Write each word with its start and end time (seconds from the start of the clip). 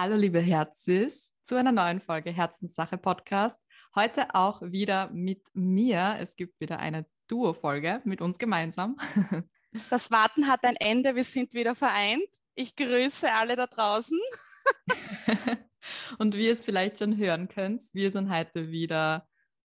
Hallo, 0.00 0.14
liebe 0.14 0.38
Herzis, 0.38 1.34
zu 1.42 1.56
einer 1.56 1.72
neuen 1.72 2.00
Folge 2.00 2.30
Herzenssache 2.30 2.96
Podcast. 2.96 3.60
Heute 3.96 4.32
auch 4.32 4.62
wieder 4.62 5.10
mit 5.10 5.42
mir. 5.54 6.18
Es 6.20 6.36
gibt 6.36 6.60
wieder 6.60 6.78
eine 6.78 7.04
Duo-Folge 7.26 8.00
mit 8.04 8.20
uns 8.20 8.38
gemeinsam. 8.38 8.96
Das 9.90 10.12
Warten 10.12 10.46
hat 10.46 10.62
ein 10.62 10.76
Ende, 10.76 11.16
wir 11.16 11.24
sind 11.24 11.52
wieder 11.52 11.74
vereint. 11.74 12.28
Ich 12.54 12.76
grüße 12.76 13.32
alle 13.32 13.56
da 13.56 13.66
draußen. 13.66 14.18
Und 16.18 16.36
wie 16.36 16.46
ihr 16.46 16.52
es 16.52 16.62
vielleicht 16.62 17.00
schon 17.00 17.16
hören 17.16 17.48
könnt, 17.48 17.82
wir 17.92 18.12
sind 18.12 18.30
heute 18.30 18.70
wieder 18.70 19.26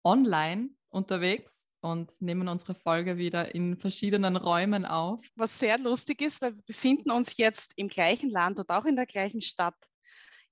online 0.05 0.69
unterwegs 0.87 1.67
und 1.81 2.13
nehmen 2.21 2.47
unsere 2.47 2.75
Folge 2.75 3.17
wieder 3.17 3.53
in 3.53 3.75
verschiedenen 3.75 4.37
Räumen 4.37 4.85
auf. 4.85 5.19
Was 5.35 5.59
sehr 5.59 5.77
lustig 5.77 6.21
ist, 6.21 6.41
weil 6.41 6.55
wir 6.55 6.63
befinden 6.63 7.11
uns 7.11 7.35
jetzt 7.35 7.73
im 7.75 7.89
gleichen 7.89 8.29
Land 8.29 8.57
und 8.59 8.69
auch 8.69 8.85
in 8.85 8.95
der 8.95 9.05
gleichen 9.05 9.41
Stadt. 9.41 9.75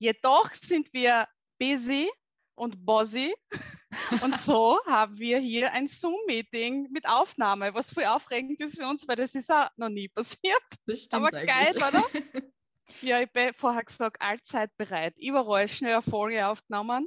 Jedoch 0.02 0.52
sind 0.53 0.91
wir 0.94 1.27
busy 1.59 2.09
und 2.55 2.83
bossy 2.83 3.35
und 4.23 4.35
so 4.35 4.80
haben 4.88 5.16
wir 5.19 5.38
hier 5.38 5.71
ein 5.73 5.88
Zoom-Meeting 5.88 6.89
mit 6.91 7.08
Aufnahme, 7.08 7.71
was 7.75 7.91
voll 7.93 8.05
aufregend 8.05 8.59
ist 8.61 8.80
für 8.80 8.88
uns, 8.88 9.08
weil 9.08 9.17
das 9.17 9.35
ist 9.35 9.52
auch 9.52 9.67
noch 9.77 9.89
nie 9.89 10.08
passiert. 10.08 10.63
Das 10.88 11.03
stimmt 11.03 11.27
Aber 11.27 11.45
geil, 11.45 11.75
oder? 11.77 12.03
Ja, 13.02 13.21
ich 13.21 13.31
bin 13.31 13.53
vorher 13.55 13.83
gesagt, 13.83 14.21
allzeit 14.21 14.75
bereit. 14.75 15.13
Überall 15.17 15.67
schnell 15.67 15.93
eine 15.93 16.02
Folge 16.02 16.45
aufgenommen 16.47 17.05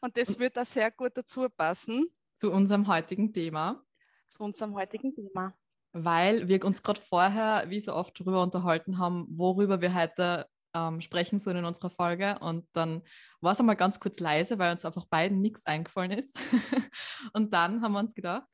und 0.00 0.16
das 0.16 0.38
wird 0.38 0.56
da 0.56 0.64
sehr 0.64 0.90
gut 0.90 1.12
dazu 1.14 1.46
passen 1.50 2.06
Zu 2.40 2.50
unserem 2.50 2.88
heutigen 2.88 3.32
Thema. 3.34 3.84
zu 4.28 4.42
unserem 4.42 4.74
heutigen 4.74 5.14
Thema. 5.14 5.54
weil 5.92 6.48
wir 6.48 6.64
uns 6.64 6.82
gerade 6.82 7.00
vorher, 7.02 7.64
wie 7.68 7.80
so 7.80 7.94
oft, 7.94 8.18
darüber 8.18 8.42
unterhalten 8.42 8.96
haben, 8.98 9.26
worüber 9.30 9.80
wir 9.82 9.94
heute 9.94 10.48
ähm, 10.74 11.00
sprechen 11.00 11.38
sollen 11.38 11.58
in 11.58 11.64
unserer 11.64 11.90
Folge. 11.90 12.38
Und 12.40 12.66
dann 12.72 13.02
war 13.40 13.52
es 13.52 13.60
einmal 13.60 13.76
ganz 13.76 14.00
kurz 14.00 14.20
leise, 14.20 14.58
weil 14.58 14.72
uns 14.72 14.84
einfach 14.84 15.06
beiden 15.06 15.40
nichts 15.40 15.66
eingefallen 15.66 16.10
ist. 16.10 16.38
und 17.32 17.54
dann 17.54 17.82
haben 17.82 17.92
wir 17.92 18.00
uns 18.00 18.14
gedacht, 18.14 18.46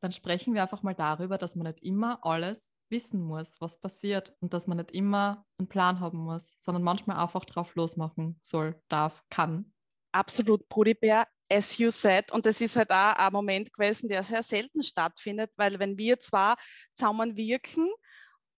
dann 0.00 0.12
sprechen 0.12 0.54
wir 0.54 0.62
einfach 0.62 0.82
mal 0.82 0.94
darüber, 0.94 1.38
dass 1.38 1.56
man 1.56 1.66
nicht 1.66 1.82
immer 1.82 2.24
alles 2.24 2.72
wissen 2.90 3.20
muss, 3.20 3.60
was 3.60 3.80
passiert 3.80 4.34
und 4.40 4.54
dass 4.54 4.66
man 4.66 4.78
nicht 4.78 4.92
immer 4.92 5.44
einen 5.58 5.68
Plan 5.68 6.00
haben 6.00 6.18
muss, 6.18 6.54
sondern 6.58 6.82
manchmal 6.82 7.18
einfach 7.18 7.44
drauf 7.44 7.74
losmachen 7.74 8.38
soll, 8.40 8.80
darf, 8.88 9.22
kann. 9.30 9.72
absolut 10.12 10.68
Brudibär, 10.68 11.26
as 11.50 11.76
you 11.78 11.90
said. 11.90 12.32
Und 12.32 12.46
das 12.46 12.60
ist 12.60 12.76
halt 12.76 12.90
auch 12.90 13.14
ein 13.14 13.32
Moment 13.32 13.72
gewesen, 13.72 14.08
der 14.08 14.22
sehr 14.22 14.42
selten 14.42 14.82
stattfindet, 14.82 15.50
weil 15.56 15.78
wenn 15.78 15.98
wir 15.98 16.18
zwar 16.20 16.56
zusammenwirken 16.94 17.90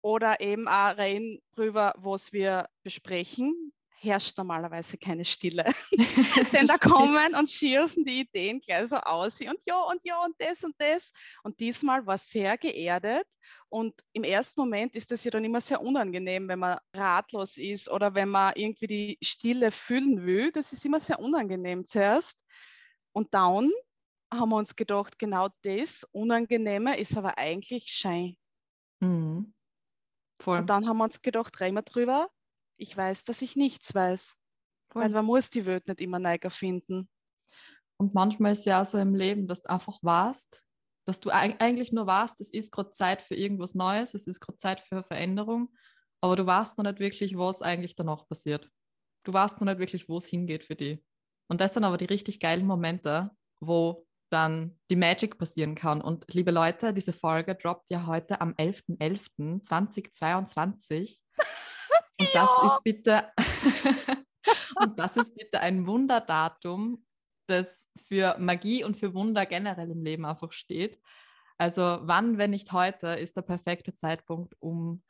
oder 0.02 0.40
eben 0.40 0.68
auch 0.68 0.96
reden 0.96 1.40
drüber, 1.54 1.94
was 1.96 2.32
wir 2.32 2.68
besprechen, 2.82 3.72
herrscht 4.00 4.38
normalerweise 4.38 4.96
keine 4.96 5.24
Stille. 5.24 5.64
Denn 6.52 6.66
da 6.66 6.78
kommen 6.78 7.34
und 7.34 7.50
schießen 7.50 8.04
die 8.04 8.20
Ideen 8.20 8.60
gleich 8.60 8.88
so 8.88 8.96
aus 8.96 9.40
und 9.40 9.58
ja 9.66 9.80
und 9.82 10.00
ja 10.04 10.22
und 10.24 10.34
das 10.38 10.62
und 10.64 10.74
das. 10.78 11.12
Und 11.42 11.58
diesmal 11.60 12.06
war 12.06 12.18
sehr 12.18 12.56
geerdet. 12.58 13.26
Und 13.68 13.94
im 14.12 14.24
ersten 14.24 14.60
Moment 14.60 14.94
ist 14.94 15.10
das 15.10 15.24
ja 15.24 15.30
dann 15.30 15.44
immer 15.44 15.60
sehr 15.60 15.80
unangenehm, 15.80 16.48
wenn 16.48 16.58
man 16.58 16.78
ratlos 16.94 17.56
ist 17.56 17.90
oder 17.90 18.14
wenn 18.14 18.28
man 18.28 18.52
irgendwie 18.56 18.86
die 18.86 19.18
Stille 19.22 19.72
füllen 19.72 20.24
will. 20.24 20.52
Das 20.52 20.72
ist 20.72 20.84
immer 20.84 21.00
sehr 21.00 21.18
unangenehm 21.18 21.86
zuerst. 21.86 22.42
Und 23.12 23.34
dann 23.34 23.70
haben 24.32 24.50
wir 24.50 24.56
uns 24.56 24.76
gedacht, 24.76 25.18
genau 25.18 25.48
das 25.62 26.04
Unangenehme 26.12 26.98
ist 26.98 27.16
aber 27.16 27.38
eigentlich 27.38 27.88
Schein. 27.88 28.36
Mhm. 29.00 29.54
Voll. 30.40 30.58
Und 30.58 30.70
dann 30.70 30.88
haben 30.88 30.98
wir 30.98 31.04
uns 31.04 31.22
gedacht, 31.22 31.60
reden 31.60 31.74
wir 31.74 31.82
drüber. 31.82 32.28
Ich 32.76 32.96
weiß, 32.96 33.24
dass 33.24 33.42
ich 33.42 33.56
nichts 33.56 33.94
weiß. 33.94 34.36
voll. 34.92 35.02
Weil 35.02 35.10
man 35.10 35.24
muss 35.24 35.50
die 35.50 35.66
Welt 35.66 35.88
nicht 35.88 36.00
immer 36.00 36.18
neu 36.18 36.36
erfinden. 36.40 37.08
Und 37.96 38.14
manchmal 38.14 38.52
ist 38.52 38.64
ja 38.64 38.82
auch 38.82 38.86
so 38.86 38.98
im 38.98 39.14
Leben, 39.14 39.48
dass 39.48 39.62
du 39.62 39.70
einfach 39.70 39.98
warst, 40.02 40.64
dass 41.04 41.20
du 41.20 41.30
eig- 41.30 41.58
eigentlich 41.60 41.92
nur 41.92 42.06
warst, 42.06 42.40
es 42.40 42.52
ist 42.52 42.70
gerade 42.70 42.92
Zeit 42.92 43.22
für 43.22 43.34
irgendwas 43.34 43.74
Neues, 43.74 44.14
es 44.14 44.26
ist 44.26 44.40
gerade 44.40 44.56
Zeit 44.56 44.80
für 44.80 44.96
eine 44.96 45.02
Veränderung, 45.02 45.74
aber 46.20 46.36
du 46.36 46.46
weißt 46.46 46.78
noch 46.78 46.84
nicht 46.84 47.00
wirklich, 47.00 47.36
was 47.36 47.62
eigentlich 47.62 47.96
danach 47.96 48.28
passiert. 48.28 48.70
Du 49.24 49.32
weißt 49.32 49.60
noch 49.60 49.66
nicht 49.66 49.78
wirklich, 49.80 50.08
wo 50.08 50.18
es 50.18 50.26
hingeht 50.26 50.64
für 50.64 50.76
dich. 50.76 51.02
Und 51.48 51.60
das 51.60 51.74
sind 51.74 51.84
aber 51.84 51.96
die 51.96 52.04
richtig 52.04 52.40
geilen 52.40 52.66
Momente, 52.66 53.30
wo 53.60 54.06
dann 54.30 54.78
die 54.90 54.96
Magic 54.96 55.38
passieren 55.38 55.74
kann. 55.74 56.00
Und 56.00 56.24
liebe 56.32 56.50
Leute, 56.50 56.92
diese 56.92 57.12
Folge 57.12 57.54
droppt 57.54 57.90
ja 57.90 58.06
heute 58.06 58.40
am 58.40 58.52
11.11.2022. 58.54 61.18
Und 62.20 62.28
das 62.34 62.50
Ja. 62.50 62.66
ist 62.66 62.82
bitte 62.84 63.28
und 64.80 64.98
das 64.98 65.16
ist 65.16 65.34
bitte 65.36 65.60
ein 65.60 65.86
Wunderdatum, 65.86 67.04
das 67.46 67.88
für 68.08 68.36
Magie 68.38 68.84
und 68.84 68.96
für 68.96 69.14
Wunder 69.14 69.46
generell 69.46 69.90
im 69.90 70.02
Leben 70.02 70.24
einfach 70.24 70.52
steht. 70.52 71.00
Also 71.58 71.98
wann, 72.02 72.38
wenn 72.38 72.50
nicht 72.50 72.72
heute, 72.72 73.08
ist 73.08 73.36
der 73.36 73.42
perfekte 73.42 73.94
Zeitpunkt, 73.94 74.56
um 74.60 75.02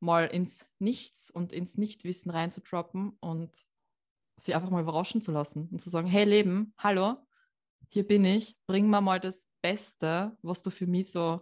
mal 0.00 0.26
ins 0.26 0.66
Nichts 0.78 1.30
und 1.30 1.52
ins 1.52 1.78
Nichtwissen 1.78 2.30
reinzudroppen 2.30 3.16
und 3.20 3.50
sie 4.36 4.54
einfach 4.54 4.70
mal 4.70 4.82
überraschen 4.82 5.22
zu 5.22 5.32
lassen 5.32 5.68
und 5.72 5.80
zu 5.80 5.88
sagen, 5.88 6.06
hey 6.06 6.24
Leben, 6.24 6.74
hallo, 6.78 7.16
hier 7.88 8.06
bin 8.06 8.24
ich, 8.24 8.56
bring 8.66 8.88
mir 8.88 9.00
mal 9.00 9.20
das 9.20 9.46
Beste, 9.62 10.36
was 10.42 10.62
du 10.62 10.70
für 10.70 10.86
mich 10.86 11.10
so 11.10 11.40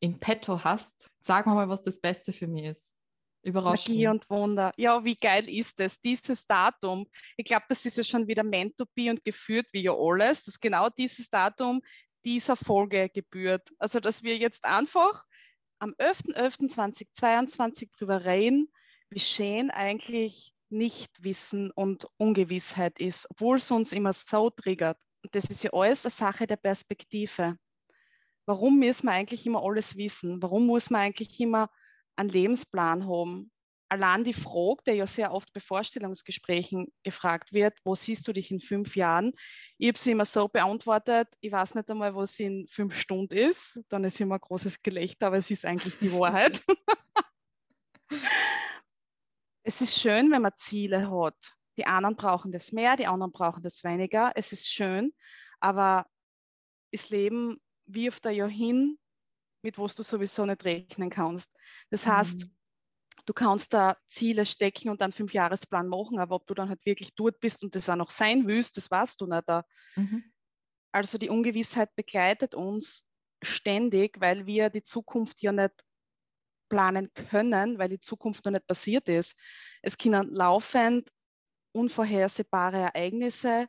in 0.00 0.18
petto 0.18 0.64
hast. 0.64 1.10
Sag 1.20 1.46
mir 1.46 1.54
mal, 1.54 1.68
was 1.68 1.82
das 1.82 2.00
Beste 2.00 2.32
für 2.32 2.46
mich 2.46 2.64
ist. 2.64 2.96
Überrasch 3.42 3.88
Magie 3.88 4.08
und 4.08 4.28
Wunder. 4.28 4.72
Ja, 4.76 5.02
wie 5.04 5.16
geil 5.16 5.48
ist 5.48 5.80
das? 5.80 6.00
Dieses 6.00 6.46
Datum. 6.46 7.06
Ich 7.36 7.46
glaube, 7.46 7.64
das 7.68 7.86
ist 7.86 7.96
ja 7.96 8.04
schon 8.04 8.26
wieder 8.26 8.42
meant 8.42 8.76
to 8.76 8.84
be 8.94 9.10
und 9.10 9.24
geführt 9.24 9.66
wie 9.72 9.82
ja 9.82 9.92
alles, 9.92 10.44
dass 10.44 10.60
genau 10.60 10.88
dieses 10.90 11.30
Datum 11.30 11.80
dieser 12.24 12.56
Folge 12.56 13.08
gebührt. 13.08 13.70
Also, 13.78 14.00
dass 14.00 14.22
wir 14.22 14.36
jetzt 14.36 14.64
einfach 14.66 15.24
am 15.78 15.94
11.11.2022 15.98 17.88
drüber 17.96 18.24
reden, 18.24 18.70
wie 19.08 19.20
schön 19.20 19.70
eigentlich 19.70 20.52
Nichtwissen 20.68 21.70
und 21.70 22.06
Ungewissheit 22.18 22.98
ist, 23.00 23.26
obwohl 23.30 23.56
es 23.56 23.70
uns 23.70 23.92
immer 23.92 24.12
so 24.12 24.50
triggert. 24.50 24.98
Und 25.22 25.34
das 25.34 25.44
ist 25.46 25.62
ja 25.62 25.72
alles 25.72 26.04
eine 26.04 26.10
Sache 26.10 26.46
der 26.46 26.56
Perspektive. 26.56 27.56
Warum 28.46 28.78
müssen 28.78 29.06
wir 29.06 29.12
eigentlich 29.12 29.46
immer 29.46 29.62
alles 29.62 29.96
wissen? 29.96 30.42
Warum 30.42 30.66
muss 30.66 30.90
man 30.90 31.02
eigentlich 31.02 31.38
immer 31.40 31.70
einen 32.16 32.30
Lebensplan 32.30 33.06
haben? 33.06 33.50
Allein 33.88 34.22
die 34.22 34.34
Frage, 34.34 34.82
der 34.86 34.94
ja 34.94 35.06
sehr 35.06 35.32
oft 35.32 35.52
bei 35.52 35.60
Vorstellungsgesprächen 35.60 36.92
gefragt 37.02 37.52
wird, 37.52 37.76
wo 37.84 37.96
siehst 37.96 38.26
du 38.28 38.32
dich 38.32 38.52
in 38.52 38.60
fünf 38.60 38.94
Jahren? 38.94 39.32
Ich 39.78 39.88
habe 39.88 39.98
sie 39.98 40.12
immer 40.12 40.24
so 40.24 40.46
beantwortet, 40.46 41.28
ich 41.40 41.50
weiß 41.50 41.74
nicht 41.74 41.90
einmal, 41.90 42.14
wo 42.14 42.24
sie 42.24 42.44
in 42.44 42.68
fünf 42.68 42.94
Stunden 42.94 43.36
ist. 43.36 43.80
Dann 43.88 44.04
ist 44.04 44.20
immer 44.20 44.36
ein 44.36 44.40
großes 44.40 44.82
Gelächter, 44.82 45.26
aber 45.26 45.38
es 45.38 45.50
ist 45.50 45.64
eigentlich 45.64 45.98
die 45.98 46.12
Wahrheit. 46.12 46.62
es 49.64 49.80
ist 49.80 49.98
schön, 49.98 50.30
wenn 50.30 50.42
man 50.42 50.54
Ziele 50.54 51.10
hat. 51.10 51.56
Die 51.76 51.86
anderen 51.86 52.16
brauchen 52.16 52.52
das 52.52 52.72
mehr, 52.72 52.96
die 52.96 53.06
anderen 53.06 53.32
brauchen 53.32 53.62
das 53.62 53.84
weniger. 53.84 54.32
Es 54.34 54.52
ist 54.52 54.68
schön, 54.68 55.12
aber 55.60 56.06
das 56.92 57.10
Leben 57.10 57.60
wirft 57.86 58.24
da 58.24 58.30
ja 58.30 58.46
hin, 58.46 58.98
mit 59.62 59.78
was 59.78 59.96
du 59.96 60.02
sowieso 60.04 60.46
nicht 60.46 60.64
rechnen 60.64 61.10
kannst. 61.10 61.50
Das 61.90 62.06
heißt, 62.06 62.46
Mhm. 62.46 62.50
du 63.26 63.32
kannst 63.34 63.74
da 63.74 63.96
Ziele 64.08 64.46
stecken 64.46 64.90
und 64.90 65.02
einen 65.02 65.12
Fünfjahresplan 65.12 65.88
machen, 65.88 66.18
aber 66.20 66.36
ob 66.36 66.46
du 66.46 66.54
dann 66.54 66.68
halt 66.70 66.84
wirklich 66.86 67.14
dort 67.14 67.40
bist 67.40 67.62
und 67.64 67.74
das 67.74 67.88
auch 67.90 67.96
noch 67.96 68.10
sein 68.10 68.46
willst, 68.48 68.76
das 68.76 68.90
weißt 68.90 69.20
du 69.20 69.26
nicht. 69.26 69.48
Da. 69.48 69.64
Mhm. 69.96 70.30
Also 70.92 71.18
die 71.18 71.28
Ungewissheit 71.30 71.94
begleitet 71.96 72.54
uns 72.54 73.06
ständig, 73.42 74.20
weil 74.20 74.46
wir 74.46 74.70
die 74.70 74.82
Zukunft 74.82 75.40
ja 75.42 75.52
nicht 75.52 75.84
planen 76.68 77.12
können, 77.14 77.78
weil 77.78 77.88
die 77.90 78.00
Zukunft 78.00 78.44
noch 78.44 78.52
nicht 78.52 78.66
passiert 78.66 79.08
ist. 79.08 79.38
Es 79.82 79.98
können 79.98 80.30
laufend 80.32 81.10
unvorhersehbare 81.72 82.78
Ereignisse 82.78 83.66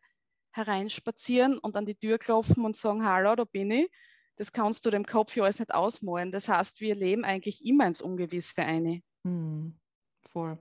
hereinspazieren 0.52 1.58
und 1.58 1.76
an 1.76 1.86
die 1.86 1.96
Tür 1.96 2.18
klopfen 2.18 2.66
und 2.66 2.76
sagen, 2.76 3.06
hallo, 3.06 3.36
da 3.36 3.46
bin 3.46 3.72
ich. 3.72 3.90
Das 4.36 4.52
kannst 4.52 4.86
du 4.86 4.90
dem 4.90 5.06
Kopf 5.06 5.36
ja 5.36 5.44
alles 5.44 5.60
nicht 5.60 5.74
ausmalen. 5.74 6.32
Das 6.32 6.50
heißt, 6.50 6.82
wir 6.82 6.96
leben 6.96 7.24
eigentlich 7.24 7.66
immer 7.66 7.88
ins 7.88 8.02
Ungewisse 8.02 8.64
eine. 8.64 9.02
Mhm. 9.24 9.78
Voll. 10.26 10.58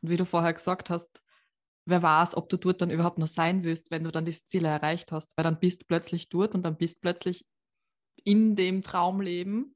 Und 0.00 0.10
wie 0.10 0.16
du 0.16 0.24
vorher 0.24 0.52
gesagt 0.52 0.90
hast, 0.90 1.22
wer 1.84 2.02
weiß, 2.02 2.36
ob 2.36 2.48
du 2.48 2.56
dort 2.56 2.80
dann 2.82 2.90
überhaupt 2.90 3.18
noch 3.18 3.26
sein 3.26 3.64
willst, 3.64 3.90
wenn 3.90 4.04
du 4.04 4.10
dann 4.10 4.24
diese 4.24 4.44
Ziele 4.44 4.68
erreicht 4.68 5.10
hast, 5.10 5.36
weil 5.36 5.44
dann 5.44 5.58
bist 5.58 5.82
du 5.82 5.86
plötzlich 5.86 6.28
dort 6.28 6.54
und 6.54 6.62
dann 6.64 6.76
bist 6.76 6.96
du 6.96 7.00
plötzlich 7.00 7.46
in 8.24 8.56
dem 8.56 8.82
Traumleben, 8.82 9.74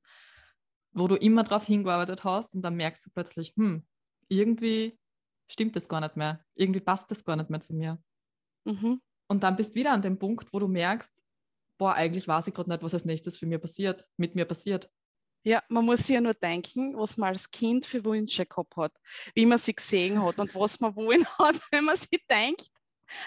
wo 0.93 1.09
du 1.09 1.17
immer 1.17 1.43
drauf 1.43 1.67
hingearbeitet 1.67 2.25
hast 2.25 2.55
und 2.55 2.63
dann 2.63 2.77
merkst 2.77 3.07
du 3.07 3.11
plötzlich, 3.11 3.55
hm, 3.57 3.87
irgendwie 4.29 4.99
stimmt 5.53 5.77
das 5.77 5.89
gar 5.89 6.01
nicht 6.01 6.17
mehr, 6.17 6.45
irgendwie 6.55 6.81
passt 6.81 7.11
das 7.11 7.25
gar 7.25 7.37
nicht 7.37 7.51
mehr 7.51 7.61
zu 7.61 7.75
mir. 7.75 8.03
Mhm. 8.65 9.01
Und 9.29 9.43
dann 9.43 9.57
bist 9.57 9.75
du 9.75 9.81
wieder 9.81 9.93
an 9.93 10.03
dem 10.03 10.19
Punkt, 10.19 10.53
wo 10.53 10.59
du 10.59 10.69
merkst, 10.69 11.23
boah, 11.79 11.95
eigentlich 11.95 12.29
weiß 12.29 12.47
ich 12.49 12.55
gerade 12.55 12.71
nicht, 12.71 12.83
was 12.83 12.95
als 12.95 13.05
nächstes 13.05 13.37
für 13.39 13.47
mir 13.47 13.59
passiert, 13.59 14.07
mit 14.17 14.35
mir 14.35 14.45
passiert. 14.45 14.91
Ja, 15.45 15.63
man 15.69 15.85
muss 15.85 16.07
sich 16.07 16.15
ja 16.15 16.21
nur 16.21 16.35
denken, 16.35 16.97
was 16.97 17.17
man 17.17 17.31
als 17.31 17.51
Kind 17.51 17.85
für 17.85 18.05
Wünsche 18.05 18.47
gehabt 18.47 18.77
hat, 18.77 18.97
wie 19.35 19.47
man 19.47 19.59
sie 19.59 19.75
gesehen 19.75 20.23
hat 20.23 20.39
und 20.39 20.55
was 20.55 20.79
man 20.81 20.95
wollen 20.95 21.27
hat, 21.39 21.57
wenn 21.71 21.85
man 21.85 21.97
sich 21.97 22.25
denkt. 22.31 22.71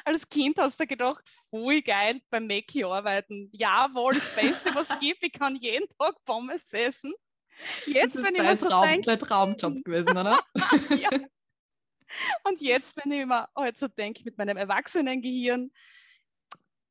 Als 0.03 0.27
Kind 0.27 0.57
hast 0.57 0.79
du 0.79 0.87
gedacht, 0.87 1.23
voll 1.49 1.81
geil 1.81 2.21
beim 2.29 2.47
Mackie 2.47 2.85
arbeiten. 2.85 3.49
Jawohl, 3.51 4.15
das 4.15 4.33
Beste, 4.33 4.73
was 4.73 4.89
es 4.89 4.99
gibt. 4.99 5.23
Ich 5.23 5.33
kann 5.33 5.57
jeden 5.57 5.87
Tag 5.99 6.15
Pommes 6.23 6.71
essen. 6.73 7.13
Jetzt, 7.85 8.23
wenn 8.23 8.35
ich 8.35 8.41
mir 8.41 8.57
so 8.57 8.69
Traum, 8.69 8.87
denke. 8.87 9.17
Traumjob 9.17 9.83
gewesen, 9.83 10.17
oder? 10.17 10.39
ja. 10.97 11.09
Und 12.43 12.61
jetzt, 12.61 12.97
wenn 12.97 13.11
ich 13.11 13.25
mir 13.25 13.47
halt 13.55 13.77
so 13.77 13.87
denke, 13.87 14.23
mit 14.23 14.37
meinem 14.37 14.57
Erwachsenengehirn, 14.57 15.71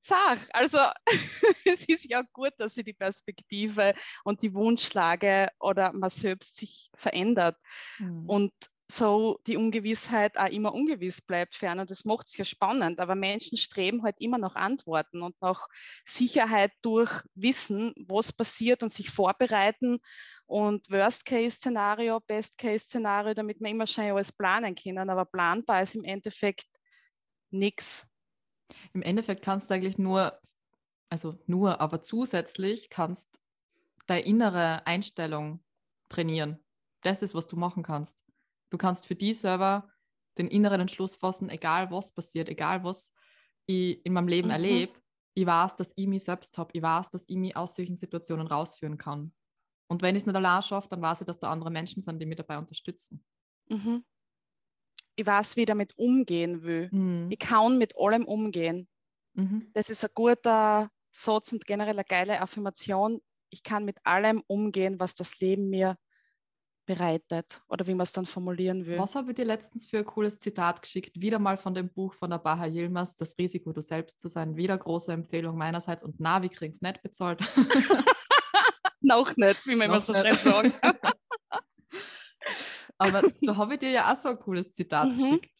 Sag, 0.07 0.39
also 0.53 0.79
es 1.65 1.87
ist 1.87 2.11
ja 2.11 2.21
gut, 2.35 2.53
dass 2.59 2.75
sich 2.75 2.85
die 2.85 2.93
Perspektive 2.93 3.95
und 4.23 4.43
die 4.43 4.53
Wunschlage 4.53 5.49
oder 5.59 5.95
man 5.95 6.11
selbst 6.11 6.59
sich 6.59 6.91
verändert 6.95 7.57
mhm. 7.99 8.29
und 8.29 8.53
so 8.87 9.41
die 9.47 9.57
Ungewissheit 9.57 10.37
auch 10.37 10.49
immer 10.49 10.75
ungewiss 10.75 11.23
bleibt 11.23 11.55
fern. 11.55 11.81
Und 11.81 11.91
das 11.91 12.05
macht 12.05 12.27
es 12.29 12.37
ja 12.37 12.45
spannend, 12.45 13.01
aber 13.01 13.15
Menschen 13.15 13.57
streben 13.57 14.03
halt 14.03 14.17
immer 14.19 14.37
nach 14.37 14.57
Antworten 14.57 15.23
und 15.23 15.41
nach 15.41 15.69
Sicherheit 16.05 16.73
durch 16.83 17.23
Wissen, 17.35 17.95
was 17.97 18.31
passiert 18.33 18.83
und 18.83 18.93
sich 18.93 19.11
vorbereiten 19.11 20.01
und 20.47 20.91
Worst-Case-Szenario, 20.91 22.21
Best-Case-Szenario, 22.21 23.35
damit 23.35 23.61
wir 23.61 23.71
immer 23.71 23.87
schon 23.87 24.05
alles 24.05 24.33
planen 24.33 24.75
können, 24.75 25.11
aber 25.11 25.25
planbar 25.25 25.83
ist 25.83 25.95
im 25.95 26.05
Endeffekt 26.05 26.67
nichts 27.51 28.07
im 28.93 29.03
Endeffekt 29.03 29.43
kannst 29.43 29.71
du 29.71 29.75
eigentlich 29.75 29.99
nur, 29.99 30.39
also 31.09 31.39
nur, 31.47 31.81
aber 31.81 32.03
zusätzlich 32.03 32.91
kannst 32.91 33.41
deine 34.07 34.25
innere 34.25 34.87
Einstellung 34.87 35.63
trainieren. 36.09 36.63
Das 37.03 37.23
ist, 37.23 37.35
was 37.35 37.47
du 37.47 37.57
machen 37.57 37.83
kannst. 37.83 38.23
Du 38.71 38.79
kannst 38.79 39.07
für 39.07 39.15
die 39.15 39.35
selber 39.35 39.89
den 40.39 40.49
inneren 40.49 40.81
Entschluss 40.81 41.17
fassen, 41.17 41.49
egal 41.49 41.91
was 41.91 42.13
passiert, 42.13 42.49
egal 42.49 42.83
was 42.85 43.13
ich 43.67 44.05
in 44.05 44.13
meinem 44.13 44.29
Leben 44.29 44.49
mhm. 44.49 44.55
erlebe, 44.55 44.93
ich 45.35 45.47
weiß, 45.47 45.77
dass 45.77 45.93
ich 45.97 46.07
mich 46.07 46.25
selbst 46.25 46.59
habe, 46.59 46.71
ich 46.75 46.83
weiß, 46.83 47.11
dass 47.11 47.25
ich 47.29 47.37
mich 47.37 47.57
aus 47.57 47.77
solchen 47.77 47.97
Situationen 47.97 48.47
rausführen 48.47 48.99
kann. 48.99 49.33
Und 49.87 50.03
wenn 50.03 50.17
ich 50.17 50.23
es 50.23 50.27
nicht 50.27 50.37
allein 50.37 50.63
schaffe, 50.63 50.89
dann 50.89 51.03
weiß 51.03 51.21
ich, 51.21 51.27
dass 51.27 51.39
da 51.39 51.51
andere 51.51 51.71
Menschen 51.71 52.03
sind, 52.03 52.21
die 52.21 52.27
mich 52.27 52.37
dabei 52.37 52.59
unterstützen. 52.59 53.25
Mhm 53.69 54.05
ich 55.17 55.27
weiß, 55.27 55.57
wie 55.57 55.61
ich 55.61 55.67
damit 55.67 55.97
umgehen 55.97 56.63
will. 56.63 56.89
Mhm. 56.91 57.31
Ich 57.31 57.39
kann 57.39 57.79
mit 57.79 57.97
allem 57.97 58.25
umgehen. 58.25 58.89
Mhm. 59.35 59.69
Das 59.73 59.91
ist 59.91 60.05
ein 60.05 60.11
guter 60.15 60.91
Satz 61.13 61.53
und 61.53 61.67
generell 61.67 61.95
eine 61.95 62.05
geile 62.05 62.41
Affirmation. 62.41 63.21
Ich 63.51 63.63
kann 63.63 63.85
mit 63.85 63.99
allem 64.05 64.43
umgehen, 64.47 64.99
was 64.99 65.15
das 65.15 65.39
Leben 65.39 65.71
mir 65.71 65.97
bereitet 66.87 67.63
oder 67.69 67.87
wie 67.87 67.95
man 67.95 68.03
es 68.03 68.13
dann 68.13 68.27
formulieren 68.27 68.85
will. 68.85 68.99
Was 68.99 69.15
habe 69.15 69.31
ich 69.31 69.37
dir 69.37 69.47
letztens 69.47 69.89
für 69.89 69.99
ein 69.99 70.05
cooles 70.05 70.39
Zitat 70.39 70.83
geschickt? 70.83 71.19
Wieder 71.19 71.39
mal 71.39 71.57
von 71.57 71.73
dem 71.73 71.89
Buch 71.91 72.13
von 72.13 72.29
der 72.29 72.39
Baha 72.39 72.67
Yilmaz, 72.67 73.17
Das 73.17 73.39
Risiko, 73.39 73.73
du 73.73 73.81
selbst 73.81 74.21
zu 74.21 74.29
sein. 74.29 74.57
Wieder 74.57 74.77
große 74.77 75.13
Empfehlung 75.13 75.57
meinerseits 75.57 76.03
und 76.03 76.17
na, 76.19 76.43
wir 76.43 76.51
kriegen 76.51 76.73
es 76.73 76.83
nicht 76.83 77.01
bezahlt. 77.03 77.41
Noch 79.05 79.37
nicht, 79.37 79.67
wie 79.67 79.77
man 79.77 79.89
immer 79.89 80.01
so 80.01 80.15
schön 80.15 80.39
sagt. 80.39 80.81
Aber 82.99 83.23
da 83.43 83.57
habe 83.57 83.75
ich 83.75 83.81
dir 83.81 83.91
ja 83.91 84.13
auch 84.13 84.17
so 84.17 84.29
ein 84.31 84.39
cooles 84.39 84.73
Zitat 84.73 85.09
mhm. 85.09 85.19
geschickt. 85.19 85.51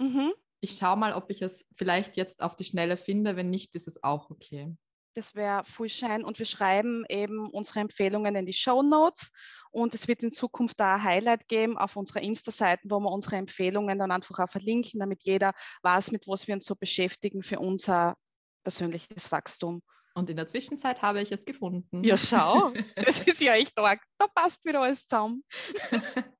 Mhm. 0.00 0.32
Ich 0.60 0.78
schaue 0.78 0.96
mal, 0.96 1.12
ob 1.12 1.30
ich 1.30 1.42
es 1.42 1.66
vielleicht 1.76 2.16
jetzt 2.16 2.42
auf 2.42 2.56
die 2.56 2.64
Schnelle 2.64 2.96
finde. 2.96 3.36
Wenn 3.36 3.50
nicht, 3.50 3.74
ist 3.74 3.86
es 3.86 4.02
auch 4.02 4.30
okay. 4.30 4.74
Das 5.14 5.34
wäre 5.34 5.62
voll 5.64 5.88
schein. 5.88 6.24
Und 6.24 6.38
wir 6.38 6.46
schreiben 6.46 7.04
eben 7.08 7.48
unsere 7.50 7.80
Empfehlungen 7.80 8.34
in 8.34 8.46
die 8.46 8.52
Show 8.52 8.82
Notes. 8.82 9.30
Und 9.70 9.94
es 9.94 10.08
wird 10.08 10.22
in 10.22 10.30
Zukunft 10.30 10.80
da 10.80 10.94
ein 10.94 11.02
Highlight 11.02 11.46
geben 11.46 11.76
auf 11.76 11.96
unserer 11.96 12.22
Insta-Seiten, 12.22 12.90
wo 12.90 12.98
wir 13.00 13.10
unsere 13.10 13.36
Empfehlungen 13.36 13.98
dann 13.98 14.10
einfach 14.10 14.38
auch 14.38 14.48
verlinken, 14.48 15.00
damit 15.00 15.24
jeder 15.24 15.52
weiß, 15.82 16.10
mit 16.10 16.26
was 16.26 16.48
wir 16.48 16.54
uns 16.54 16.64
so 16.64 16.74
beschäftigen 16.74 17.42
für 17.42 17.58
unser 17.58 18.16
persönliches 18.64 19.30
Wachstum. 19.30 19.82
Und 20.14 20.30
in 20.30 20.36
der 20.36 20.46
Zwischenzeit 20.46 21.02
habe 21.02 21.20
ich 21.20 21.32
es 21.32 21.44
gefunden. 21.44 22.04
Ja, 22.04 22.16
schau, 22.16 22.72
das 22.96 23.20
ist 23.22 23.40
ja 23.40 23.54
echt 23.54 23.76
arg. 23.76 24.00
Da 24.18 24.26
passt 24.28 24.64
wieder 24.64 24.80
alles 24.80 25.06
zusammen. 25.06 25.44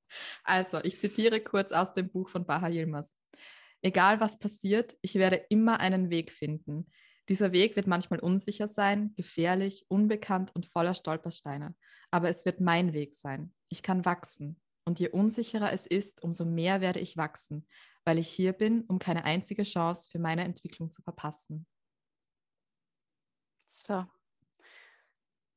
Also, 0.44 0.78
ich 0.84 1.00
zitiere 1.00 1.40
kurz 1.40 1.72
aus 1.72 1.92
dem 1.92 2.08
Buch 2.08 2.28
von 2.28 2.46
Baha 2.46 2.68
Yilmaz. 2.68 3.16
Egal 3.82 4.20
was 4.20 4.38
passiert, 4.38 4.96
ich 5.02 5.16
werde 5.16 5.44
immer 5.48 5.80
einen 5.80 6.08
Weg 6.08 6.30
finden. 6.30 6.86
Dieser 7.28 7.50
Weg 7.50 7.74
wird 7.74 7.88
manchmal 7.88 8.20
unsicher 8.20 8.68
sein, 8.68 9.12
gefährlich, 9.16 9.86
unbekannt 9.88 10.54
und 10.54 10.66
voller 10.66 10.94
Stolpersteine. 10.94 11.74
Aber 12.12 12.28
es 12.28 12.44
wird 12.44 12.60
mein 12.60 12.92
Weg 12.92 13.16
sein. 13.16 13.52
Ich 13.70 13.82
kann 13.82 14.04
wachsen. 14.04 14.60
Und 14.84 15.00
je 15.00 15.08
unsicherer 15.08 15.72
es 15.72 15.86
ist, 15.86 16.22
umso 16.22 16.44
mehr 16.44 16.80
werde 16.80 17.00
ich 17.00 17.16
wachsen, 17.16 17.66
weil 18.04 18.18
ich 18.18 18.28
hier 18.28 18.52
bin, 18.52 18.82
um 18.82 18.98
keine 18.98 19.24
einzige 19.24 19.62
Chance 19.62 20.08
für 20.10 20.18
meine 20.18 20.44
Entwicklung 20.44 20.90
zu 20.90 21.02
verpassen. 21.02 21.66
So, 23.86 24.06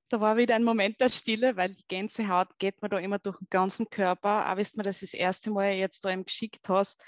da 0.09 0.21
war 0.21 0.37
wieder 0.37 0.55
ein 0.55 0.63
Moment 0.63 0.99
der 0.99 1.09
Stille, 1.09 1.55
weil 1.55 1.75
die 1.75 1.87
Gänsehaut 1.87 2.57
geht 2.59 2.81
mir 2.81 2.89
da 2.89 2.97
immer 2.97 3.19
durch 3.19 3.37
den 3.37 3.47
ganzen 3.49 3.89
Körper. 3.89 4.51
Auch 4.51 4.57
wenn 4.57 4.65
du 4.75 4.83
das 4.83 5.01
das 5.01 5.13
erste 5.13 5.51
Mal 5.51 5.73
jetzt 5.73 6.03
da 6.03 6.11
eben 6.11 6.25
geschickt 6.25 6.67
hast, 6.69 7.03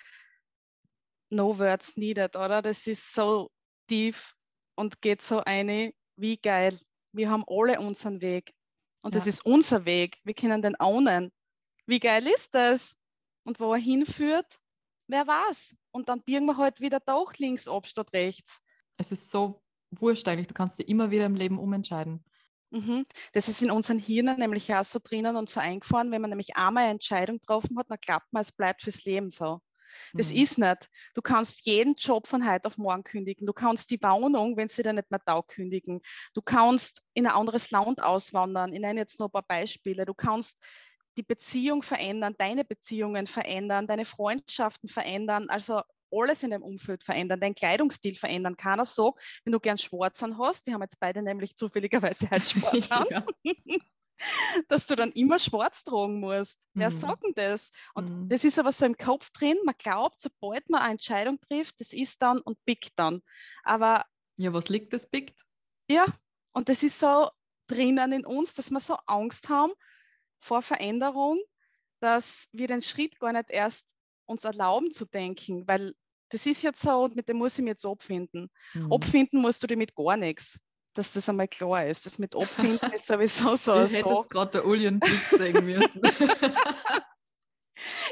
no 1.30 1.58
words 1.58 1.98
needed, 1.98 2.36
oder? 2.36 2.62
Das 2.62 2.88
ist 2.88 3.14
so 3.14 3.52
tief 3.88 4.36
und 4.76 5.02
geht 5.02 5.22
so 5.22 5.42
eine, 5.44 5.94
wie 6.16 6.38
geil. 6.38 6.80
Wir 7.12 7.30
haben 7.30 7.44
alle 7.48 7.80
unseren 7.80 8.22
Weg. 8.22 8.54
Und 9.02 9.14
ja. 9.14 9.20
das 9.20 9.28
ist 9.28 9.46
unser 9.46 9.86
Weg. 9.86 10.18
Wir 10.24 10.34
können 10.34 10.62
den 10.62 10.76
ownen. 10.80 11.32
Wie 11.86 12.00
geil 12.00 12.28
ist 12.28 12.54
das? 12.54 12.96
Und 13.44 13.60
wo 13.60 13.74
er 13.74 13.80
hinführt, 13.80 14.60
wer 15.08 15.26
weiß. 15.26 15.76
Und 15.92 16.10
dann 16.10 16.22
biegen 16.22 16.46
wir 16.46 16.58
halt 16.58 16.82
wieder 16.82 17.00
doch 17.00 17.34
links 17.38 17.68
ab 17.68 17.88
statt 17.88 18.12
rechts. 18.14 18.62
Es 18.98 19.12
ist 19.12 19.32
so 19.32 19.62
wurscht 19.92 20.28
eigentlich. 20.28 20.48
Du 20.48 20.54
kannst 20.54 20.80
dir 20.80 20.88
immer 20.88 21.12
wieder 21.12 21.26
im 21.26 21.36
Leben 21.36 21.60
umentscheiden. 21.60 22.24
Mhm. 22.72 23.06
Das 23.34 23.48
ist 23.48 23.62
in 23.62 23.72
unseren 23.72 24.00
Hirnen 24.00 24.38
nämlich 24.38 24.74
auch 24.74 24.84
so 24.84 25.00
drinnen 25.04 25.36
und 25.36 25.50
so 25.50 25.60
eingefahren, 25.60 26.12
wenn 26.12 26.22
man 26.22 26.30
nämlich 26.30 26.56
einmal 26.56 26.84
eine 26.84 26.94
Entscheidung 26.94 27.40
getroffen 27.40 27.78
hat, 27.80 27.90
dann 27.90 28.00
klappt 28.00 28.32
man, 28.32 28.42
es 28.42 28.52
bleibt 28.52 28.84
fürs 28.84 29.04
Leben 29.06 29.32
so. 29.32 29.60
Das 30.14 30.32
mhm. 30.32 30.38
ist 30.38 30.58
nicht. 30.60 30.90
Du 31.16 31.22
kannst 31.22 31.66
jeden 31.66 31.96
Job 31.96 32.28
von 32.28 32.48
heute 32.48 32.68
auf 32.68 32.78
morgen 32.78 33.04
kündigen. 33.04 33.48
Du 33.48 33.54
kannst 33.54 33.90
die 33.90 34.02
Wohnung, 34.02 34.56
wenn 34.56 34.68
sie 34.68 34.84
dir 34.84 34.94
nicht 34.94 35.10
mehr 35.10 35.20
taugt, 35.20 35.50
kündigen. 35.50 36.02
Du 36.34 36.42
kannst 36.42 37.02
in 37.14 37.26
ein 37.26 37.34
anderes 37.34 37.72
Land 37.72 38.02
auswandern. 38.02 38.72
Ich 38.74 38.80
nenne 38.80 39.00
jetzt 39.00 39.20
nur 39.20 39.30
ein 39.30 39.32
paar 39.32 39.46
Beispiele. 39.48 40.06
Du 40.06 40.14
kannst 40.14 40.58
die 41.18 41.24
Beziehung 41.24 41.82
verändern, 41.82 42.36
deine 42.38 42.64
Beziehungen 42.64 43.28
verändern, 43.28 43.88
deine 43.88 44.06
Freundschaften 44.06 44.90
verändern. 44.90 45.50
Also 45.50 45.82
alles 46.12 46.44
in 46.44 46.52
deinem 46.52 46.64
Umfeld 46.64 47.04
verändern, 47.04 47.40
deinen 47.40 47.56
Kleidungsstil 47.56 48.16
verändern. 48.16 48.58
Keiner 48.58 48.86
sagt, 48.86 49.22
wenn 49.44 49.54
du 49.54 49.60
gern 49.60 49.78
schwarz 49.78 50.22
an 50.24 50.38
hast, 50.38 50.66
wir 50.66 50.74
haben 50.74 50.82
jetzt 50.82 51.00
beide 51.00 51.22
nämlich 51.22 51.56
zufälligerweise 51.56 52.30
halt 52.30 52.48
schwarz 52.50 52.92
an, 52.92 53.06
dass 54.68 54.88
du 54.88 54.96
dann 54.96 55.12
immer 55.12 55.40
schwarz 55.40 55.84
tragen 55.84 56.20
musst. 56.20 56.60
Mhm. 56.74 56.82
Wer 56.82 56.92
sagt 56.92 57.24
denn 57.24 57.34
das? 57.36 57.72
Und 57.94 58.10
mhm. 58.10 58.30
das 58.30 58.44
ist 58.44 58.60
aber 58.60 58.72
so 58.72 58.86
im 58.86 58.98
Kopf 58.98 59.30
drin, 59.32 59.58
man 59.66 59.76
glaubt, 59.78 60.20
sobald 60.20 60.70
man 60.70 60.82
eine 60.82 60.92
Entscheidung 60.92 61.40
trifft, 61.42 61.80
das 61.80 61.94
ist 61.94 62.22
dann 62.22 62.40
und 62.40 62.64
pickt 62.66 62.94
dann. 62.98 63.22
Aber 63.64 64.06
ja, 64.38 64.54
was 64.54 64.70
liegt 64.70 64.94
das 64.94 65.10
pickt? 65.10 65.42
Ja, 65.90 66.06
und 66.54 66.70
das 66.70 66.84
ist 66.84 67.00
so 67.00 67.30
drinnen 67.68 68.12
in 68.12 68.26
uns, 68.26 68.54
dass 68.54 68.72
wir 68.72 68.80
so 68.80 68.96
Angst 69.06 69.50
haben 69.50 69.74
vor 70.40 70.62
Veränderung, 70.62 71.40
dass 72.00 72.48
wir 72.52 72.68
den 72.68 72.82
Schritt 72.82 73.20
gar 73.20 73.34
nicht 73.34 73.50
erst 73.50 73.96
uns 74.26 74.46
erlauben 74.46 74.92
zu 74.92 75.06
denken, 75.06 75.68
weil 75.68 75.96
das 76.30 76.46
ist 76.46 76.62
jetzt 76.62 76.82
so 76.82 77.04
und 77.04 77.16
mit 77.16 77.28
dem 77.28 77.38
muss 77.38 77.58
ich 77.58 77.64
mich 77.64 77.72
jetzt 77.72 77.86
abfinden. 77.86 78.50
Mhm. 78.74 78.94
Abfinden 78.94 79.42
musst 79.42 79.62
du 79.64 79.68
dir 79.68 79.78
mit 79.78 79.96
gar 79.96 80.18
nichts, 80.18 80.60
dass 80.94 81.14
das 81.14 81.28
einmal 81.28 81.48
klar 81.48 81.86
ist. 81.86 82.06
Das 82.06 82.20
mit 82.20 82.36
Abfinden 82.36 82.92
ist 82.94 83.08
sowieso 83.08 83.56
so. 83.56 83.82
Ich 83.84 83.94
hätte 83.94 84.10
jetzt 84.10 84.30
gerade 84.30 84.52
der 84.52 84.66
Uli 84.66 84.88
und 84.88 85.00
Blick 85.00 85.22
zeigen 85.22 85.66
müssen. 85.66 86.02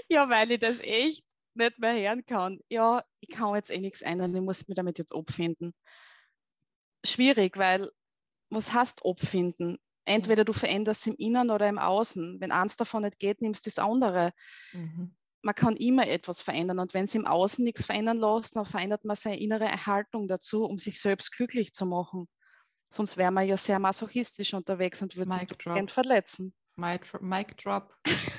ja, 0.09 0.29
weil 0.29 0.51
ich 0.51 0.59
das 0.59 0.79
echt 0.81 1.23
nicht 1.53 1.79
mehr 1.79 1.93
hören 1.93 2.25
kann. 2.25 2.59
Ja, 2.69 3.03
ich 3.19 3.29
kann 3.29 3.55
jetzt 3.55 3.71
eh 3.71 3.79
nichts 3.79 4.01
ändern, 4.01 4.35
ich 4.35 4.41
muss 4.41 4.67
mich 4.67 4.75
damit 4.75 4.97
jetzt 4.97 5.13
abfinden. 5.13 5.73
Schwierig, 7.05 7.57
weil 7.57 7.91
was 8.49 8.73
heißt 8.73 9.05
abfinden? 9.05 9.77
Entweder 10.05 10.45
du 10.45 10.53
veränderst 10.53 11.05
im 11.07 11.15
Innen 11.15 11.51
oder 11.51 11.67
im 11.67 11.77
Außen. 11.77 12.39
Wenn 12.39 12.53
eins 12.53 12.77
davon 12.77 13.03
nicht 13.03 13.19
geht, 13.19 13.41
nimmst 13.41 13.65
du 13.65 13.69
das 13.69 13.77
andere. 13.77 14.31
Mhm 14.71 15.16
man 15.41 15.55
kann 15.55 15.75
immer 15.75 16.07
etwas 16.07 16.41
verändern. 16.41 16.79
Und 16.79 16.93
wenn 16.93 17.07
sie 17.07 17.17
im 17.17 17.27
Außen 17.27 17.63
nichts 17.63 17.85
verändern 17.85 18.19
lässt, 18.19 18.55
dann 18.55 18.65
verändert 18.65 19.05
man 19.05 19.15
seine 19.15 19.39
innere 19.39 19.85
Haltung 19.85 20.27
dazu, 20.27 20.65
um 20.65 20.77
sich 20.77 20.99
selbst 20.99 21.31
glücklich 21.31 21.73
zu 21.73 21.85
machen. 21.85 22.27
Sonst 22.89 23.17
wäre 23.17 23.31
man 23.31 23.47
ja 23.47 23.57
sehr 23.57 23.79
masochistisch 23.79 24.53
unterwegs 24.53 25.01
und 25.01 25.15
würde 25.15 25.31
sich 25.31 25.57
gern 25.57 25.89
verletzen. 25.89 26.53
Mic 27.21 27.55
Drop, 27.57 27.93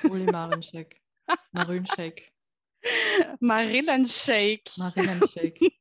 Uli 0.08 0.24
Marinschek. 0.24 1.00
Marinschek. 1.52 2.32
Marillenshake. 3.40 4.70
Marillenshake. 4.78 5.72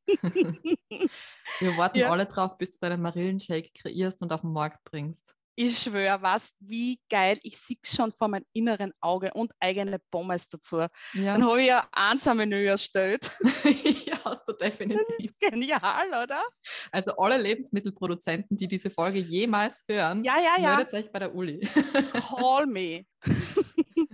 Wir 1.59 1.77
warten 1.77 2.00
ja. 2.00 2.12
alle 2.12 2.25
drauf, 2.25 2.57
bis 2.57 2.71
du 2.71 2.88
deinen 2.88 3.01
Marillenshake 3.01 3.71
kreierst 3.74 4.21
und 4.21 4.33
auf 4.33 4.41
den 4.41 4.51
Markt 4.51 4.83
bringst. 4.83 5.36
Ich 5.60 5.80
schwöre, 5.80 6.22
was, 6.22 6.54
wie 6.60 7.00
geil. 7.10 7.40
Ich 7.42 7.60
sehe 7.60 7.78
es 7.82 7.96
schon 7.96 8.12
vor 8.12 8.28
meinem 8.28 8.46
inneren 8.54 8.94
Auge 9.00 9.34
und 9.34 9.52
eigene 9.60 9.98
Pommes 10.12 10.48
dazu. 10.48 10.82
Ja. 10.82 10.90
Dann 11.14 11.46
habe 11.46 11.60
ich 11.60 11.68
ja 11.70 11.90
eins 11.92 12.28
am 12.28 12.38
Menü 12.38 12.64
erstellt. 12.64 13.32
ja, 14.06 14.24
hast 14.24 14.48
du 14.48 14.54
definitiv. 14.54 15.04
Das 15.08 15.26
ist 15.26 15.40
genial, 15.40 16.10
oder? 16.10 16.44
Also 16.92 17.18
alle 17.18 17.42
Lebensmittelproduzenten, 17.42 18.56
die 18.56 18.68
diese 18.68 18.92
Folge 18.92 19.18
jemals 19.18 19.82
hören, 19.90 20.24
ja, 20.24 20.36
ja, 20.38 20.62
ja. 20.62 20.76
meldet 20.76 20.94
euch 20.94 21.12
bei 21.12 21.18
der 21.18 21.34
Uli. 21.34 21.68
Call 22.14 22.66
me. 22.68 23.08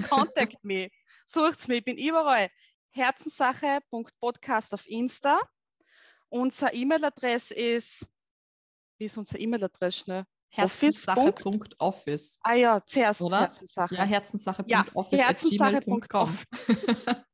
Contact 0.08 0.64
me. 0.64 0.88
Sucht's 1.26 1.68
mich, 1.68 1.80
ich 1.80 1.86
bin 1.86 1.98
überall. 1.98 2.48
Herzenssache.podcast 2.92 4.74
auf 4.74 4.88
Insta. 4.88 5.42
Unser 6.30 6.74
E-Mail-Adresse 6.74 7.54
ist, 7.54 8.08
wie 8.98 9.06
ist 9.06 9.18
unsere 9.18 9.40
E-Mail-Adresse 9.42 10.00
schnell? 10.00 10.24
Herzenssache.office. 10.56 12.40
Ah 12.44 12.54
ja, 12.54 12.84
zuerst 12.86 13.22
Oder? 13.22 13.42
Herzenssache. 13.42 13.96
Ja, 13.96 14.04
herzenssache.office.gmail.com. 14.04 16.38
Ja, 17.10 17.26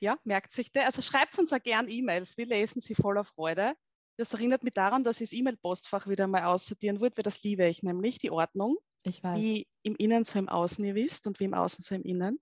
ja, 0.00 0.18
merkt 0.24 0.52
sich 0.52 0.72
der. 0.72 0.86
Also 0.86 1.02
schreibt 1.02 1.38
uns 1.38 1.52
auch 1.52 1.62
gern 1.62 1.88
E-Mails. 1.88 2.36
Wir 2.36 2.46
lesen 2.46 2.80
sie 2.80 2.96
voller 2.96 3.22
Freude. 3.22 3.74
Das 4.16 4.32
erinnert 4.32 4.64
mich 4.64 4.74
daran, 4.74 5.04
dass 5.04 5.20
ich 5.20 5.30
das 5.30 5.38
E-Mail-Postfach 5.38 6.08
wieder 6.08 6.26
mal 6.26 6.44
aussortieren 6.44 7.00
würde, 7.00 7.16
weil 7.16 7.22
das 7.22 7.42
liebe 7.42 7.66
ich 7.68 7.82
nämlich, 7.82 8.18
die 8.18 8.30
Ordnung. 8.30 8.76
Ich 9.04 9.22
weiß. 9.22 9.40
Wie 9.40 9.66
im 9.82 9.96
Innen 9.96 10.24
so 10.24 10.38
im 10.38 10.48
Außen, 10.48 10.84
ihr 10.84 10.94
wisst, 10.94 11.26
und 11.26 11.40
wie 11.40 11.44
im 11.44 11.54
Außen 11.54 11.84
so 11.84 11.94
im 11.94 12.02
Innen. 12.02 12.40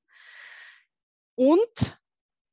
Und 1.34 1.98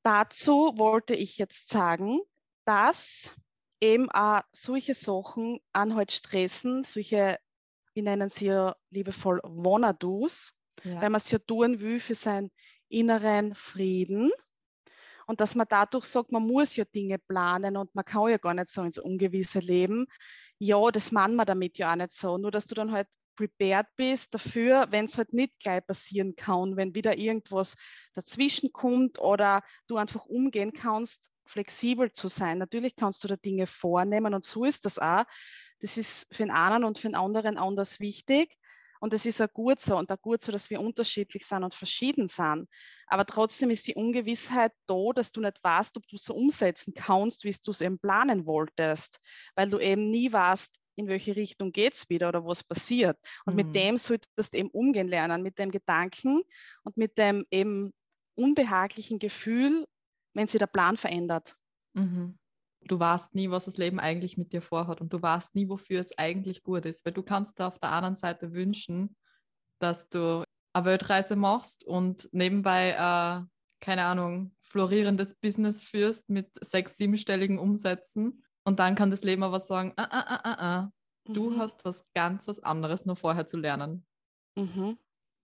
dazu 0.03 0.73
wollte 0.77 1.15
ich 1.15 1.37
jetzt 1.37 1.69
sagen, 1.69 2.19
dass 2.65 3.35
eben 3.81 4.09
auch 4.11 4.41
solche 4.51 4.93
Sachen 4.93 5.59
an 5.73 5.95
halt 5.95 6.11
stressen, 6.11 6.83
solche, 6.83 7.39
wir 7.93 8.03
nennen 8.03 8.29
sie 8.29 8.47
ja 8.47 8.75
liebevoll 8.89 9.39
Wannadus, 9.43 10.57
ja. 10.83 11.01
weil 11.01 11.09
man 11.09 11.15
es 11.15 11.31
ja 11.31 11.39
tun 11.39 11.79
will 11.79 11.99
für 11.99 12.15
seinen 12.15 12.51
inneren 12.89 13.55
Frieden. 13.55 14.31
Und 15.27 15.41
dass 15.41 15.53
man 15.53 15.67
dadurch 15.69 16.05
sagt, 16.05 16.31
man 16.31 16.47
muss 16.47 16.75
ja 16.75 16.85
Dinge 16.85 17.19
planen 17.19 17.77
und 17.77 17.93
man 17.93 18.03
kann 18.03 18.29
ja 18.29 18.37
gar 18.37 18.55
nicht 18.55 18.67
so 18.67 18.81
ins 18.81 18.97
Ungewisse 18.97 19.59
leben. 19.59 20.07
Ja, 20.57 20.89
das 20.89 21.11
meint 21.11 21.35
man 21.35 21.45
damit 21.45 21.77
ja 21.77 21.91
auch 21.91 21.95
nicht 21.95 22.11
so. 22.11 22.39
Nur, 22.39 22.49
dass 22.49 22.65
du 22.65 22.73
dann 22.73 22.91
halt 22.91 23.07
prepared 23.35 23.85
bist 23.95 24.33
dafür, 24.33 24.87
wenn 24.89 25.05
es 25.05 25.17
halt 25.17 25.31
nicht 25.31 25.59
gleich 25.59 25.85
passieren 25.85 26.35
kann, 26.35 26.75
wenn 26.75 26.95
wieder 26.95 27.17
irgendwas 27.17 27.75
dazwischen 28.13 28.73
kommt 28.73 29.19
oder 29.19 29.61
du 29.87 29.97
einfach 29.97 30.25
umgehen 30.25 30.73
kannst, 30.73 31.31
flexibel 31.49 32.11
zu 32.11 32.27
sein. 32.27 32.57
Natürlich 32.57 32.95
kannst 32.95 33.23
du 33.23 33.27
da 33.27 33.35
Dinge 33.35 33.67
vornehmen 33.67 34.33
und 34.33 34.45
so 34.45 34.65
ist 34.65 34.85
das 34.85 34.99
auch. 34.99 35.23
Das 35.81 35.97
ist 35.97 36.33
für 36.33 36.43
den 36.43 36.51
einen 36.51 36.83
und 36.83 36.99
für 36.99 37.07
den 37.07 37.15
anderen 37.15 37.57
anders 37.57 37.99
wichtig. 37.99 38.55
Und 39.01 39.13
es 39.13 39.25
ist 39.25 39.41
auch 39.41 39.51
gut 39.53 39.79
so 39.79 39.97
und 39.97 40.11
auch 40.11 40.21
gut 40.21 40.41
so, 40.41 40.51
dass 40.51 40.69
wir 40.69 40.81
unterschiedlich 40.81 41.45
sind 41.45 41.63
und 41.63 41.73
verschieden 41.73 42.27
sind. 42.27 42.67
Aber 43.07 43.25
trotzdem 43.25 43.69
ist 43.69 43.87
die 43.87 43.95
Ungewissheit 43.95 44.73
da, 44.87 45.11
dass 45.15 45.31
du 45.31 45.39
nicht 45.39 45.57
weißt, 45.63 45.95
ob 45.97 46.07
du 46.07 46.17
so 46.17 46.35
umsetzen 46.35 46.93
kannst, 46.93 47.45
wie 47.45 47.55
du 47.63 47.71
es 47.71 47.81
eben 47.81 47.97
planen 47.97 48.45
wolltest, 48.45 49.19
weil 49.55 49.69
du 49.69 49.79
eben 49.79 50.09
nie 50.09 50.31
weißt, 50.31 50.75
in 50.95 51.07
welche 51.07 51.35
Richtung 51.37 51.71
geht 51.71 51.93
es 51.93 52.09
wieder 52.09 52.27
oder 52.27 52.45
was 52.45 52.61
passiert. 52.61 53.17
Und 53.45 53.55
mhm. 53.55 53.63
mit 53.65 53.75
dem 53.75 53.97
solltest 53.97 54.53
du 54.53 54.57
eben 54.57 54.69
umgehen 54.69 55.07
lernen, 55.07 55.43
mit 55.43 55.57
dem 55.57 55.71
Gedanken 55.71 56.41
und 56.83 56.97
mit 56.97 57.17
dem 57.17 57.45
eben 57.51 57.93
unbehaglichen 58.35 59.17
Gefühl, 59.17 59.87
wenn 60.33 60.47
sich 60.47 60.59
der 60.59 60.67
Plan 60.67 60.97
verändert. 60.97 61.55
Mhm. 61.93 62.37
Du 62.81 62.99
weißt 62.99 63.35
nie, 63.35 63.49
was 63.49 63.65
das 63.65 63.77
Leben 63.77 63.99
eigentlich 63.99 64.37
mit 64.37 64.53
dir 64.53 64.61
vorhat 64.61 65.01
und 65.01 65.11
du 65.11 65.21
weißt 65.21 65.53
nie, 65.55 65.67
wofür 65.67 65.99
es 65.99 66.17
eigentlich 66.17 66.63
gut 66.63 66.85
ist, 66.85 67.05
weil 67.05 67.13
du 67.13 67.23
kannst 67.23 67.59
da 67.59 67.67
auf 67.67 67.79
der 67.79 67.91
anderen 67.91 68.15
Seite 68.15 68.53
wünschen, 68.53 69.15
dass 69.79 70.07
du 70.07 70.43
eine 70.73 70.85
Weltreise 70.85 71.35
machst 71.35 71.83
und 71.83 72.29
nebenbei, 72.31 72.91
äh, 72.91 73.45
keine 73.81 74.05
Ahnung, 74.05 74.55
florierendes 74.61 75.35
Business 75.35 75.83
führst 75.83 76.29
mit 76.29 76.49
sechs, 76.63 76.97
siebenstelligen 76.97 77.59
Umsätzen 77.59 78.43
und 78.63 78.79
dann 78.79 78.95
kann 78.95 79.11
das 79.11 79.23
Leben 79.23 79.43
aber 79.43 79.59
sagen, 79.59 79.93
ah, 79.97 80.07
ah, 80.09 80.25
ah, 80.27 80.41
ah, 80.43 80.57
ah. 80.59 80.91
du 81.25 81.49
mhm. 81.49 81.57
hast 81.57 81.83
was 81.85 82.05
ganz 82.13 82.47
was 82.47 82.59
anderes 82.61 83.05
nur 83.05 83.15
vorher 83.15 83.47
zu 83.47 83.57
lernen. 83.57 84.05
Mhm. 84.55 84.97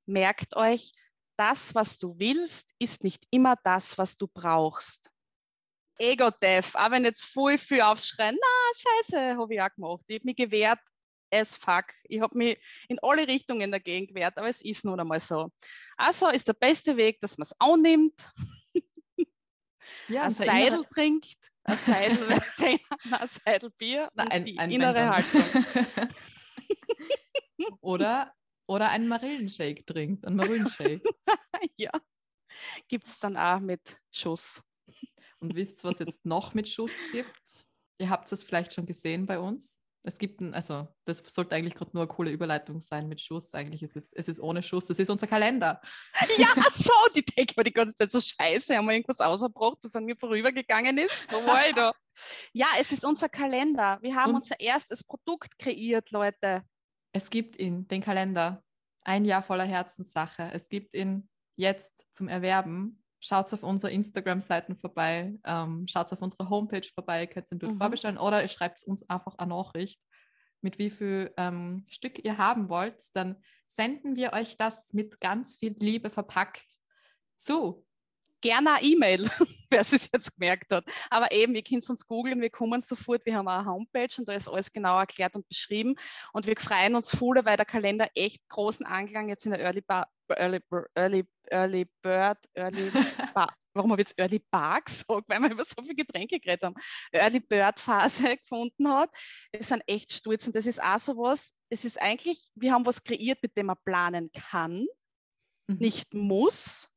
Merkt 0.06 0.56
euch, 0.56 0.94
das, 1.38 1.75
was 1.75 1.98
du 1.98 2.18
willst, 2.18 2.72
ist 2.80 3.04
nicht 3.04 3.25
immer 3.32 3.56
das, 3.63 3.98
was 3.98 4.18
du 4.18 4.27
brauchst. 4.27 5.12
Ego-Death, 5.98 6.75
auch 6.75 6.92
wenn 6.92 7.06
jetzt 7.06 7.25
voll 7.25 7.58
viel 7.58 7.82
aufschreien, 7.82 8.38
na, 8.39 8.48
scheiße, 8.77 9.38
habe 9.38 9.54
ich 9.54 9.62
auch 9.62 9.74
gemacht. 9.74 10.04
Ich 10.08 10.15
habe 10.15 10.25
mich 10.25 10.36
gewehrt 10.36 10.80
as 11.32 11.56
fuck. 11.56 11.86
Ich 12.04 12.22
habe 12.22 12.38
mich 12.38 12.60
in 12.88 13.00
alle 13.01 13.27
Richtungen 13.27 13.72
dagegen 13.72 14.08
gewehrt, 14.08 14.38
aber 14.38 14.48
es 14.48 14.62
ist 14.62 14.86
nun 14.86 15.00
einmal 15.00 15.20
so. 15.20 15.50
Also 15.98 16.30
ist 16.30 16.48
der 16.48 16.54
beste 16.54 16.98
Weg, 16.98 17.20
dass 17.22 17.38
man 17.38 17.44
es 17.44 17.56
annimmt, 17.60 18.30
ja, 20.08 20.24
ein 20.24 20.32
Seidel 20.32 20.68
innere... 20.68 20.89
trinkt, 20.94 21.51
ein 21.63 21.77
Seidel, 21.77 22.27
ein 23.12 23.27
Seidel 23.27 23.70
Bier 23.72 24.10
Na, 24.13 24.25
ein, 24.25 24.46
die 24.46 24.58
ein 24.58 24.72
innere 24.72 25.10
Haltung. 25.10 25.44
oder, 27.82 28.34
oder 28.67 28.89
einen 28.89 29.07
Marillenshake 29.07 29.86
trinkt, 29.86 30.25
einen 30.25 30.36
Marillenshake. 30.36 31.01
ja, 31.77 31.91
gibt 32.88 33.07
es 33.07 33.19
dann 33.19 33.38
auch 33.38 33.60
mit 33.60 34.00
Schuss. 34.12 34.63
Und 35.39 35.55
wisst 35.55 35.84
ihr, 35.84 35.89
was 35.89 36.00
jetzt 36.00 36.25
noch 36.25 36.53
mit 36.53 36.67
Schuss 36.67 36.93
gibt? 37.12 37.65
Ihr 38.00 38.10
habt 38.10 38.31
es 38.31 38.43
vielleicht 38.43 38.74
schon 38.74 38.86
gesehen 38.86 39.25
bei 39.25 39.39
uns. 39.39 39.81
Es 40.07 40.19
gibt 40.19 40.39
ein, 40.39 40.53
also 40.53 40.88
das 41.05 41.24
sollte 41.25 41.55
eigentlich 41.55 41.74
gerade 41.74 41.91
nur 41.93 42.03
eine 42.03 42.07
coole 42.07 42.29
Überleitung 42.29 42.79
sein 42.79 43.07
mit 43.07 43.22
Schuss. 43.22 43.53
Eigentlich 43.55 43.81
ist 43.81 43.95
es, 43.95 44.13
es 44.13 44.27
ist 44.27 44.39
ohne 44.39 44.62
Schuss, 44.62 44.89
es 44.91 45.00
ist 45.00 45.10
unser 45.10 45.27
Kalender. 45.27 45.81
Ja, 46.38 46.48
so, 46.72 46.93
die 47.15 47.25
denken 47.25 47.53
mir 47.57 47.63
die 47.63 47.74
ganze 47.74 47.95
Zeit 47.95 48.12
so 48.12 48.19
scheiße, 48.22 48.75
haben 48.75 48.86
wir 48.86 48.93
irgendwas 48.93 49.22
ausgebracht, 49.22 49.77
was 49.81 49.95
an 49.95 50.05
mir 50.05 50.15
vorübergegangen 50.15 50.98
ist. 50.98 51.27
Wo 51.31 51.45
war 51.48 51.67
ich 51.67 51.75
da? 51.75 51.91
Ja, 52.53 52.67
es 52.79 52.93
ist 52.93 53.03
unser 53.03 53.27
Kalender. 53.27 53.98
Wir 54.01 54.15
haben 54.15 54.29
Und 54.29 54.36
unser 54.38 54.57
erstes 54.60 55.03
Produkt 55.03 55.60
kreiert, 55.60 56.12
Leute. 56.12 56.63
Es 57.15 57.29
gibt 57.29 57.57
ihn, 57.57 57.88
den 57.88 58.01
Kalender. 58.01 58.62
Ein 59.01 59.24
Jahr 59.24 59.41
voller 59.41 59.63
Herzenssache. 59.63 60.50
Es 60.51 60.67
gibt 60.67 60.93
ihn 60.93 61.29
jetzt 61.55 62.13
zum 62.13 62.27
Erwerben 62.27 63.01
schaut 63.22 63.51
auf 63.53 63.63
unsere 63.63 63.91
Instagram-Seiten 63.91 64.75
vorbei, 64.75 65.34
ähm, 65.45 65.88
schaut 65.88 66.12
auf 66.12 66.22
unsere 66.22 66.50
Homepage 66.50 66.88
vorbei, 66.93 67.25
könnt 67.25 67.50
ihr 67.51 67.57
dort 67.57 67.74
mhm. 67.74 67.77
vorbestellen 67.77 68.17
oder 68.17 68.41
ihr 68.41 68.50
schreibt 68.50 68.84
uns 68.84 69.10
einfach 69.10 69.38
eine 69.38 69.50
Nachricht, 69.50 70.01
mit 70.62 70.77
wie 70.77 70.89
viel 70.89 71.34
ähm, 71.38 71.86
Stück 71.88 72.24
ihr 72.24 72.38
haben 72.38 72.67
wollt. 72.67 73.01
Dann 73.13 73.41
senden 73.67 74.17
wir 74.17 74.34
euch 74.34 74.57
das 74.57 74.91
mit 74.91 75.22
ganz 75.22 75.55
viel 75.55 75.74
Liebe 75.79 76.10
verpackt 76.10 76.67
zu. 77.38 77.85
Gerne 78.46 78.75
eine 78.75 78.84
E-Mail, 78.84 79.24
wer 79.72 79.80
es 79.80 79.92
jetzt 80.14 80.38
gemerkt 80.38 80.72
hat. 80.72 80.86
Aber 81.10 81.32
eben, 81.32 81.56
wir 81.56 81.64
können 81.64 81.80
es 81.80 81.90
uns 81.90 82.06
googeln, 82.06 82.42
wir 82.42 82.52
kommen 82.52 82.80
sofort, 82.80 83.25
wir 83.25 83.36
haben 83.36 83.48
eine 83.48 83.66
Homepage 83.66 84.14
und 84.20 84.30
da 84.30 84.34
ist 84.34 84.48
alles 84.48 84.72
genau 84.72 85.00
erklärt 85.00 85.36
und 85.36 85.50
beschrieben. 85.50 85.96
Und 86.32 86.46
wir 86.46 86.56
freuen 86.56 86.94
uns 86.94 87.10
voll, 87.10 87.44
weil 87.44 87.58
der 87.58 87.66
Kalender 87.66 88.08
echt 88.14 88.48
großen 88.50 88.86
Anklang 88.86 89.30
jetzt 89.30 89.48
in 89.48 89.52
der 89.52 89.62
Early, 89.62 89.82
Bar, 89.82 90.08
Early, 90.30 90.60
Early 90.94 91.25
Early 91.50 91.88
Bird, 92.04 92.38
Early 92.54 92.92
warum 93.74 93.92
habe 93.92 94.04
ich 94.04 94.10
jetzt 94.10 94.20
Early 94.20 94.44
Bark 94.52 94.86
gesagt, 94.86 95.24
weil 95.28 95.40
wir 95.40 95.50
über 95.50 95.64
so 95.64 95.82
viele 95.82 95.96
Getränke 95.96 96.40
geredet 96.40 96.66
haben, 96.66 96.75
Early 97.12 97.40
Bird 97.40 97.80
Phase 97.80 98.38
gefunden 98.38 98.88
hat. 98.88 99.10
Es 99.52 99.70
sind 99.70 99.82
echt 99.88 100.14
stolz 100.14 100.46
und 100.46 100.56
das 100.56 100.68
ist 100.68 100.84
auch 100.84 101.00
so 101.00 101.18
was, 101.18 101.56
es 101.70 101.84
ist 101.84 102.00
eigentlich, 102.00 102.48
wir 102.54 102.74
haben 102.74 102.86
was 102.86 103.04
kreiert, 103.04 103.42
mit 103.42 103.58
dem 103.58 103.66
man 103.66 103.78
planen 103.84 104.30
kann, 104.32 104.86
mhm. 105.68 105.78
nicht 105.78 106.14
muss. 106.14 106.92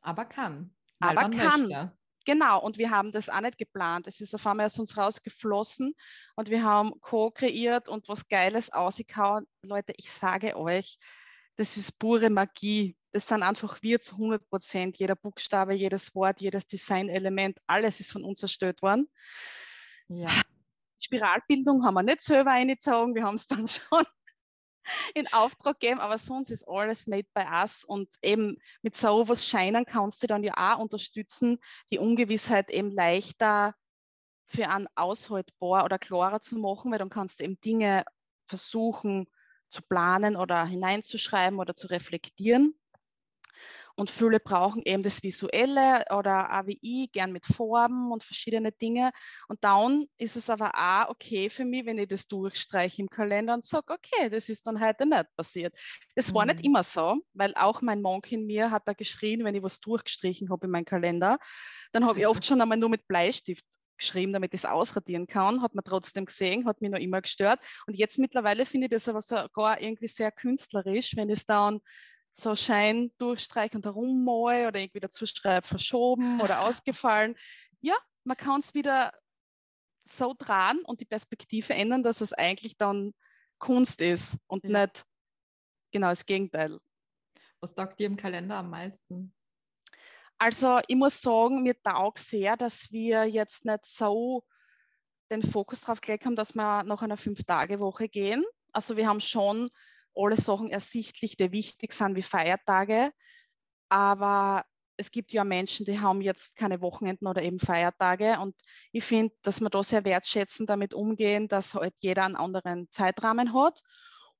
Aber 0.00 0.24
kann. 0.24 0.75
Aber 1.00 1.30
kann. 1.30 1.68
Möchte. 1.68 1.92
Genau, 2.24 2.60
und 2.60 2.76
wir 2.76 2.90
haben 2.90 3.12
das 3.12 3.28
auch 3.28 3.40
nicht 3.40 3.56
geplant. 3.56 4.08
Es 4.08 4.20
ist 4.20 4.34
auf 4.34 4.44
einmal 4.46 4.66
aus 4.66 4.80
uns 4.80 4.96
rausgeflossen 4.96 5.94
und 6.34 6.50
wir 6.50 6.64
haben 6.64 7.00
co-kreiert 7.00 7.88
und 7.88 8.08
was 8.08 8.26
Geiles 8.26 8.72
ausgehauen. 8.72 9.46
Leute, 9.62 9.92
ich 9.96 10.10
sage 10.10 10.56
euch, 10.56 10.98
das 11.54 11.76
ist 11.76 11.98
pure 12.00 12.28
Magie 12.28 12.96
das 13.16 13.28
sind 13.28 13.42
einfach 13.42 13.82
wir 13.82 13.98
zu 13.98 14.16
100 14.16 14.46
Prozent. 14.50 14.98
Jeder 14.98 15.16
Buchstabe, 15.16 15.72
jedes 15.72 16.14
Wort, 16.14 16.42
jedes 16.42 16.66
Designelement, 16.66 17.58
alles 17.66 17.98
ist 17.98 18.12
von 18.12 18.22
uns 18.22 18.42
erstellt 18.42 18.82
worden. 18.82 19.08
Ja. 20.08 20.28
Spiralbildung 21.00 21.82
haben 21.82 21.94
wir 21.94 22.02
nicht 22.02 22.20
selber 22.20 22.50
eingezogen, 22.50 23.14
wir 23.14 23.22
haben 23.22 23.36
es 23.36 23.46
dann 23.46 23.66
schon 23.66 24.04
in 25.14 25.32
Auftrag 25.32 25.80
geben, 25.80 26.00
aber 26.00 26.18
sonst 26.18 26.50
ist 26.50 26.66
alles 26.68 27.06
made 27.06 27.28
by 27.34 27.44
us 27.62 27.84
und 27.84 28.08
eben 28.22 28.56
mit 28.82 28.96
so 28.96 29.28
was 29.28 29.46
scheinen 29.46 29.84
kannst 29.84 30.22
du 30.22 30.26
dann 30.26 30.44
ja 30.44 30.54
auch 30.56 30.78
unterstützen, 30.78 31.58
die 31.92 31.98
Ungewissheit 31.98 32.70
eben 32.70 32.90
leichter 32.90 33.74
für 34.46 34.68
einen 34.68 34.88
aushaltbar 34.94 35.84
oder 35.84 35.98
klarer 35.98 36.40
zu 36.40 36.58
machen, 36.58 36.92
weil 36.92 36.98
dann 36.98 37.10
kannst 37.10 37.40
du 37.40 37.44
eben 37.44 37.60
Dinge 37.60 38.04
versuchen 38.46 39.26
zu 39.68 39.82
planen 39.82 40.36
oder 40.36 40.64
hineinzuschreiben 40.64 41.58
oder 41.58 41.74
zu 41.74 41.88
reflektieren. 41.88 42.78
Und 43.96 44.10
viele 44.10 44.40
brauchen 44.40 44.82
eben 44.84 45.02
das 45.02 45.22
Visuelle 45.22 46.04
oder 46.10 46.50
AWI 46.52 47.08
gern 47.10 47.32
mit 47.32 47.46
Farben 47.46 48.12
und 48.12 48.22
verschiedene 48.22 48.70
Dinge. 48.70 49.10
Und 49.48 49.64
dann 49.64 50.06
ist 50.18 50.36
es 50.36 50.50
aber 50.50 50.72
auch 50.74 51.08
okay 51.08 51.48
für 51.48 51.64
mich, 51.64 51.86
wenn 51.86 51.98
ich 51.98 52.08
das 52.08 52.28
durchstreiche 52.28 53.00
im 53.00 53.08
Kalender 53.08 53.54
und 53.54 53.64
sage, 53.64 53.94
okay, 53.94 54.28
das 54.28 54.50
ist 54.50 54.66
dann 54.66 54.80
heute 54.80 55.06
nicht 55.06 55.24
passiert. 55.34 55.74
Das 56.14 56.30
mhm. 56.30 56.34
war 56.34 56.46
nicht 56.46 56.58
mhm. 56.58 56.66
immer 56.66 56.82
so, 56.82 57.16
weil 57.32 57.54
auch 57.54 57.80
mein 57.80 58.02
Monk 58.02 58.30
in 58.30 58.44
mir 58.44 58.70
hat 58.70 58.86
da 58.86 58.92
geschrien, 58.92 59.44
wenn 59.44 59.54
ich 59.54 59.62
was 59.62 59.80
durchgestrichen 59.80 60.50
habe 60.50 60.66
in 60.66 60.72
meinem 60.72 60.84
Kalender. 60.84 61.38
Dann 61.92 62.04
habe 62.04 62.20
ich 62.20 62.26
oft 62.26 62.44
schon 62.46 62.60
einmal 62.60 62.78
nur 62.78 62.90
mit 62.90 63.08
Bleistift 63.08 63.64
geschrieben, 63.96 64.34
damit 64.34 64.52
ich 64.52 64.60
es 64.60 64.64
ausradieren 64.66 65.26
kann. 65.26 65.62
Hat 65.62 65.74
man 65.74 65.84
trotzdem 65.84 66.26
gesehen, 66.26 66.66
hat 66.66 66.82
mich 66.82 66.90
noch 66.90 66.98
immer 66.98 67.22
gestört. 67.22 67.60
Und 67.86 67.96
jetzt 67.96 68.18
mittlerweile 68.18 68.66
finde 68.66 68.86
ich 68.86 68.90
das 68.90 69.08
aber 69.08 69.22
sogar 69.22 69.80
irgendwie 69.80 70.08
sehr 70.08 70.30
künstlerisch, 70.30 71.16
wenn 71.16 71.30
ich 71.30 71.38
es 71.38 71.46
dann 71.46 71.80
so 72.38 72.54
Schein 72.54 73.10
durchstreiche 73.18 73.76
und 73.76 73.86
herummal 73.86 74.66
oder 74.66 74.78
irgendwie 74.78 75.00
dazu 75.00 75.24
schreibe, 75.26 75.66
verschoben 75.66 76.40
oder 76.40 76.60
ausgefallen. 76.66 77.34
Ja, 77.80 77.96
man 78.24 78.36
kann 78.36 78.60
es 78.60 78.74
wieder 78.74 79.12
so 80.04 80.34
dran 80.36 80.80
und 80.80 81.00
die 81.00 81.06
Perspektive 81.06 81.74
ändern, 81.74 82.02
dass 82.02 82.20
es 82.20 82.32
eigentlich 82.32 82.76
dann 82.76 83.14
Kunst 83.58 84.02
ist 84.02 84.38
und 84.46 84.64
ja. 84.64 84.86
nicht 84.86 85.06
genau 85.92 86.10
das 86.10 86.26
Gegenteil. 86.26 86.78
Was 87.60 87.74
taugt 87.74 87.98
dir 87.98 88.06
im 88.06 88.16
Kalender 88.16 88.56
am 88.56 88.70
meisten? 88.70 89.34
Also 90.38 90.80
ich 90.86 90.96
muss 90.96 91.22
sagen, 91.22 91.62
mir 91.62 91.80
taugt 91.80 92.18
sehr, 92.18 92.58
dass 92.58 92.92
wir 92.92 93.24
jetzt 93.24 93.64
nicht 93.64 93.86
so 93.86 94.44
den 95.30 95.42
Fokus 95.42 95.80
drauf 95.80 96.02
gelegt 96.02 96.26
haben, 96.26 96.36
dass 96.36 96.54
wir 96.54 96.84
nach 96.84 97.02
einer 97.02 97.16
Fünf-Tage-Woche 97.16 98.10
gehen. 98.10 98.44
Also 98.72 98.98
wir 98.98 99.08
haben 99.08 99.20
schon 99.20 99.70
alle 100.16 100.36
Sachen 100.36 100.70
ersichtlich, 100.70 101.36
die 101.36 101.52
wichtig 101.52 101.92
sind 101.92 102.16
wie 102.16 102.22
Feiertage. 102.22 103.10
Aber 103.88 104.64
es 104.96 105.10
gibt 105.10 105.32
ja 105.32 105.44
Menschen, 105.44 105.84
die 105.84 106.00
haben 106.00 106.20
jetzt 106.20 106.56
keine 106.56 106.80
Wochenenden 106.80 107.26
oder 107.26 107.42
eben 107.42 107.58
Feiertage. 107.58 108.38
Und 108.40 108.54
ich 108.92 109.04
finde, 109.04 109.34
dass 109.42 109.60
wir 109.60 109.68
da 109.68 109.82
sehr 109.82 110.04
wertschätzend 110.04 110.70
damit 110.70 110.94
umgehen, 110.94 111.48
dass 111.48 111.74
halt 111.74 111.94
jeder 111.98 112.24
einen 112.24 112.36
anderen 112.36 112.88
Zeitrahmen 112.90 113.52
hat 113.52 113.82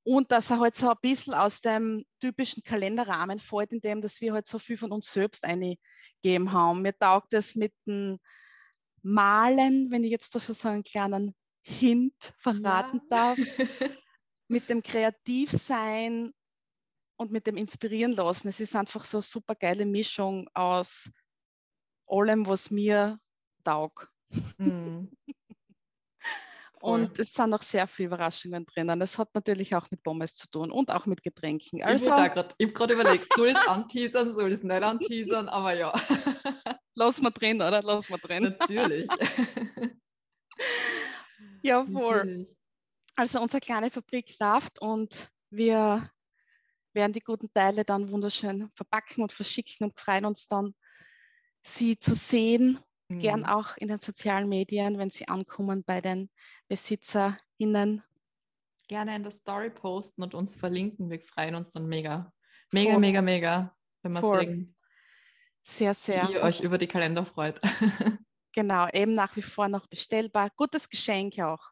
und 0.02 0.32
dass 0.32 0.50
er 0.50 0.60
halt 0.60 0.76
so 0.76 0.88
ein 0.88 0.96
bisschen 1.02 1.34
aus 1.34 1.60
dem 1.60 2.04
typischen 2.20 2.62
Kalenderrahmen 2.62 3.38
fällt, 3.38 3.72
in 3.72 3.80
dem, 3.80 4.00
dass 4.00 4.20
wir 4.20 4.32
halt 4.32 4.46
so 4.46 4.58
viel 4.58 4.78
von 4.78 4.92
uns 4.92 5.12
selbst 5.12 5.44
eingegeben 5.44 6.52
haben. 6.52 6.82
Mir 6.82 6.96
taugt 6.96 7.34
es 7.34 7.54
mit 7.54 7.72
dem 7.86 8.18
Malen, 9.02 9.90
wenn 9.90 10.04
ich 10.04 10.10
jetzt 10.10 10.34
da 10.34 10.40
so 10.40 10.68
einen 10.68 10.84
kleinen 10.84 11.34
Hint 11.60 12.34
verraten 12.38 13.00
ja. 13.10 13.34
darf. 13.34 13.38
mit 14.48 14.68
dem 14.68 14.82
Kreativsein 14.82 16.32
und 17.16 17.32
mit 17.32 17.46
dem 17.46 17.56
Inspirieren 17.56 18.12
lassen. 18.12 18.48
Es 18.48 18.60
ist 18.60 18.76
einfach 18.76 19.04
so 19.04 19.18
eine 19.18 19.22
super 19.22 19.54
geile 19.54 19.86
Mischung 19.86 20.48
aus 20.54 21.10
allem, 22.06 22.46
was 22.46 22.70
mir 22.70 23.18
taugt. 23.64 24.08
Mm. 24.58 25.06
und 26.80 27.18
es 27.18 27.32
sind 27.32 27.50
noch 27.50 27.62
sehr 27.62 27.86
viele 27.88 28.08
Überraschungen 28.08 28.66
drinnen. 28.66 29.00
Es 29.00 29.18
hat 29.18 29.34
natürlich 29.34 29.74
auch 29.74 29.90
mit 29.90 30.02
Pommes 30.02 30.36
zu 30.36 30.48
tun 30.48 30.70
und 30.70 30.90
auch 30.90 31.06
mit 31.06 31.22
Getränken. 31.22 31.82
Also, 31.82 32.06
ich 32.06 32.12
habe 32.12 32.72
gerade 32.72 32.94
überlegt, 32.94 33.26
soll 33.34 33.48
ich 33.48 33.56
es 33.56 33.66
anteasern, 33.66 34.32
soll 34.32 34.50
ich 34.50 34.58
es 34.58 34.62
nicht 34.62 34.82
anteasern, 34.82 35.48
aber 35.48 35.74
ja. 35.74 35.92
Lass 36.94 37.20
mal 37.20 37.30
drin, 37.30 37.56
oder? 37.56 37.82
Lass 37.82 38.08
mal 38.08 38.18
drin. 38.18 38.56
Natürlich. 38.58 39.06
Jawohl. 41.62 42.16
Natürlich. 42.16 42.55
Also 43.16 43.40
unsere 43.40 43.60
kleine 43.60 43.90
Fabrik 43.90 44.38
läuft 44.38 44.78
und 44.80 45.30
wir 45.50 46.10
werden 46.92 47.14
die 47.14 47.20
guten 47.20 47.50
Teile 47.52 47.84
dann 47.84 48.10
wunderschön 48.10 48.70
verpacken 48.74 49.22
und 49.22 49.32
verschicken 49.32 49.86
und 49.86 49.98
freuen 49.98 50.26
uns 50.26 50.48
dann, 50.48 50.74
sie 51.62 51.98
zu 51.98 52.14
sehen. 52.14 52.78
Mhm. 53.08 53.18
Gern 53.20 53.46
auch 53.46 53.76
in 53.78 53.88
den 53.88 54.00
sozialen 54.00 54.48
Medien, 54.48 54.98
wenn 54.98 55.10
sie 55.10 55.28
ankommen 55.28 55.82
bei 55.84 56.00
den 56.02 56.28
BesitzerInnen. 56.68 58.02
Gerne 58.88 59.16
in 59.16 59.22
der 59.22 59.32
Story 59.32 59.70
posten 59.70 60.22
und 60.22 60.34
uns 60.34 60.56
verlinken. 60.56 61.08
Wir 61.10 61.20
freuen 61.20 61.54
uns 61.54 61.72
dann 61.72 61.86
mega. 61.86 62.32
Mega, 62.70 62.92
Voll. 62.92 63.00
mega, 63.00 63.22
mega, 63.22 63.76
wenn 64.02 64.12
wir 64.12 64.20
Voll. 64.20 64.40
sehen. 64.40 64.76
Sehr, 65.62 65.94
sehr. 65.94 66.28
Wie 66.28 66.34
ihr 66.34 66.42
euch 66.42 66.60
über 66.60 66.76
die 66.76 66.86
Kalender 66.86 67.24
freut. 67.24 67.60
genau, 68.52 68.88
eben 68.88 69.14
nach 69.14 69.36
wie 69.36 69.42
vor 69.42 69.68
noch 69.68 69.86
bestellbar. 69.86 70.50
Gutes 70.56 70.88
Geschenk 70.88 71.38
auch. 71.38 71.70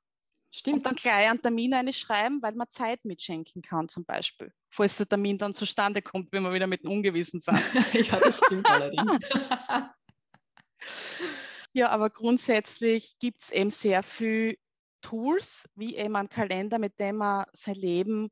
Stimmt. 0.56 0.76
Und 0.76 0.86
dann 0.86 0.94
gleich 0.94 1.28
einen 1.28 1.42
Termin 1.42 1.74
einschreiben, 1.74 2.40
weil 2.40 2.54
man 2.54 2.70
Zeit 2.70 3.04
mitschenken 3.04 3.60
kann, 3.60 3.88
zum 3.88 4.04
Beispiel. 4.04 4.52
Falls 4.70 4.96
der 4.96 5.08
Termin 5.08 5.36
dann 5.36 5.52
zustande 5.52 6.00
kommt, 6.00 6.30
wenn 6.30 6.44
wir 6.44 6.52
wieder 6.52 6.68
mit 6.68 6.84
dem 6.84 6.92
Ungewissen 6.92 7.40
sind. 7.40 7.58
ja, 7.92 8.20
das 8.20 8.38
stimmt 8.38 8.70
allerdings. 8.70 9.18
ja, 11.72 11.88
aber 11.88 12.08
grundsätzlich 12.08 13.18
gibt 13.18 13.42
es 13.42 13.50
eben 13.50 13.70
sehr 13.70 14.04
viele 14.04 14.54
Tools, 15.00 15.68
wie 15.74 15.96
eben 15.96 16.14
ein 16.14 16.28
Kalender, 16.28 16.78
mit 16.78 17.00
dem 17.00 17.16
man 17.16 17.46
sein 17.52 17.74
Leben 17.74 18.30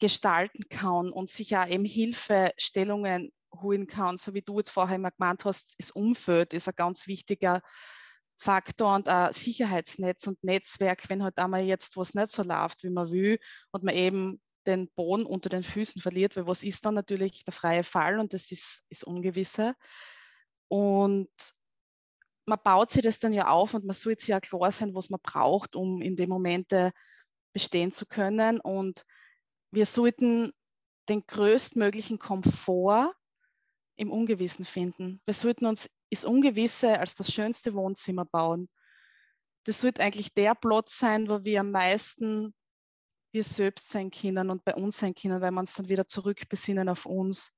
gestalten 0.00 0.68
kann 0.68 1.10
und 1.10 1.30
sich 1.30 1.56
auch 1.56 1.68
eben 1.68 1.84
Hilfestellungen 1.84 3.32
holen 3.54 3.86
kann. 3.86 4.16
So 4.16 4.34
wie 4.34 4.42
du 4.42 4.58
jetzt 4.58 4.70
vorher 4.70 4.96
immer 4.96 5.12
gemeint 5.12 5.44
hast, 5.44 5.76
das 5.78 5.92
Umfeld 5.92 6.52
ist 6.52 6.68
ein 6.68 6.74
ganz 6.74 7.06
wichtiger 7.06 7.62
Faktor 8.36 8.94
und 8.94 9.08
ein 9.08 9.32
Sicherheitsnetz 9.32 10.26
und 10.26 10.42
Netzwerk, 10.42 11.08
wenn 11.08 11.22
halt 11.22 11.38
einmal 11.38 11.62
jetzt 11.62 11.96
was 11.96 12.14
nicht 12.14 12.30
so 12.30 12.42
läuft, 12.42 12.82
wie 12.82 12.90
man 12.90 13.10
will 13.10 13.38
und 13.70 13.84
man 13.84 13.94
eben 13.94 14.40
den 14.66 14.88
Boden 14.92 15.26
unter 15.26 15.48
den 15.48 15.62
Füßen 15.62 16.00
verliert, 16.00 16.36
weil 16.36 16.46
was 16.46 16.62
ist 16.62 16.84
dann 16.84 16.94
natürlich 16.94 17.44
der 17.44 17.52
freie 17.52 17.84
Fall 17.84 18.18
und 18.18 18.32
das 18.32 18.50
ist, 18.50 18.82
ist 18.88 19.04
Ungewisse. 19.04 19.74
Und 20.68 21.30
man 22.46 22.58
baut 22.62 22.90
sich 22.90 23.02
das 23.02 23.18
dann 23.18 23.32
ja 23.32 23.48
auf 23.48 23.74
und 23.74 23.84
man 23.84 23.94
sollte 23.94 24.20
sich 24.20 24.28
ja 24.30 24.40
klar 24.40 24.70
sein, 24.70 24.94
was 24.94 25.10
man 25.10 25.20
braucht, 25.22 25.76
um 25.76 26.02
in 26.02 26.16
den 26.16 26.28
Momente 26.28 26.92
bestehen 27.52 27.92
zu 27.92 28.06
können. 28.06 28.60
Und 28.60 29.04
wir 29.70 29.86
sollten 29.86 30.52
den 31.08 31.26
größtmöglichen 31.26 32.18
Komfort 32.18 33.14
im 33.96 34.10
Ungewissen 34.10 34.64
finden. 34.64 35.20
Wir 35.24 35.34
sollten 35.34 35.66
uns 35.66 35.90
das 36.14 36.24
Ungewisse 36.24 36.98
als 36.98 37.14
das 37.14 37.32
schönste 37.32 37.74
Wohnzimmer 37.74 38.24
bauen. 38.24 38.68
Das 39.64 39.80
sollte 39.80 40.02
eigentlich 40.02 40.34
der 40.34 40.54
Platz 40.54 40.98
sein, 40.98 41.28
wo 41.28 41.44
wir 41.44 41.60
am 41.60 41.70
meisten 41.70 42.54
wir 43.32 43.44
selbst 43.44 43.90
sein 43.90 44.10
können 44.10 44.50
und 44.50 44.64
bei 44.64 44.74
uns 44.74 44.98
sein 44.98 45.14
können, 45.14 45.40
weil 45.40 45.50
wir 45.50 45.60
uns 45.60 45.74
dann 45.74 45.88
wieder 45.88 46.06
zurückbesinnen 46.06 46.88
auf 46.88 47.04
uns. 47.06 47.52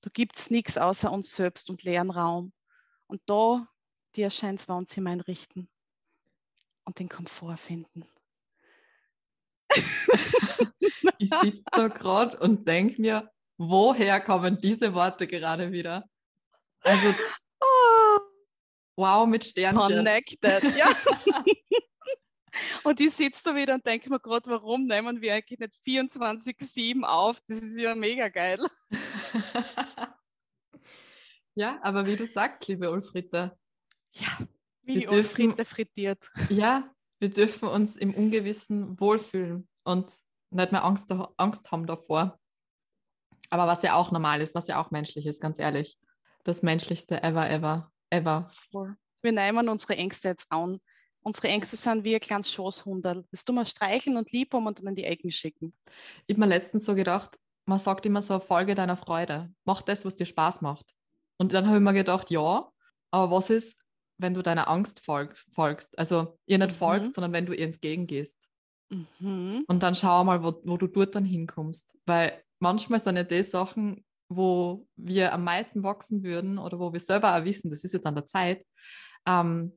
Da 0.00 0.10
gibt 0.12 0.38
es 0.38 0.50
nichts 0.50 0.78
außer 0.78 1.12
uns 1.12 1.34
selbst 1.34 1.68
und 1.68 1.82
leeren 1.82 2.10
Raum. 2.10 2.52
Und 3.06 3.20
da 3.26 3.68
die 4.16 4.22
erscheint 4.22 4.60
das 4.60 4.68
Wohnzimmer 4.68 5.10
einrichten 5.10 5.68
und 6.84 6.98
den 6.98 7.08
Komfort 7.08 7.58
finden. 7.58 8.06
ich 11.18 11.30
sitze 11.42 11.62
da 11.70 11.88
gerade 11.88 12.38
und 12.38 12.66
denke 12.66 13.00
mir, 13.00 13.30
woher 13.58 14.20
kommen 14.20 14.56
diese 14.56 14.94
Worte 14.94 15.26
gerade 15.26 15.72
wieder? 15.72 16.08
Also. 16.80 17.14
Wow, 18.96 19.26
mit 19.26 19.44
Sternchen. 19.44 19.96
Connected, 19.96 20.62
ja. 20.76 20.88
und 22.84 23.00
ich 23.00 23.12
sitze 23.14 23.42
da 23.44 23.54
wieder 23.54 23.74
und 23.74 23.86
denke 23.86 24.10
mir 24.10 24.20
gerade, 24.20 24.50
warum 24.50 24.86
nehmen 24.86 25.20
wir 25.20 25.34
eigentlich 25.34 25.58
nicht 25.58 25.74
24-7 25.86 27.02
auf? 27.04 27.40
Das 27.46 27.58
ist 27.58 27.78
ja 27.78 27.94
mega 27.94 28.28
geil. 28.28 28.58
ja, 31.54 31.78
aber 31.82 32.06
wie 32.06 32.16
du 32.16 32.26
sagst, 32.26 32.66
liebe 32.66 32.90
Ulfritte. 32.90 33.56
Ja, 34.12 34.38
wie 34.82 34.94
wir 34.94 35.00
die 35.02 35.06
dürfen, 35.06 35.46
Ulfritte 35.46 35.64
frittiert. 35.64 36.30
Ja, 36.48 36.90
wir 37.18 37.30
dürfen 37.30 37.68
uns 37.68 37.96
im 37.96 38.14
Ungewissen 38.14 38.98
wohlfühlen 38.98 39.68
und 39.84 40.10
nicht 40.50 40.72
mehr 40.72 40.84
Angst, 40.84 41.12
Angst 41.36 41.70
haben 41.70 41.86
davor. 41.86 42.38
Aber 43.50 43.66
was 43.66 43.82
ja 43.82 43.94
auch 43.94 44.10
normal 44.10 44.40
ist, 44.40 44.54
was 44.54 44.66
ja 44.66 44.80
auch 44.82 44.90
menschlich 44.90 45.26
ist, 45.26 45.40
ganz 45.40 45.58
ehrlich. 45.58 45.98
Das 46.44 46.62
menschlichste 46.62 47.22
ever, 47.22 47.48
ever, 47.50 47.92
ever. 48.10 48.50
Wir 49.22 49.32
nehmen 49.32 49.68
unsere 49.68 49.96
Ängste 49.96 50.28
jetzt 50.28 50.50
an. 50.50 50.80
Unsere 51.20 51.48
Ängste 51.48 51.76
sind 51.76 52.04
wie 52.04 52.14
ein 52.14 52.20
kleines 52.20 52.52
Schoßhundel. 52.52 53.24
Das 53.32 53.44
tun 53.44 53.56
wir 53.56 53.66
streicheln 53.66 54.16
und 54.16 54.30
lieb 54.30 54.52
haben 54.54 54.66
und 54.66 54.78
dann 54.78 54.86
in 54.86 54.94
die 54.94 55.04
Ecken 55.04 55.30
schicken. 55.30 55.74
Ich 56.26 56.34
habe 56.34 56.40
mir 56.40 56.46
letztens 56.46 56.84
so 56.84 56.94
gedacht, 56.94 57.36
man 57.64 57.80
sagt 57.80 58.06
immer 58.06 58.22
so, 58.22 58.38
Folge 58.38 58.76
deiner 58.76 58.96
Freude. 58.96 59.52
Mach 59.64 59.82
das, 59.82 60.04
was 60.04 60.14
dir 60.14 60.26
Spaß 60.26 60.60
macht. 60.60 60.94
Und 61.36 61.52
dann 61.52 61.66
habe 61.66 61.78
ich 61.78 61.82
mir 61.82 61.94
gedacht, 61.94 62.30
ja, 62.30 62.70
aber 63.10 63.30
was 63.36 63.50
ist, 63.50 63.76
wenn 64.18 64.34
du 64.34 64.42
deiner 64.42 64.68
Angst 64.68 65.04
folgst? 65.04 65.98
Also 65.98 66.38
ihr 66.46 66.58
nicht 66.58 66.70
mhm. 66.70 66.76
folgst, 66.76 67.14
sondern 67.14 67.32
wenn 67.32 67.46
du 67.46 67.54
ihr 67.54 67.64
entgegengehst? 67.64 68.48
Mhm. 68.88 69.64
Und 69.66 69.82
dann 69.82 69.94
schau 69.94 70.22
mal, 70.24 70.42
wo, 70.42 70.60
wo 70.64 70.76
du 70.76 70.86
dort 70.86 71.14
dann 71.14 71.24
hinkommst. 71.24 71.98
Weil 72.06 72.42
manchmal 72.60 73.00
sind 73.00 73.16
ja 73.16 73.24
die 73.24 73.42
Sachen, 73.42 74.04
wo 74.28 74.86
wir 74.96 75.32
am 75.32 75.44
meisten 75.44 75.82
wachsen 75.82 76.22
würden 76.24 76.58
oder 76.58 76.78
wo 76.78 76.92
wir 76.92 77.00
selber 77.00 77.36
auch 77.36 77.44
wissen, 77.44 77.70
das 77.70 77.84
ist 77.84 77.92
jetzt 77.92 78.06
an 78.06 78.14
der 78.14 78.26
Zeit, 78.26 78.64
ähm, 79.26 79.76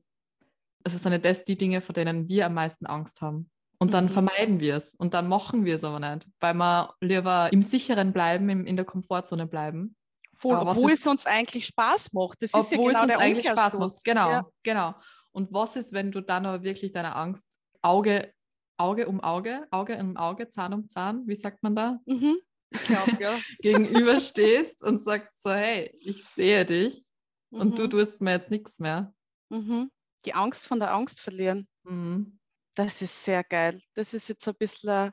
also 0.84 0.98
sind 0.98 1.12
ja 1.12 1.18
das 1.18 1.44
die 1.44 1.56
Dinge, 1.56 1.80
vor 1.80 1.92
denen 1.92 2.28
wir 2.28 2.46
am 2.46 2.54
meisten 2.54 2.86
Angst 2.86 3.20
haben. 3.20 3.50
Und 3.78 3.94
dann 3.94 4.04
Mhm. 4.06 4.08
vermeiden 4.10 4.60
wir 4.60 4.76
es 4.76 4.94
und 4.94 5.14
dann 5.14 5.28
machen 5.28 5.64
wir 5.64 5.74
es 5.76 5.84
aber 5.84 6.00
nicht, 6.00 6.28
weil 6.40 6.54
wir 6.54 6.94
lieber 7.00 7.48
im 7.52 7.62
Sicheren 7.62 8.12
bleiben, 8.12 8.48
im, 8.48 8.66
in 8.66 8.76
der 8.76 8.84
Komfortzone 8.84 9.46
bleiben. 9.46 9.96
Voll, 10.34 10.56
Aber 10.56 10.70
obwohl 10.72 10.90
ist- 10.92 11.00
es 11.00 11.06
uns 11.06 11.26
eigentlich 11.26 11.66
Spaß 11.66 12.12
macht. 12.12 12.42
Das 12.42 12.52
ist 12.54 12.72
ja 12.72 12.76
genau 12.78 12.90
es 12.90 12.96
uns 13.02 13.06
der 13.08 13.18
eigentlich 13.20 13.46
Spaß 13.48 13.74
macht. 13.78 14.04
Genau, 14.04 14.30
Ja. 14.30 14.46
genau. 14.62 14.94
Und 15.32 15.52
was 15.52 15.76
ist, 15.76 15.92
wenn 15.92 16.10
du 16.12 16.20
dann 16.22 16.44
aber 16.46 16.62
wirklich 16.62 16.92
deiner 16.92 17.14
Angst 17.16 17.46
Auge, 17.82 18.32
Auge 18.78 19.06
um 19.06 19.20
Auge, 19.20 19.66
Auge 19.70 19.96
um 19.98 20.16
Auge, 20.16 20.48
Zahn 20.48 20.72
um 20.74 20.88
Zahn, 20.88 21.26
wie 21.26 21.36
sagt 21.36 21.62
man 21.62 21.76
da, 21.76 21.98
Mhm. 22.06 22.36
Ich 22.70 22.82
glaube, 22.84 23.16
ja. 23.20 23.38
gegenüberstehst 23.60 24.82
und 24.82 24.98
sagst 25.00 25.40
so, 25.42 25.50
hey, 25.50 25.94
ich 26.00 26.24
sehe 26.24 26.64
dich 26.64 27.04
und 27.50 27.78
du 27.78 27.84
Mhm. 27.84 27.90
tust 27.90 28.20
mir 28.20 28.32
jetzt 28.32 28.50
nichts 28.50 28.78
mehr. 28.78 29.12
Mhm. 29.48 29.90
Die 30.24 30.34
Angst 30.34 30.66
von 30.66 30.78
der 30.80 30.92
Angst 30.92 31.20
verlieren. 31.20 31.66
Mhm. 31.84 32.38
Das 32.74 33.02
ist 33.02 33.24
sehr 33.24 33.42
geil. 33.42 33.80
Das 33.94 34.14
ist 34.14 34.28
jetzt 34.28 34.46
ein 34.46 34.54
bisschen 34.54 34.88
ein 34.90 35.12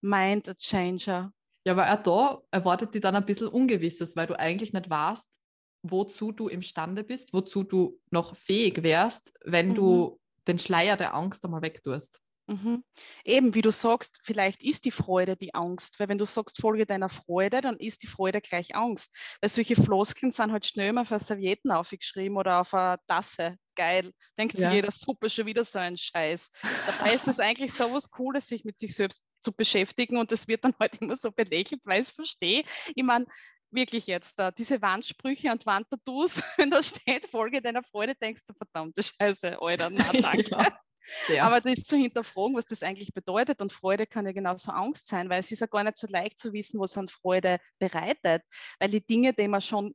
Mind 0.00 0.52
Changer. 0.58 1.32
Ja, 1.66 1.72
aber 1.72 1.92
auch 1.92 2.02
da 2.02 2.42
erwartet 2.50 2.94
die 2.94 3.00
dann 3.00 3.16
ein 3.16 3.26
bisschen 3.26 3.48
Ungewisses, 3.48 4.16
weil 4.16 4.26
du 4.26 4.38
eigentlich 4.38 4.72
nicht 4.72 4.88
weißt, 4.88 5.40
wozu 5.82 6.32
du 6.32 6.48
imstande 6.48 7.04
bist, 7.04 7.32
wozu 7.32 7.64
du 7.64 8.00
noch 8.10 8.36
fähig 8.36 8.82
wärst, 8.82 9.34
wenn 9.44 9.70
Mhm. 9.70 9.74
du 9.74 10.20
den 10.46 10.58
Schleier 10.58 10.96
der 10.96 11.14
Angst 11.14 11.44
einmal 11.44 11.62
wegtust. 11.62 12.20
Mhm. 12.48 12.84
Eben, 13.24 13.54
wie 13.54 13.62
du 13.62 13.72
sagst, 13.72 14.20
vielleicht 14.22 14.62
ist 14.62 14.84
die 14.84 14.92
Freude 14.92 15.36
die 15.36 15.54
Angst, 15.54 15.98
weil 15.98 16.08
wenn 16.08 16.18
du 16.18 16.24
sagst, 16.24 16.60
folge 16.60 16.86
deiner 16.86 17.08
Freude, 17.08 17.60
dann 17.60 17.76
ist 17.76 18.02
die 18.02 18.06
Freude 18.06 18.40
gleich 18.40 18.76
Angst. 18.76 19.12
Weil 19.40 19.50
solche 19.50 19.74
Floskeln 19.74 20.30
sind 20.30 20.52
halt 20.52 20.64
schnell 20.64 20.92
mal 20.92 21.02
auf 21.02 21.22
Servietten 21.22 21.72
aufgeschrieben 21.72 22.36
oder 22.36 22.60
auf 22.60 22.72
eine 22.72 22.98
Tasse. 23.08 23.56
Geil. 23.74 24.12
Denkt 24.38 24.58
Ja. 24.58 24.66
sich 24.70 24.72
jeder, 24.72 24.90
super, 24.90 25.28
schon 25.28 25.46
wieder 25.46 25.64
so 25.64 25.78
ein 25.78 25.98
Scheiß. 25.98 26.50
Dabei 26.86 27.14
ist 27.14 27.28
es 27.28 27.40
eigentlich 27.40 27.72
so 27.72 27.92
was 27.92 28.10
Cooles, 28.10 28.46
sich 28.46 28.64
mit 28.64 28.78
sich 28.78 28.94
selbst 28.94 29.22
zu 29.40 29.52
beschäftigen 29.52 30.16
und 30.16 30.30
das 30.32 30.48
wird 30.48 30.64
dann 30.64 30.74
halt 30.80 30.98
immer 31.02 31.16
so 31.16 31.30
belächelt, 31.32 31.80
weil 31.84 32.00
ich 32.00 32.08
es 32.08 32.14
verstehe. 32.14 32.62
Ich 32.94 33.04
meine, 33.04 33.26
wirklich 33.70 34.06
jetzt, 34.06 34.38
da, 34.38 34.50
diese 34.50 34.80
Wandsprüche 34.80 35.50
und 35.50 35.66
Wandtattoos, 35.66 36.42
wenn 36.56 36.70
da 36.70 36.82
steht, 36.82 37.28
folge 37.28 37.60
deiner 37.60 37.82
Freude, 37.82 38.14
denkst 38.14 38.42
du, 38.46 38.54
verdammte 38.54 39.02
Scheiße, 39.02 39.60
Alter, 39.60 39.90
na 39.90 40.04
danke. 40.12 40.50
Ja, 40.50 40.80
sehr. 41.06 41.46
Aber 41.46 41.60
das 41.60 41.84
zu 41.84 41.96
hinterfragen, 41.96 42.56
was 42.56 42.66
das 42.66 42.82
eigentlich 42.82 43.14
bedeutet. 43.14 43.60
Und 43.62 43.72
Freude 43.72 44.06
kann 44.06 44.26
ja 44.26 44.32
genauso 44.32 44.72
Angst 44.72 45.08
sein, 45.08 45.28
weil 45.30 45.40
es 45.40 45.50
ist 45.52 45.60
ja 45.60 45.66
gar 45.66 45.84
nicht 45.84 45.96
so 45.96 46.06
leicht 46.08 46.38
zu 46.38 46.52
wissen, 46.52 46.80
was 46.80 46.96
an 46.98 47.08
Freude 47.08 47.58
bereitet. 47.78 48.42
Weil 48.78 48.90
die 48.90 49.04
Dinge, 49.04 49.32
die 49.32 49.48
man 49.48 49.60
schon 49.60 49.94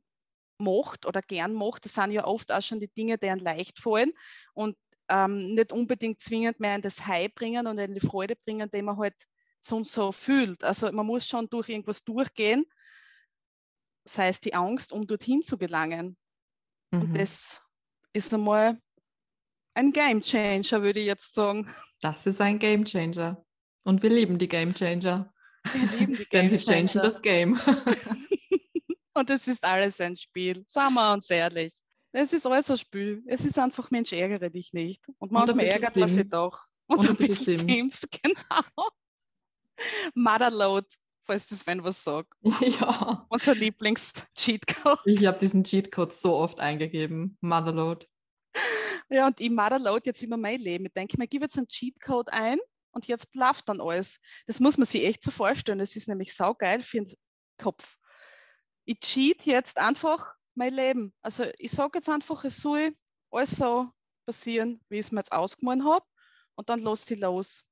macht 0.58 1.06
oder 1.06 1.22
gern 1.22 1.54
macht, 1.54 1.84
das 1.84 1.94
sind 1.94 2.12
ja 2.12 2.24
oft 2.26 2.52
auch 2.52 2.62
schon 2.62 2.80
die 2.80 2.88
Dinge, 2.88 3.18
die 3.18 3.28
einem 3.28 3.40
leicht 3.44 3.78
fallen 3.80 4.12
und 4.54 4.76
ähm, 5.08 5.54
nicht 5.54 5.72
unbedingt 5.72 6.22
zwingend 6.22 6.60
mehr 6.60 6.76
in 6.76 6.82
das 6.82 7.06
High 7.06 7.34
bringen 7.34 7.66
und 7.66 7.78
in 7.78 7.94
die 7.94 8.00
Freude 8.00 8.36
bringen, 8.36 8.70
die 8.72 8.82
man 8.82 8.96
halt 8.98 9.16
sonst 9.60 9.92
so 9.92 10.12
fühlt. 10.12 10.64
Also 10.64 10.90
man 10.92 11.06
muss 11.06 11.26
schon 11.26 11.48
durch 11.48 11.68
irgendwas 11.68 12.04
durchgehen, 12.04 12.64
sei 14.04 14.28
es 14.28 14.40
die 14.40 14.54
Angst, 14.54 14.92
um 14.92 15.06
dorthin 15.06 15.42
zu 15.42 15.58
gelangen. 15.58 16.16
Und 16.98 17.10
Mhm. 17.10 17.16
das 17.16 17.62
ist 18.12 18.34
einmal 18.34 18.80
ein 19.74 19.92
Game 19.92 20.20
Changer, 20.20 20.82
würde 20.82 21.00
ich 21.00 21.06
jetzt 21.06 21.34
sagen. 21.34 21.70
Das 22.00 22.26
ist 22.26 22.40
ein 22.40 22.58
Game 22.58 22.84
Changer. 22.84 23.44
Und 23.84 24.02
wir 24.02 24.10
lieben 24.10 24.38
die 24.38 24.48
Game 24.48 24.74
Changer. 24.74 25.32
Wir 25.72 25.98
lieben 25.98 26.16
die 26.16 26.26
Denn 26.32 26.50
sie 26.50 26.58
Game 26.58 26.86
changen 26.86 27.02
das 27.02 27.22
Game. 27.22 27.58
Und 29.14 29.30
es 29.30 29.48
ist 29.48 29.64
alles 29.64 30.00
ein 30.00 30.16
Spiel. 30.16 30.64
Sagen 30.68 30.94
wir 30.94 31.12
uns 31.12 31.28
ehrlich. 31.30 31.74
Es 32.12 32.32
ist 32.32 32.46
alles 32.46 32.70
ein 32.70 32.78
Spiel. 32.78 33.22
Es 33.26 33.44
ist 33.44 33.58
einfach, 33.58 33.90
Mensch, 33.90 34.12
ärgere 34.12 34.50
dich 34.50 34.72
nicht. 34.72 35.04
Und 35.18 35.32
manchmal 35.32 35.64
ärgert 35.66 35.96
man 35.96 36.08
sich 36.08 36.16
Sims. 36.18 36.30
doch. 36.30 36.66
Und 36.86 36.98
Und, 36.98 37.06
ein 37.06 37.10
ein 37.10 37.16
bisschen 37.16 37.58
Sims. 37.58 38.00
Sims, 38.00 38.08
genau. 38.22 38.88
Motherload, 40.14 40.86
falls 41.24 41.46
das 41.48 41.66
wenn 41.66 41.82
was 41.82 42.04
sagt. 42.04 42.34
ja. 42.42 43.26
Unser 43.30 43.54
Lieblings-Cheatcode. 43.54 45.00
Ich 45.06 45.24
habe 45.26 45.38
diesen 45.38 45.64
Cheatcode 45.64 46.12
so 46.12 46.34
oft 46.34 46.60
eingegeben. 46.60 47.38
Motherload. 47.40 48.06
Ja, 49.12 49.26
und 49.26 49.40
ich 49.40 49.50
Motherload 49.50 50.02
jetzt 50.06 50.22
immer 50.22 50.36
mein 50.38 50.60
Leben. 50.60 50.86
Ich 50.86 50.92
denke 50.94 51.18
mir, 51.18 51.28
gib 51.28 51.42
jetzt 51.42 51.58
einen 51.58 51.68
Cheatcode 51.68 52.30
ein 52.30 52.58
und 52.92 53.06
jetzt 53.06 53.30
blafft 53.30 53.68
dann 53.68 53.80
alles. 53.80 54.18
Das 54.46 54.58
muss 54.58 54.78
man 54.78 54.86
sich 54.86 55.04
echt 55.04 55.22
so 55.22 55.30
vorstellen. 55.30 55.78
Das 55.78 55.96
ist 55.96 56.08
nämlich 56.08 56.34
saugeil 56.34 56.82
für 56.82 57.02
den 57.02 57.12
Kopf. 57.58 57.98
Ich 58.84 59.00
cheat 59.00 59.44
jetzt 59.44 59.78
einfach 59.78 60.34
mein 60.54 60.74
Leben. 60.74 61.14
Also 61.20 61.44
ich 61.58 61.72
sage 61.72 61.98
jetzt 61.98 62.08
einfach, 62.08 62.44
es 62.44 62.56
soll 62.56 62.94
alles 63.30 63.50
so 63.50 63.90
passieren, 64.26 64.80
wie 64.88 64.98
ich 64.98 65.06
es 65.06 65.12
mir 65.12 65.20
jetzt 65.20 65.32
ausgemalt 65.32 65.82
habe. 65.84 66.06
Und 66.54 66.68
dann 66.68 66.80
lasse 66.80 67.14
ich 67.14 67.20
los. 67.20 67.64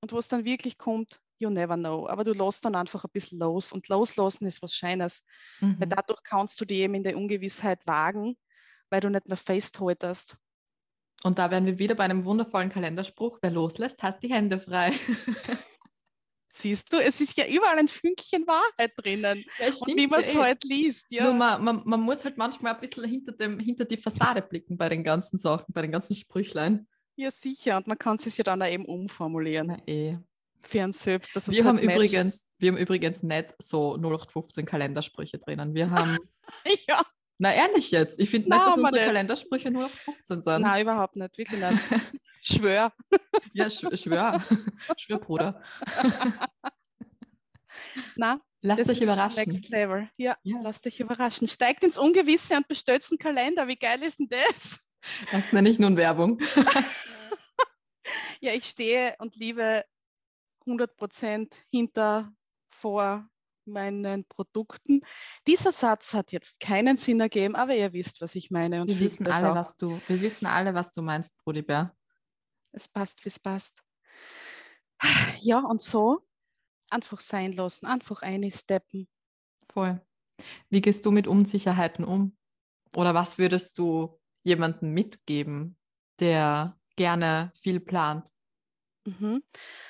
Und 0.00 0.12
was 0.12 0.28
dann 0.28 0.44
wirklich 0.44 0.76
kommt, 0.76 1.20
you 1.38 1.50
never 1.50 1.76
know. 1.76 2.06
Aber 2.08 2.24
du 2.24 2.32
lässt 2.32 2.64
dann 2.64 2.74
einfach 2.74 3.04
ein 3.04 3.10
bisschen 3.10 3.38
los. 3.38 3.72
Und 3.72 3.88
loslassen 3.88 4.46
ist 4.46 4.62
was 4.62 4.74
Scheines. 4.74 5.24
Weil 5.60 5.86
Mhm. 5.86 5.90
dadurch 5.90 6.22
kannst 6.24 6.60
du 6.60 6.64
die 6.64 6.80
eben 6.80 6.94
in 6.94 7.04
der 7.04 7.16
Ungewissheit 7.16 7.86
wagen, 7.86 8.36
weil 8.90 9.00
du 9.00 9.08
nicht 9.08 9.28
mehr 9.28 9.36
festhaltest. 9.36 10.36
Und 11.26 11.38
da 11.38 11.50
wären 11.50 11.64
wir 11.64 11.78
wieder 11.78 11.94
bei 11.94 12.04
einem 12.04 12.26
wundervollen 12.26 12.68
Kalenderspruch. 12.68 13.38
Wer 13.40 13.50
loslässt, 13.50 14.02
hat 14.02 14.22
die 14.22 14.28
Hände 14.28 14.58
frei. 14.60 14.92
Siehst 16.52 16.92
du, 16.92 16.98
es 16.98 17.20
ist 17.20 17.36
ja 17.36 17.46
überall 17.48 17.78
ein 17.78 17.88
Fünkchen 17.88 18.46
Wahrheit 18.46 18.92
drinnen. 18.96 19.42
Ja, 19.58 19.66
Und 19.66 19.96
wie 19.96 20.06
man 20.06 20.20
es 20.20 20.34
eh. 20.34 20.38
halt 20.38 20.62
liest. 20.62 21.06
Ja. 21.08 21.24
Nur 21.24 21.34
man, 21.34 21.64
man, 21.64 21.82
man 21.84 22.00
muss 22.00 22.24
halt 22.24 22.36
manchmal 22.36 22.74
ein 22.74 22.80
bisschen 22.80 23.04
hinter, 23.04 23.32
dem, 23.32 23.58
hinter 23.58 23.86
die 23.86 23.96
Fassade 23.96 24.42
blicken 24.42 24.76
bei 24.76 24.88
den 24.88 25.02
ganzen 25.02 25.38
Sachen, 25.38 25.72
bei 25.72 25.82
den 25.82 25.90
ganzen 25.90 26.14
Sprüchlein. 26.14 26.86
ja, 27.16 27.30
sicher. 27.30 27.78
Und 27.78 27.86
man 27.86 27.98
kann 27.98 28.16
es 28.16 28.36
ja 28.36 28.44
dann 28.44 28.62
auch 28.62 28.68
eben 28.68 28.84
umformulieren 28.84 29.66
Na 29.68 29.78
eh. 29.88 30.18
für 30.62 30.82
einen 30.82 30.92
selbst. 30.92 31.34
Dass 31.34 31.48
es 31.48 31.56
Wir 31.56 31.64
halt 31.64 31.78
haben, 31.78 31.90
übrigens, 31.90 32.46
wir 32.58 32.70
haben 32.70 32.78
übrigens 32.78 33.22
nicht 33.22 33.54
so 33.58 33.94
0815 33.96 34.66
Kalendersprüche 34.66 35.38
drinnen. 35.38 35.74
Wir 35.74 35.90
haben, 35.90 36.18
Ja, 36.86 37.03
na 37.44 37.52
ehrlich 37.52 37.90
jetzt, 37.90 38.18
ich 38.18 38.30
finde 38.30 38.48
nicht, 38.48 38.58
dass 38.58 38.74
unsere 38.76 38.92
nicht. 38.92 39.04
Kalendersprüche 39.04 39.70
nur 39.70 39.84
auf 39.84 39.90
15 39.92 40.40
sind. 40.40 40.62
nein, 40.62 40.80
überhaupt 40.80 41.14
nicht. 41.16 41.36
Wirklich 41.36 41.60
nicht. 41.60 41.78
Schwör. 42.40 42.90
Ja, 43.52 43.68
sch 43.68 43.84
schwör. 44.00 44.42
schwör, 44.96 45.18
Bruder. 45.18 45.62
Na, 48.16 48.40
euch 48.62 48.78
ist 48.78 49.02
überraschen. 49.02 49.44
Next 49.44 49.68
level. 49.68 50.08
Ja, 50.16 50.38
Ja. 50.42 50.56
lasst 50.62 50.86
euch 50.86 50.98
überraschen. 51.00 51.46
Steigt 51.46 51.84
ins 51.84 51.98
Ungewisse 51.98 52.56
und 52.56 52.66
bestellt 52.66 53.06
einen 53.10 53.18
Kalender. 53.18 53.68
Wie 53.68 53.76
geil 53.76 54.02
ist 54.02 54.18
denn 54.20 54.30
das? 54.30 54.80
Das 55.30 55.52
nenne 55.52 55.68
ich 55.68 55.78
nun 55.78 55.98
Werbung. 55.98 56.40
Ja, 58.40 58.52
ich 58.54 58.64
stehe 58.64 59.16
und 59.18 59.36
liebe 59.36 59.84
100% 60.66 61.52
hinter 61.70 62.32
vor 62.70 63.28
meinen 63.66 64.24
Produkten. 64.26 65.00
Dieser 65.46 65.72
Satz 65.72 66.14
hat 66.14 66.32
jetzt 66.32 66.60
keinen 66.60 66.96
Sinn 66.96 67.20
ergeben, 67.20 67.56
aber 67.56 67.74
ihr 67.74 67.92
wisst, 67.92 68.20
was 68.20 68.34
ich 68.34 68.50
meine. 68.50 68.82
Und 68.82 68.88
Wir 68.88 69.00
wissen 69.00 69.26
alle, 69.26 69.52
auch. 69.52 69.54
was 69.54 69.76
du, 69.76 70.00
wir 70.06 70.20
wissen 70.20 70.46
alle, 70.46 70.74
was 70.74 70.92
du 70.92 71.02
meinst, 71.02 71.36
Brudibär. 71.44 71.94
Es 72.72 72.88
passt, 72.88 73.24
wie 73.24 73.28
es 73.28 73.38
passt. 73.38 73.82
Ja, 75.40 75.60
und 75.60 75.82
so 75.82 76.26
einfach 76.90 77.20
sein 77.20 77.52
lassen, 77.52 77.86
einfach 77.86 78.22
einsteppen. 78.22 79.08
Voll. 79.72 80.00
Wie 80.70 80.80
gehst 80.80 81.04
du 81.06 81.10
mit 81.10 81.26
Unsicherheiten 81.26 82.04
um? 82.04 82.36
Oder 82.94 83.14
was 83.14 83.38
würdest 83.38 83.78
du 83.78 84.20
jemandem 84.44 84.92
mitgeben, 84.92 85.76
der 86.20 86.78
gerne 86.96 87.50
viel 87.54 87.80
plant? 87.80 88.28
Mhm. 89.06 89.42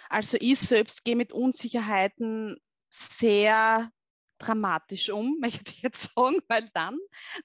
Also 0.09 0.37
ich 0.41 0.59
selbst 0.59 1.05
gehe 1.05 1.17
mit 1.17 1.33
Unsicherheiten 1.33 2.57
sehr 2.95 3.91
dramatisch 4.39 5.11
um, 5.11 5.39
möchte 5.41 5.73
ich 5.73 5.83
jetzt 5.83 6.15
sagen, 6.15 6.39
weil 6.49 6.71
dann 6.75 6.99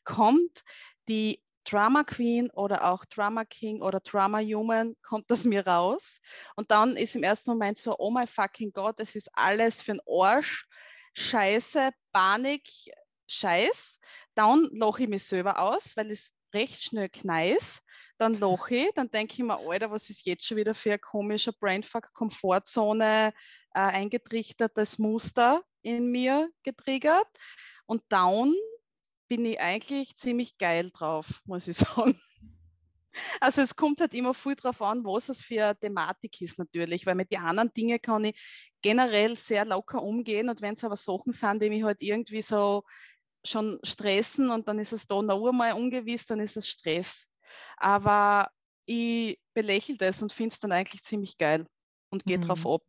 kommt 0.03 0.63
die 1.07 1.43
Drama 1.65 2.03
Queen 2.03 2.49
oder 2.51 2.85
auch 2.85 3.05
Drama 3.05 3.45
King 3.45 3.81
oder 3.81 3.99
Drama 3.99 4.39
Human, 4.39 4.95
kommt 5.03 5.29
das 5.29 5.45
mir 5.45 5.67
raus. 5.67 6.19
Und 6.55 6.71
dann 6.71 6.95
ist 6.95 7.15
im 7.15 7.23
ersten 7.23 7.51
Moment 7.51 7.77
so, 7.77 7.95
oh 7.99 8.09
my 8.09 8.25
fucking 8.25 8.71
Gott, 8.71 8.99
es 8.99 9.15
ist 9.15 9.29
alles 9.33 9.81
für 9.81 9.93
den 9.93 10.01
Arsch, 10.07 10.67
Scheiße, 11.13 11.91
Panik, 12.11 12.69
Scheiß. 13.27 13.99
Dann 14.35 14.69
lache 14.71 15.03
ich 15.03 15.09
mich 15.09 15.23
selber 15.23 15.59
aus, 15.59 15.95
weil 15.95 16.09
es 16.09 16.33
recht 16.53 16.81
schnell 16.81 17.09
kneiß. 17.09 17.81
Dann 18.17 18.39
lache 18.39 18.75
ich, 18.75 18.91
dann 18.95 19.11
denke 19.11 19.33
ich 19.33 19.39
mir, 19.39 19.59
Alter, 19.59 19.91
was 19.91 20.09
ist 20.09 20.25
jetzt 20.25 20.45
schon 20.45 20.57
wieder 20.57 20.73
für 20.73 20.93
ein 20.93 21.01
komischer 21.01 21.51
Brainfuck, 21.53 22.13
Komfortzone, 22.13 23.33
äh, 23.73 23.79
eingetrichtertes 23.79 24.97
Muster 24.99 25.63
in 25.81 26.11
mir 26.11 26.49
getriggert. 26.63 27.27
Und 27.85 28.03
dann 28.09 28.53
bin 29.27 29.45
ich 29.45 29.59
eigentlich 29.59 30.17
ziemlich 30.17 30.57
geil 30.57 30.91
drauf, 30.91 31.41
muss 31.45 31.67
ich 31.67 31.77
sagen. 31.77 32.19
Also 33.41 33.61
es 33.61 33.75
kommt 33.75 34.01
halt 34.01 34.13
immer 34.13 34.33
viel 34.33 34.55
darauf 34.55 34.81
an, 34.81 35.03
was 35.03 35.29
es 35.29 35.41
für 35.41 35.63
eine 35.63 35.77
Thematik 35.77 36.39
ist 36.41 36.59
natürlich, 36.59 37.05
weil 37.05 37.15
mit 37.15 37.31
den 37.31 37.41
anderen 37.41 37.73
Dingen 37.73 38.01
kann 38.01 38.23
ich 38.25 38.39
generell 38.81 39.37
sehr 39.37 39.65
locker 39.65 40.01
umgehen 40.01 40.49
und 40.49 40.61
wenn 40.61 40.75
es 40.75 40.83
aber 40.83 40.95
Sachen 40.95 41.31
sind, 41.31 41.61
die 41.61 41.69
mich 41.69 41.83
halt 41.83 42.01
irgendwie 42.01 42.41
so 42.41 42.83
schon 43.45 43.79
stressen 43.83 44.49
und 44.49 44.67
dann 44.67 44.79
ist 44.79 44.93
es 44.93 45.07
da 45.07 45.21
noch 45.21 45.45
einmal 45.47 45.73
ungewiss, 45.73 46.25
dann 46.25 46.39
ist 46.39 46.57
es 46.57 46.67
Stress. 46.67 47.29
Aber 47.77 48.49
ich 48.85 49.39
belächle 49.53 49.97
das 49.97 50.21
und 50.21 50.33
finde 50.33 50.53
es 50.53 50.59
dann 50.59 50.71
eigentlich 50.71 51.03
ziemlich 51.03 51.37
geil 51.37 51.65
und 52.09 52.25
gehe 52.25 52.37
mhm. 52.37 52.43
drauf 52.43 52.65
ab. 52.65 52.81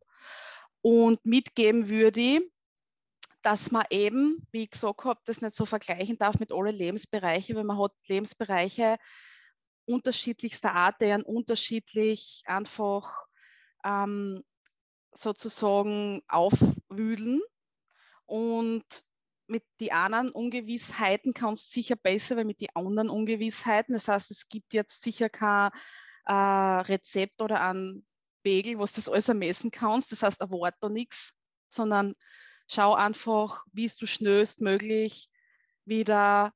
Und 0.83 1.25
mitgeben 1.25 1.89
würde 1.89 2.41
dass 3.43 3.71
man 3.71 3.85
eben, 3.91 4.47
wie 4.53 4.65
ich 4.65 4.71
gesagt 4.71 5.05
habe, 5.05 5.21
das 5.25 5.41
nicht 5.41 5.57
so 5.57 5.65
vergleichen 5.65 6.19
darf 6.19 6.39
mit 6.39 6.53
allen 6.53 6.75
Lebensbereichen, 6.75 7.57
weil 7.57 7.65
man 7.65 7.79
hat 7.79 7.93
Lebensbereiche 8.07 8.99
unterschiedlichster 9.87 10.73
Art, 10.73 11.01
deren 11.01 11.23
unterschiedlich 11.23 12.43
einfach 12.47 13.27
ähm, 13.85 14.45
sozusagen 15.13 16.23
aufwühlen. 16.29 17.41
Und 18.27 18.85
mit 19.47 19.65
den 19.81 19.93
anderen 19.93 20.31
Ungewissheiten 20.31 21.35
kannst 21.35 21.71
du 21.71 21.81
sicher 21.81 21.97
besser, 21.97 22.37
weil 22.37 22.45
mit 22.45 22.61
den 22.61 22.69
anderen 22.75 23.11
Ungewissheiten, 23.11 23.95
das 23.95 24.07
heißt, 24.07 24.31
es 24.31 24.49
gibt 24.49 24.75
jetzt 24.75 25.03
sicher 25.03 25.29
kein 25.29 25.71
äh, 26.27 26.33
Rezept 26.33 27.43
oder 27.43 27.61
ein 27.61 28.07
Pegel, 28.43 28.79
was 28.79 28.93
das 28.93 29.09
alles 29.09 29.29
ermessen 29.29 29.71
kannst. 29.71 30.13
Das 30.13 30.23
heißt, 30.23 30.41
erwarte 30.41 30.79
da 30.81 30.89
nichts, 30.89 31.33
sondern 31.69 32.15
schau 32.69 32.95
einfach, 32.95 33.65
wie 33.73 33.91
du 33.99 34.07
schnellstmöglich 34.07 35.29
wieder 35.85 36.53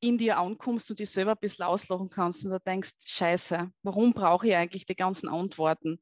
in 0.00 0.16
dir 0.18 0.38
ankommst 0.38 0.90
und 0.90 0.98
dich 0.98 1.10
selber 1.10 1.32
ein 1.32 1.40
bisschen 1.40 1.64
auslachen 1.64 2.08
kannst 2.08 2.44
und 2.44 2.50
da 2.50 2.58
denkst, 2.58 2.92
scheiße, 3.04 3.70
warum 3.82 4.12
brauche 4.12 4.48
ich 4.48 4.56
eigentlich 4.56 4.86
die 4.86 4.96
ganzen 4.96 5.28
Antworten? 5.28 6.00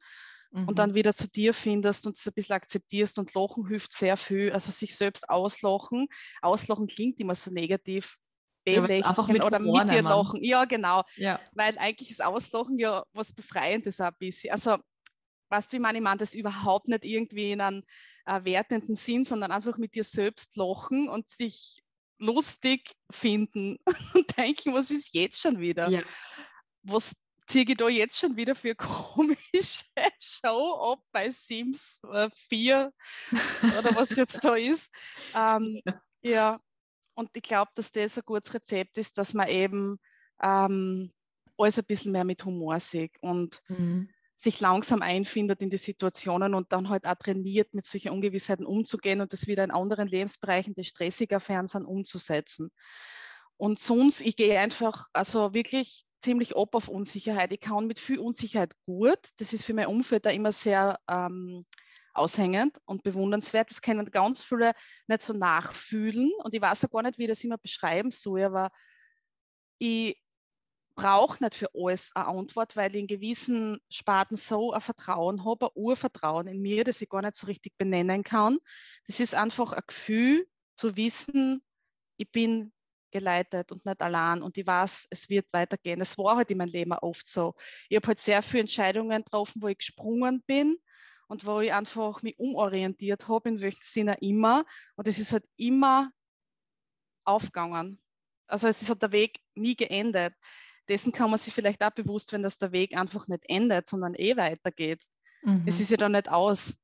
Mhm. 0.51 0.69
Und 0.69 0.79
dann 0.79 0.95
wieder 0.95 1.15
zu 1.15 1.29
dir 1.29 1.53
findest 1.53 2.07
und 2.07 2.17
es 2.17 2.27
ein 2.27 2.33
bisschen 2.33 2.55
akzeptierst 2.55 3.19
und 3.19 3.35
Lachen 3.35 3.67
hilft 3.67 3.93
sehr 3.93 4.17
viel. 4.17 4.53
Also 4.53 4.71
sich 4.71 4.97
selbst 4.97 5.29
auslachen. 5.29 6.07
Auslachen 6.43 6.87
klingt 6.87 7.21
immer 7.21 7.35
so 7.35 7.51
negativ. 7.51 8.17
Ja, 8.75 8.83
einfach 9.09 9.29
mit 9.29 9.45
oder 9.45 9.59
mit 9.59 9.93
dir 9.93 10.03
lachen. 10.03 10.43
Ja, 10.43 10.65
genau. 10.65 11.03
Ja. 11.17 11.41
Weil 11.53 11.79
eigentlich 11.79 12.11
ist 12.11 12.23
Auslachen 12.23 12.79
ja 12.79 13.05
was 13.13 13.33
Befreiendes 13.33 14.01
ein 14.01 14.13
bisschen. 14.19 14.53
Also 14.53 14.79
weißt 15.51 15.73
du, 15.73 15.77
wie 15.77 15.81
man, 15.81 15.97
ich 15.97 16.03
meine 16.03 16.19
das 16.19 16.35
überhaupt 16.35 16.89
nicht 16.89 17.05
irgendwie 17.05 17.53
in 17.53 17.61
einem 17.61 17.83
äh, 18.27 18.45
wertenden 18.45 18.95
Sinn, 18.95 19.25
sondern 19.25 19.53
einfach 19.53 19.79
mit 19.79 19.95
dir 19.95 20.05
selbst 20.05 20.57
lachen 20.57 21.09
und 21.09 21.29
sich 21.29 21.83
lustig 22.19 22.93
finden 23.11 23.79
und 24.15 24.37
denken, 24.37 24.75
was 24.75 24.91
ist 24.91 25.15
jetzt 25.15 25.41
schon 25.41 25.61
wieder? 25.61 25.89
Ja. 25.89 26.03
Was 26.83 27.15
ziehe 27.47 27.65
ich 27.67 27.77
da 27.77 27.89
jetzt 27.89 28.19
schon 28.19 28.37
wieder 28.37 28.55
für 28.55 28.75
komische 28.77 29.85
Show 30.19 30.93
ab 30.93 31.01
bei 31.13 31.31
Sims 31.31 32.01
4 32.49 32.93
äh, 33.33 33.79
oder 33.79 33.97
was 33.97 34.15
jetzt 34.17 34.45
da 34.45 34.55
ist? 34.55 34.91
Ähm, 35.35 35.81
ja. 36.23 36.31
ja. 36.31 36.61
Und 37.19 37.31
ich 37.35 37.43
glaube, 37.43 37.71
dass 37.75 37.91
das 37.91 38.17
ein 38.17 38.23
gutes 38.25 38.55
Rezept 38.55 38.97
ist, 38.97 39.19
dass 39.19 39.35
man 39.35 39.49
eben 39.49 39.99
ähm, 40.41 41.13
alles 41.57 41.79
ein 41.79 41.85
bisschen 41.85 42.13
mehr 42.13 42.25
mit 42.25 42.45
Humor 42.45 42.79
sieht 42.79 43.13
und 43.21 43.61
mhm 43.69 44.09
sich 44.41 44.61
langsam 44.61 45.03
einfindet 45.03 45.63
in 45.63 45.69
die 45.69 45.79
Situationen 45.79 46.55
und 46.55 46.73
dann 46.73 46.89
halt 46.91 47.07
auch 47.07 47.17
trainiert, 47.17 47.75
mit 47.75 47.85
solchen 47.85 48.13
Ungewissheiten 48.13 48.65
umzugehen 48.65 49.21
und 49.21 49.33
das 49.33 49.49
wieder 49.49 49.65
in 49.65 49.73
anderen 49.73 50.07
Lebensbereichen, 50.07 50.75
die 50.77 50.85
stressiger 50.85 51.41
fern 51.41 51.67
sind, 51.67 51.85
umzusetzen. 51.85 52.71
Und 53.57 53.81
sonst, 53.81 54.21
ich 54.21 54.37
gehe 54.37 54.61
einfach, 54.61 55.09
also 55.13 55.55
wirklich 55.55 56.07
ziemlich 56.21 56.57
ab 56.57 56.77
auf 56.77 56.87
Unsicherheit. 56.87 57.53
Ich 57.53 57.59
kann 57.59 57.89
mit 57.89 57.99
viel 57.99 58.21
Unsicherheit 58.21 58.75
gut. 58.87 59.19
Das 59.39 59.53
ist 59.53 59.65
für 59.65 59.75
mein 59.75 59.89
Umfeld 59.89 60.25
da 60.25 60.31
immer 60.31 60.53
sehr 60.53 61.01
ähm, 61.11 61.67
aushängend 62.19 62.79
und 62.85 63.03
bewundernswert. 63.03 63.71
Das 63.71 63.83
können 63.83 64.11
ganz 64.11 64.45
viele 64.45 64.75
nicht 65.07 65.23
so 65.23 65.33
nachfühlen 65.33 66.31
und 66.43 66.55
ich 66.55 66.61
weiß 66.61 66.85
auch 66.85 66.91
gar 66.91 67.03
nicht, 67.03 67.19
wie 67.19 67.25
ich 67.25 67.29
das 67.29 67.45
immer 67.45 67.59
beschreiben 67.59 68.11
soll, 68.11 68.43
aber 68.43 68.71
ich 69.79 70.21
brauche 70.99 71.43
nicht 71.45 71.55
für 71.55 71.71
alles 71.75 72.11
eine 72.17 72.27
Antwort, 72.27 72.75
weil 72.75 72.95
ich 72.95 73.03
in 73.03 73.07
gewissen 73.07 73.79
Sparten 73.89 74.37
so 74.37 74.73
ein 74.73 74.81
Vertrauen 74.81 75.45
habe, 75.45 75.67
ein 75.67 75.73
Urvertrauen 75.77 76.49
in 76.49 76.61
mir, 76.61 76.83
das 76.83 77.01
ich 77.01 77.09
gar 77.09 77.23
nicht 77.23 77.37
so 77.37 77.47
richtig 77.47 77.79
benennen 77.79 78.25
kann. 78.25 78.59
Das 79.07 79.21
ist 79.21 79.35
einfach 79.37 79.73
ein 79.73 79.83
Gefühl 79.87 80.49
zu 80.75 80.97
wissen, 80.97 81.63
ich 82.17 82.31
bin 82.33 82.73
geleitet 83.13 83.73
und 83.73 83.87
nicht 83.87 84.03
allein 84.03 84.43
und 84.43 84.59
ich 84.59 84.67
weiß, 84.67 85.07
es 85.11 85.29
wird 85.29 85.47
weitergehen. 85.53 86.01
Es 86.01 86.19
war 86.19 86.37
halt 86.37 86.51
in 86.51 86.59
meinem 86.59 86.71
Leben 86.71 86.93
oft 86.93 87.29
so. 87.29 87.55
Ich 87.89 87.97
habe 87.97 88.09
halt 88.09 88.21
sehr 88.21 88.43
viele 88.43 88.63
Entscheidungen 88.63 89.23
getroffen, 89.23 89.63
wo 89.63 89.69
ich 89.69 89.79
gesprungen 89.79 90.43
bin 90.43 90.79
und 91.29 91.47
wo 91.47 91.61
ich 91.61 91.73
einfach 91.73 92.23
mich 92.23 92.39
umorientiert 92.39 93.29
habe, 93.29 93.49
in 93.49 93.61
welchem 93.61 93.83
Sinne 93.83 94.17
immer. 94.21 94.65
Und 94.97 95.07
es 95.07 95.19
ist 95.19 95.33
halt 95.33 95.45
immer 95.57 96.11
aufgegangen. 97.25 98.01
Also 98.47 98.67
es 98.67 98.83
ist 98.83 98.89
halt 98.89 99.03
der 99.03 99.13
Weg 99.13 99.41
nie 99.55 99.77
geendet 99.77 100.35
dessen 100.89 101.13
kann 101.13 101.31
man 101.31 101.39
sich 101.39 101.55
vielleicht 101.55 101.83
auch 101.83 101.91
bewusst, 101.91 102.33
wenn 102.33 102.43
das 102.43 102.59
der 102.59 102.73
Weg 102.73 102.97
einfach 102.97 103.29
nicht 103.29 103.45
endet, 103.49 103.87
sondern 103.87 104.15
eh 104.15 104.37
weitergeht. 104.37 105.03
Mhm. 105.43 105.65
Es 105.67 105.81
ist 105.81 105.91
ja 105.91 105.97
dann 105.97 106.13
nicht 106.13 106.29
aus, 106.29 106.77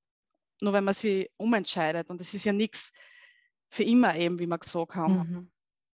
nur 0.61 0.73
wenn 0.73 0.85
man 0.85 0.95
sich 0.95 1.31
umentscheidet. 1.37 2.11
Und 2.11 2.21
es 2.21 2.35
ist 2.35 2.45
ja 2.45 2.53
nichts 2.53 2.93
für 3.71 3.83
immer 3.83 4.15
eben, 4.17 4.39
wie 4.39 4.47
wir 4.47 4.59
gesagt 4.59 4.95
haben. 4.95 5.15
Mhm. 5.15 5.51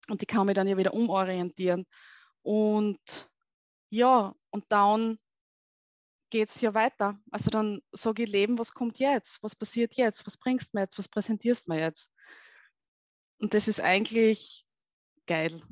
Und 0.09 0.23
ich 0.23 0.29
kann 0.29 0.47
mich 0.47 0.55
dann 0.55 0.67
ja 0.67 0.77
wieder 0.77 0.95
umorientieren. 0.95 1.87
Und 2.43 3.31
ja, 3.91 4.35
und 4.51 4.65
dann 4.69 5.19
geht 6.31 6.51
es 6.51 6.61
ja 6.61 6.75
weiter. 6.75 7.19
Also 7.31 7.51
dann 7.51 7.81
sage 7.93 8.25
ich 8.25 8.29
Leben, 8.31 8.59
was 8.59 8.73
kommt 8.73 8.99
jetzt? 8.99 9.43
Was 9.43 9.57
passiert 9.57 9.95
jetzt? 9.95 10.27
Was 10.27 10.37
bringst 10.37 10.73
du 10.73 10.77
mir 10.77 10.83
jetzt? 10.83 10.99
Was 10.99 11.09
präsentierst 11.09 11.69
du 11.69 11.73
mir 11.73 11.81
jetzt? 11.81 12.13
Und 13.41 13.55
das 13.55 13.69
ist 13.69 13.81
eigentlich 13.81 14.67
geil. 15.27 15.63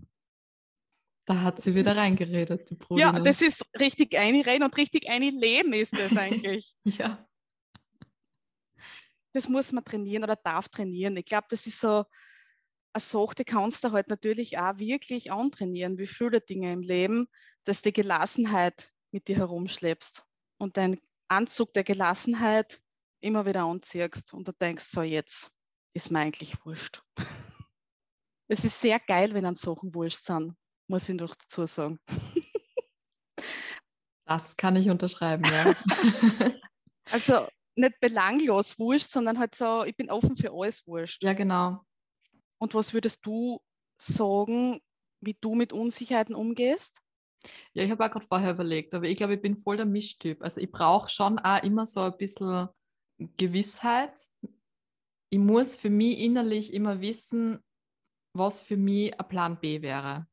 Da 1.27 1.43
hat 1.43 1.61
sie 1.61 1.75
wieder 1.75 1.97
reingeredet, 1.97 2.71
die 2.71 2.77
Brudi. 2.77 3.03
Ja, 3.03 3.19
das 3.19 3.43
ist 3.43 3.67
richtig 3.81 4.17
einreden 4.17 4.63
und 4.63 4.77
richtig 4.77 5.09
einleben 5.09 5.73
ist 5.73 5.93
das 5.93 6.17
eigentlich. 6.17 6.75
ja. 6.85 7.27
Das 9.33 9.49
muss 9.49 9.73
man 9.73 9.85
trainieren 9.85 10.23
oder 10.23 10.37
darf 10.37 10.69
trainieren. 10.69 11.17
Ich 11.17 11.25
glaube, 11.25 11.47
das 11.51 11.67
ist 11.67 11.81
so 11.81 12.05
eine 12.93 13.01
Sache, 13.01 13.35
die 13.39 13.45
kannst 13.45 13.85
du 13.85 13.91
halt 13.91 14.09
natürlich 14.09 14.59
auch 14.59 14.79
wirklich 14.79 15.33
antrainieren, 15.33 15.99
wie 15.99 16.07
viele 16.07 16.41
Dinge 16.41 16.73
im 16.73 16.81
Leben, 16.81 17.27
dass 17.65 17.83
die 17.83 17.93
Gelassenheit 17.93 18.93
mit 19.11 19.27
dir 19.27 19.37
herumschleppst 19.37 20.25
und 20.59 20.77
deinen 20.77 21.01
Anzug 21.29 21.73
der 21.75 21.85
Gelassenheit 21.85 22.81
immer 23.21 23.47
wieder 23.47 23.65
anziehst 23.65 24.33
und 24.35 24.47
du 24.49 24.53
denkst, 24.53 24.85
so 24.85 25.03
jetzt 25.03 25.51
ist 25.95 26.11
mir 26.11 26.21
eigentlich 26.21 26.65
wurscht. 26.65 27.03
Es 28.49 28.65
ist 28.65 28.81
sehr 28.81 29.01
geil, 29.01 29.35
wenn 29.35 29.45
an 29.45 29.57
Sachen 29.57 29.93
wurscht 29.93 30.23
sind 30.23 30.55
muss 30.89 31.09
ich 31.09 31.17
noch 31.17 31.35
dazu 31.35 31.67
sagen. 31.67 32.01
Das 34.29 34.57
kann 34.57 34.75
ich 34.75 34.91
unterschreiben, 34.91 35.45
ja. 35.45 35.73
also 37.13 37.47
nicht 37.77 38.01
belanglos 38.01 38.77
wurscht, 38.77 39.09
sondern 39.09 39.39
halt 39.39 39.55
so, 39.55 39.85
ich 39.85 39.97
bin 39.97 40.11
offen 40.11 40.37
für 40.37 40.51
alles 40.51 40.85
wurscht. 40.85 41.23
Ja, 41.23 41.33
genau. 41.33 41.81
Und 42.59 42.75
was 42.75 42.93
würdest 42.93 43.25
du 43.25 43.63
sagen, 43.99 44.81
wie 45.21 45.39
du 45.41 45.55
mit 45.55 45.73
Unsicherheiten 45.73 46.35
umgehst? 46.35 47.03
Ja, 47.73 47.85
ich 47.85 47.91
habe 47.91 48.05
auch 48.05 48.11
gerade 48.11 48.27
vorher 48.27 48.53
überlegt, 48.53 48.95
aber 48.95 49.07
ich 49.07 49.17
glaube, 49.17 49.35
ich 49.35 49.43
bin 49.43 49.57
voll 49.57 49.77
der 49.77 49.87
Mischtyp. 49.87 50.43
Also 50.43 50.61
ich 50.61 50.71
brauche 50.71 51.09
schon 51.09 51.39
auch 51.39 51.63
immer 51.63 51.87
so 51.87 52.01
ein 52.01 52.17
bisschen 52.17 52.69
Gewissheit. 53.37 54.13
Ich 55.31 55.39
muss 55.39 55.77
für 55.77 55.91
mich 55.91 56.19
innerlich 56.19 56.73
immer 56.73 57.01
wissen, 57.01 57.59
was 58.33 58.61
für 58.61 58.77
mich 58.77 59.19
ein 59.19 59.29
Plan 59.29 59.59
B 59.61 59.83
wäre 59.83 60.27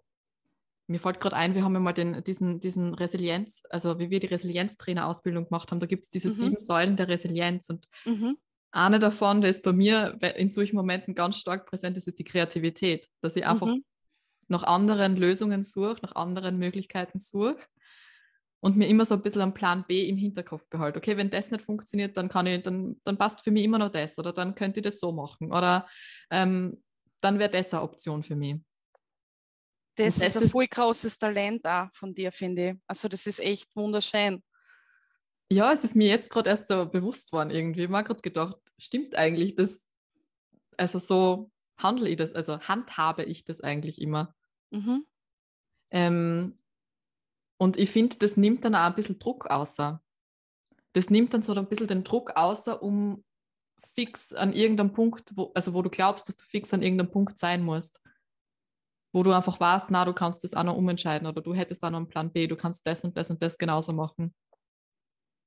mir 0.88 1.00
fällt 1.00 1.20
gerade 1.20 1.36
ein, 1.36 1.56
wir 1.56 1.64
haben 1.64 1.74
ja 1.74 1.80
mal 1.80 1.94
den, 1.94 2.24
diesen, 2.24 2.60
diesen 2.60 2.94
Resilienz, 2.94 3.64
also 3.70 4.00
wie 4.00 4.10
wir 4.10 4.20
die 4.20 4.28
Resilienztrainer-Ausbildung 4.28 5.46
gemacht 5.46 5.72
haben, 5.72 5.80
da 5.80 5.86
gibt 5.86 6.04
es 6.04 6.10
diese 6.10 6.30
mhm. 6.30 6.34
sieben 6.34 6.58
Säulen 6.58 6.98
der 6.98 7.08
Resilienz 7.08 7.70
und 7.70 7.88
mhm. 8.06 8.38
eine 8.72 9.00
davon, 9.00 9.42
der 9.42 9.50
ist 9.50 9.64
bei 9.64 9.74
mir 9.74 10.18
in 10.36 10.50
solchen 10.50 10.76
Momenten 10.76 11.16
ganz 11.16 11.38
stark 11.38 11.66
präsent, 11.66 11.96
das 11.96 12.08
ist 12.08 12.20
die 12.20 12.24
Kreativität, 12.24 13.08
dass 13.22 13.36
ich 13.36 13.46
einfach 13.46 13.68
mhm. 13.68 13.84
Nach 14.54 14.64
anderen 14.64 15.16
Lösungen 15.16 15.64
suche, 15.64 15.98
nach 16.02 16.16
anderen 16.16 16.58
Möglichkeiten 16.58 17.20
suche 17.20 17.58
und 18.62 18.78
mir 18.78 18.88
immer 18.88 19.04
so 19.04 19.16
ein 19.16 19.22
bisschen 19.22 19.42
einen 19.42 19.54
Plan 19.54 19.84
B 19.88 20.08
im 20.08 20.16
Hinterkopf 20.18 20.70
behalte. 20.70 21.00
Okay, 21.00 21.18
wenn 21.18 21.30
das 21.30 21.52
nicht 21.52 21.66
funktioniert, 21.66 22.16
dann 22.16 22.30
kann 22.30 22.48
ich, 22.48 22.64
dann, 22.64 23.00
dann 23.04 23.18
passt 23.18 23.42
für 23.42 23.52
mich 23.52 23.64
immer 23.64 23.78
noch 23.78 23.92
das 23.92 24.18
oder 24.18 24.32
dann 24.32 24.56
könnte 24.56 24.80
ich 24.80 24.86
das 24.86 25.00
so 25.00 25.12
machen 25.12 25.52
oder 25.52 25.88
ähm, 26.30 26.82
dann 27.20 27.40
wäre 27.40 27.50
das 27.50 27.74
eine 27.74 27.84
Option 27.84 28.24
für 28.24 28.36
mich. 28.36 28.56
Das, 29.96 30.18
das 30.18 30.36
ist 30.36 30.42
ein 30.42 30.50
voll 30.50 30.68
großes 30.68 31.20
Talent 31.20 31.66
auch 31.66 31.90
von 31.94 32.16
dir, 32.16 32.32
finde 32.32 32.70
ich. 32.70 32.76
Also 32.88 33.08
das 33.08 33.28
ist 33.28 33.40
echt 33.40 33.70
wunderschön. 33.76 34.42
Ja, 35.52 35.72
es 35.72 35.84
ist 35.84 35.96
mir 35.96 36.08
jetzt 36.08 36.30
gerade 36.30 36.50
erst 36.50 36.68
so 36.68 36.86
bewusst 36.86 37.32
worden 37.32 37.52
irgendwie. 37.52 37.84
Ich 37.84 37.90
habe 37.90 38.04
gerade 38.04 38.22
gedacht, 38.22 38.58
stimmt 38.78 39.16
eigentlich 39.16 39.56
das, 39.56 39.88
also 40.78 41.00
so 41.00 41.52
handle 41.78 42.10
ich 42.10 42.18
das, 42.18 42.34
also 42.34 42.60
handhabe 42.62 43.24
ich 43.24 43.44
das 43.44 43.62
eigentlich 43.62 44.02
immer. 44.02 44.34
Mhm. 44.74 45.06
Ähm, 45.92 46.60
Und 47.58 47.78
ich 47.78 47.92
finde, 47.92 48.18
das 48.18 48.36
nimmt 48.36 48.66
dann 48.66 48.76
auch 48.76 48.88
ein 48.88 48.96
bisschen 48.96 49.20
Druck 49.20 49.46
außer. 49.46 50.02
Das 50.94 51.10
nimmt 51.10 51.34
dann 51.34 51.44
so 51.44 51.54
ein 51.54 51.68
bisschen 51.68 51.88
den 51.88 52.04
Druck 52.04 52.36
außer, 52.36 52.82
um 52.84 53.24
fix 53.96 54.34
an 54.34 54.54
irgendeinem 54.54 54.92
Punkt, 54.92 55.32
wo, 55.36 55.52
also 55.54 55.74
wo 55.74 55.82
du 55.82 55.90
glaubst, 55.90 56.28
dass 56.28 56.36
du 56.36 56.44
fix 56.46 56.74
an 56.74 56.82
irgendeinem 56.82 57.12
Punkt 57.12 57.38
sein 57.38 57.64
musst. 57.64 58.02
Wo 59.14 59.22
du 59.24 59.32
einfach 59.32 59.60
weißt, 59.60 59.92
na, 59.92 60.04
du 60.04 60.14
kannst 60.14 60.44
das 60.44 60.56
auch 60.56 60.64
noch 60.64 60.76
umentscheiden 60.76 61.28
oder 61.28 61.42
du 61.42 61.54
hättest 61.54 61.84
auch 61.84 61.92
noch 61.92 62.00
einen 62.00 62.10
Plan 62.10 62.32
B, 62.34 62.48
du 62.48 62.56
kannst 62.56 62.86
das 62.88 63.04
und 63.04 63.16
das 63.16 63.30
und 63.30 63.42
das 63.42 63.58
genauso 63.58 63.94
machen. 63.94 64.34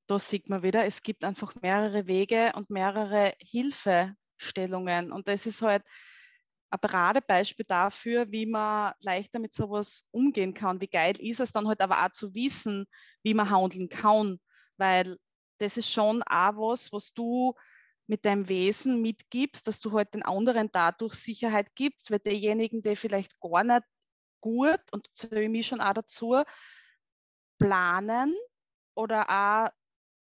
Da 0.07 0.19
sieht 0.21 0.49
man 0.49 0.63
wieder, 0.63 0.85
es 0.85 1.03
gibt 1.03 1.25
einfach 1.25 1.55
mehrere 1.61 2.07
Wege 2.07 2.53
und 2.55 2.71
mehrere 2.71 3.35
Hilfestellungen. 3.41 5.11
Und 5.11 5.27
das 5.27 5.47
ist 5.47 5.63
halt 5.63 5.83
ein 6.71 6.81
Paradebeispiel 6.81 7.65
dafür, 7.67 8.31
wie 8.31 8.47
man 8.47 8.93
leichter 9.01 9.39
mit 9.39 9.55
sowas 9.55 10.05
umgehen 10.11 10.55
kann. 10.55 10.81
Wie 10.81 10.89
geil 10.89 11.15
ist 11.19 11.41
es 11.41 11.53
dann 11.53 11.69
halt 11.69 11.81
aber 11.81 12.05
auch 12.05 12.13
zu 12.13 12.35
wissen, 12.35 12.87
wie 13.23 13.35
man 13.35 13.51
handeln 13.51 13.89
kann, 13.89 14.41
weil 14.77 15.19
das 15.59 15.77
ist 15.77 15.91
schon 15.91 16.23
auch 16.25 16.57
was, 16.57 16.93
was 16.93 17.13
du 17.13 17.55
mit 18.07 18.25
deinem 18.25 18.49
Wesen 18.49 19.01
mitgibst, 19.01 19.67
dass 19.67 19.81
du 19.81 19.93
halt 19.93 20.15
den 20.15 20.23
anderen 20.23 20.71
dadurch 20.73 21.15
Sicherheit 21.15 21.75
gibst, 21.75 22.11
weil 22.11 22.21
derjenigen, 22.21 22.83
der 22.83 22.97
vielleicht 22.97 23.39
gar 23.41 23.65
nicht 23.65 23.83
gut, 24.41 24.81
und 24.93 25.09
zähle 25.15 25.43
ich 25.43 25.49
mich 25.49 25.67
schon 25.67 25.81
auch 25.81 25.95
dazu, 25.95 26.43
planen 27.59 28.37
oder 28.95 29.29
auch 29.29 29.71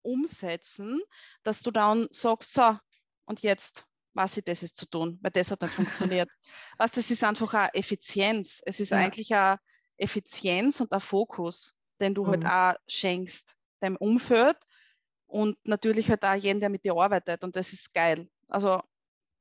umsetzen, 0.03 1.01
dass 1.45 1.63
du 1.63 1.71
dann 1.71 2.09
sagst, 2.11 2.53
so, 2.53 2.77
und 3.25 3.41
jetzt 3.43 3.87
weiß 4.15 4.39
ich, 4.39 4.45
das 4.45 4.63
ist 4.63 4.77
zu 4.77 4.87
tun, 4.87 5.19
weil 5.23 5.31
das 5.31 5.51
hat 5.51 5.63
nicht 5.63 5.75
funktioniert. 5.75 6.29
Was, 6.79 6.93
das 6.93 7.11
ist 7.11 7.25
einfach 7.25 7.55
eine 7.55 7.75
Effizienz. 7.75 8.61
Es 8.65 8.81
ist 8.81 8.91
ja. 8.91 8.99
eigentlich 8.99 9.35
eine 9.35 9.59
Effizienz 9.97 10.81
und 10.81 10.93
ein 10.93 11.01
Fokus, 11.01 11.75
den 12.01 12.15
du 12.15 12.27
halt 12.27 12.43
mhm. 12.43 12.49
halt 12.49 12.77
auch 12.77 12.81
schenkst 12.89 13.57
deinem 13.81 13.97
Umfeld 13.97 14.57
und 15.27 15.57
natürlich 15.65 16.09
halt 16.09 16.25
auch 16.25 16.35
jeden, 16.35 16.61
der 16.61 16.69
mit 16.69 16.85
dir 16.85 16.95
arbeitet. 16.95 17.43
Und 17.43 17.57
das 17.57 17.73
ist 17.73 17.93
geil. 17.93 18.29
Also 18.49 18.83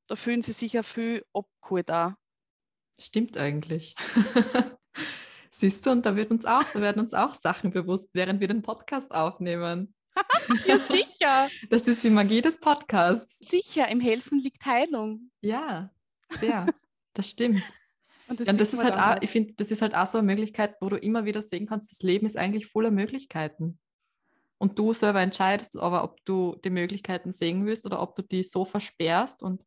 da 0.07 0.15
fühlen 0.15 0.41
sie 0.41 0.53
sich 0.53 0.73
ja 0.73 0.83
viel 0.83 1.23
abgeholt 1.33 1.89
da. 1.89 2.17
Stimmt 2.99 3.37
eigentlich. 3.37 3.95
Siehst 5.51 5.85
du, 5.85 5.91
und 5.91 6.05
da, 6.05 6.15
wird 6.15 6.31
uns 6.31 6.45
auch, 6.45 6.63
da 6.63 6.81
werden 6.81 7.01
uns 7.01 7.13
auch 7.13 7.33
Sachen 7.33 7.71
bewusst, 7.71 8.09
während 8.13 8.39
wir 8.39 8.47
den 8.47 8.61
Podcast 8.61 9.11
aufnehmen. 9.11 9.93
ja, 10.67 10.79
sicher. 10.79 11.49
Das 11.69 11.87
ist 11.87 12.03
die 12.03 12.09
Magie 12.09 12.41
des 12.41 12.59
Podcasts. 12.59 13.39
Sicher, 13.39 13.87
im 13.89 13.99
Helfen 13.99 14.39
liegt 14.39 14.65
Heilung. 14.65 15.31
Ja, 15.41 15.91
sehr. 16.29 16.65
Das 17.13 17.29
stimmt. 17.29 17.61
Und 18.27 18.39
das, 18.39 18.47
ja, 18.47 18.53
und 18.53 18.61
das 18.61 18.73
ist 18.73 18.83
halt 18.83 18.95
auch, 18.95 19.21
ich 19.21 19.29
finde, 19.29 19.53
das 19.57 19.71
ist 19.71 19.81
halt 19.81 19.93
auch 19.93 20.05
so 20.05 20.17
eine 20.17 20.27
Möglichkeit, 20.27 20.75
wo 20.79 20.87
du 20.87 20.95
immer 20.95 21.25
wieder 21.25 21.41
sehen 21.41 21.67
kannst, 21.67 21.91
das 21.91 22.01
Leben 22.01 22.25
ist 22.25 22.37
eigentlich 22.37 22.67
voller 22.67 22.91
Möglichkeiten 22.91 23.79
und 24.61 24.77
du 24.77 24.93
selber 24.93 25.21
entscheidest, 25.21 25.75
aber 25.75 26.03
ob 26.03 26.23
du 26.23 26.55
die 26.63 26.69
Möglichkeiten 26.69 27.31
sehen 27.31 27.65
willst 27.65 27.85
oder 27.87 27.99
ob 27.99 28.15
du 28.15 28.21
die 28.21 28.43
so 28.43 28.63
versperrst 28.63 29.41
und 29.41 29.65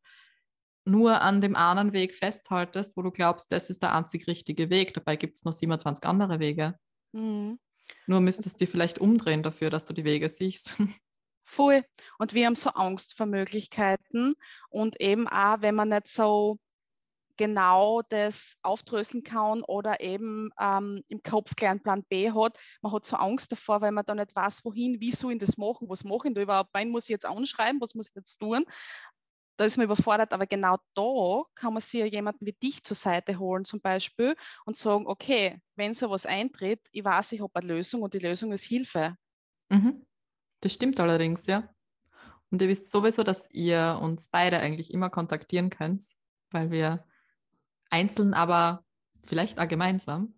nur 0.85 1.21
an 1.21 1.41
dem 1.41 1.57
anderen 1.57 1.93
Weg 1.93 2.15
festhaltest, 2.15 2.97
wo 2.97 3.03
du 3.03 3.11
glaubst, 3.11 3.51
das 3.51 3.71
ist 3.71 3.83
der 3.83 3.93
einzig 3.93 4.29
richtige 4.29 4.71
Weg. 4.71 4.95
Dabei 4.95 5.17
gibt 5.17 5.37
es 5.37 5.45
noch 5.45 5.53
27 5.53 6.05
andere 6.05 6.39
Wege. 6.39 6.79
Mhm. 7.11 7.59
Nur 8.07 8.21
müsstest 8.21 8.61
du 8.61 8.67
vielleicht 8.67 8.99
umdrehen 8.99 9.43
dafür, 9.43 9.71
dass 9.71 9.85
du 9.85 9.93
die 9.93 10.05
Wege 10.05 10.29
siehst. 10.29 10.77
Voll. 11.45 11.85
Und 12.19 12.35
wir 12.35 12.47
haben 12.47 12.55
so 12.55 12.71
Angst 12.71 13.17
vor 13.17 13.27
Möglichkeiten 13.27 14.35
und 14.71 15.01
eben 15.01 15.29
auch, 15.29 15.61
wenn 15.61 15.75
man 15.75 15.91
nicht 15.91 16.09
so 16.09 16.59
genau 17.37 18.03
das 18.09 18.57
aufdröseln 18.63 19.23
kann 19.23 19.63
oder 19.63 20.01
eben 20.01 20.51
ähm, 20.61 21.03
im 21.09 21.23
Kopf 21.23 21.57
kleinen 21.57 21.83
Plan 21.83 22.05
B 22.05 22.31
hat. 22.31 22.59
Man 22.83 22.93
hat 22.93 23.05
so 23.05 23.17
Angst 23.17 23.53
davor, 23.53 23.81
weil 23.81 23.93
man 23.93 24.05
da 24.05 24.15
nicht 24.15 24.35
weiß, 24.35 24.65
wohin, 24.65 25.01
wie 25.01 25.13
soll 25.13 25.33
ich 25.33 25.39
das 25.39 25.57
machen, 25.57 25.89
was 25.89 26.05
mache 26.05 26.29
ich 26.29 26.35
da 26.35 26.41
überhaupt, 26.41 26.71
wen 26.75 26.91
muss 26.91 27.05
ich 27.05 27.11
jetzt 27.11 27.27
anschreiben, 27.27 27.81
was 27.81 27.95
muss 27.95 28.09
ich 28.09 28.15
jetzt 28.15 28.39
tun. 28.39 28.65
Da 29.57 29.65
ist 29.65 29.77
man 29.77 29.85
überfordert, 29.85 30.33
aber 30.33 30.47
genau 30.47 30.79
da 30.95 31.45
kann 31.55 31.75
man 31.75 31.81
sich 31.81 32.01
ja 32.01 32.07
jemanden 32.07 32.45
wie 32.45 32.53
dich 32.53 32.83
zur 32.83 32.97
Seite 32.97 33.39
holen 33.39 33.65
zum 33.65 33.81
Beispiel 33.81 34.35
und 34.65 34.77
sagen, 34.77 35.07
okay, 35.07 35.61
wenn 35.77 35.95
so 35.95 36.11
was 36.11 36.27
eintritt, 36.27 36.81
ich 36.91 37.05
weiß, 37.05 37.33
ich 37.33 37.41
habe 37.41 37.55
eine 37.55 37.69
Lösung 37.69 38.03
und 38.03 38.15
die 38.15 38.19
Lösung 38.19 38.53
ist 38.53 38.65
Hilfe. 38.65 39.17
Mhm. 39.69 40.05
Das 40.61 40.73
stimmt 40.73 40.99
allerdings, 40.99 41.47
ja. 41.47 41.69
Und 42.51 42.63
ihr 42.63 42.69
wisst 42.69 42.91
sowieso, 42.91 43.23
dass 43.23 43.49
ihr 43.51 43.99
uns 44.01 44.29
beide 44.29 44.59
eigentlich 44.59 44.93
immer 44.93 45.11
kontaktieren 45.11 45.71
könnt, 45.71 46.05
weil 46.51 46.71
wir 46.71 47.05
einzeln, 47.91 48.35
aber 48.35 48.85
vielleicht 49.27 49.61
auch 49.61 49.69
gemeinsam. 49.69 50.35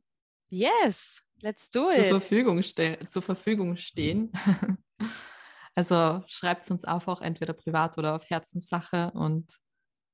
Yes, 0.49 1.23
let's 1.41 1.71
do 1.71 1.89
zur 1.89 1.99
it. 1.99 2.07
Verfügung 2.07 2.63
zur 2.63 3.23
Verfügung 3.23 3.77
stehen. 3.77 4.33
also 5.77 6.25
schreibt 6.27 6.65
es 6.65 6.71
uns 6.71 6.85
einfach 6.85 7.21
entweder 7.21 7.53
privat 7.53 7.99
oder 7.99 8.17
auf 8.17 8.29
Herzenssache 8.29 9.13
und 9.13 9.47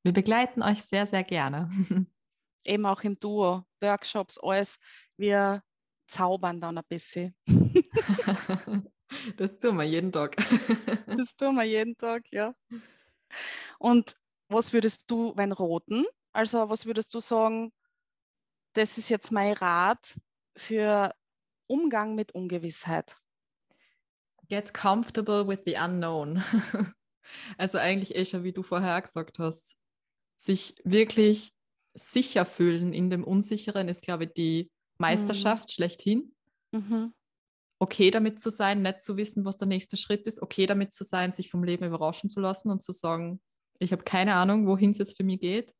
wir 0.02 0.12
begleiten 0.12 0.62
euch 0.62 0.82
sehr, 0.82 1.06
sehr 1.06 1.22
gerne. 1.22 1.68
Eben 2.64 2.84
auch 2.84 3.02
im 3.02 3.14
Duo, 3.18 3.64
Workshops, 3.80 4.38
alles. 4.42 4.80
Wir 5.16 5.62
zaubern 6.08 6.60
dann 6.60 6.78
ein 6.78 6.84
bisschen. 6.88 7.34
das 9.36 9.58
tun 9.58 9.76
wir 9.76 9.84
jeden 9.84 10.10
Tag. 10.10 10.36
das 11.06 11.36
tun 11.36 11.54
wir 11.54 11.64
jeden 11.64 11.96
Tag, 11.96 12.24
ja. 12.32 12.54
Und 13.78 14.16
was 14.48 14.72
würdest 14.72 15.10
du, 15.10 15.32
wenn 15.36 15.52
roten, 15.52 16.04
also 16.32 16.68
was 16.68 16.86
würdest 16.86 17.14
du 17.14 17.20
sagen, 17.20 17.72
das 18.74 18.98
ist 18.98 19.10
jetzt 19.10 19.30
mein 19.30 19.52
Rat 19.52 20.18
für 20.56 21.14
Umgang 21.68 22.16
mit 22.16 22.32
Ungewissheit? 22.32 23.16
Get 24.48 24.74
comfortable 24.74 25.46
with 25.46 25.60
the 25.66 25.76
unknown. 25.76 26.42
also 27.58 27.78
eigentlich 27.78 28.14
eh 28.14 28.24
schon, 28.24 28.44
wie 28.44 28.52
du 28.52 28.62
vorher 28.62 29.00
gesagt 29.00 29.38
hast, 29.38 29.76
sich 30.36 30.74
wirklich 30.84 31.52
sicher 31.94 32.44
fühlen 32.44 32.92
in 32.92 33.10
dem 33.10 33.24
Unsicheren 33.24 33.88
ist, 33.88 34.02
glaube 34.02 34.24
ich, 34.24 34.32
die 34.32 34.70
Meisterschaft 34.98 35.68
mhm. 35.68 35.72
schlechthin. 35.72 36.34
Mhm. 36.72 37.14
Okay 37.78 38.10
damit 38.10 38.40
zu 38.40 38.50
sein, 38.50 38.82
nicht 38.82 39.00
zu 39.00 39.16
wissen, 39.16 39.44
was 39.44 39.56
der 39.56 39.68
nächste 39.68 39.96
Schritt 39.96 40.26
ist, 40.26 40.40
okay 40.40 40.66
damit 40.66 40.92
zu 40.92 41.04
sein, 41.04 41.32
sich 41.32 41.50
vom 41.50 41.64
Leben 41.64 41.84
überraschen 41.84 42.30
zu 42.30 42.40
lassen 42.40 42.70
und 42.70 42.82
zu 42.82 42.92
sagen, 42.92 43.40
ich 43.78 43.92
habe 43.92 44.04
keine 44.04 44.34
Ahnung, 44.34 44.66
wohin 44.66 44.90
es 44.90 44.98
jetzt 44.98 45.16
für 45.16 45.24
mich 45.24 45.40
geht 45.40 45.74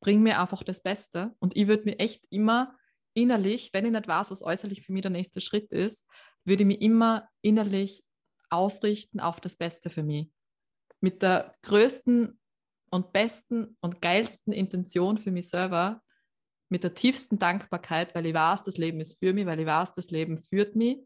bring 0.00 0.22
mir 0.22 0.40
einfach 0.40 0.62
das 0.62 0.82
Beste. 0.82 1.34
Und 1.38 1.56
ich 1.56 1.68
würde 1.68 1.84
mir 1.84 1.98
echt 1.98 2.24
immer 2.30 2.76
innerlich, 3.14 3.70
wenn 3.72 3.84
ich 3.84 3.92
nicht 3.92 4.08
weiß, 4.08 4.30
was 4.30 4.42
äußerlich 4.42 4.82
für 4.82 4.92
mich 4.92 5.02
der 5.02 5.10
nächste 5.10 5.40
Schritt 5.40 5.70
ist, 5.72 6.08
würde 6.44 6.62
ich 6.62 6.66
mich 6.66 6.80
immer 6.80 7.28
innerlich 7.42 8.04
ausrichten 8.50 9.20
auf 9.20 9.40
das 9.40 9.56
Beste 9.56 9.90
für 9.90 10.02
mich. 10.02 10.30
Mit 11.00 11.22
der 11.22 11.54
größten 11.62 12.38
und 12.90 13.12
besten 13.12 13.76
und 13.80 14.02
geilsten 14.02 14.52
Intention 14.52 15.18
für 15.18 15.30
mich 15.30 15.48
selber, 15.48 16.02
mit 16.68 16.84
der 16.84 16.94
tiefsten 16.94 17.38
Dankbarkeit, 17.38 18.14
weil 18.14 18.26
ich 18.26 18.34
weiß, 18.34 18.62
das 18.62 18.76
Leben 18.76 19.00
ist 19.00 19.18
für 19.18 19.32
mich, 19.32 19.46
weil 19.46 19.60
ich 19.60 19.66
weiß, 19.66 19.92
das 19.92 20.10
Leben 20.10 20.40
führt 20.40 20.76
mich, 20.76 20.98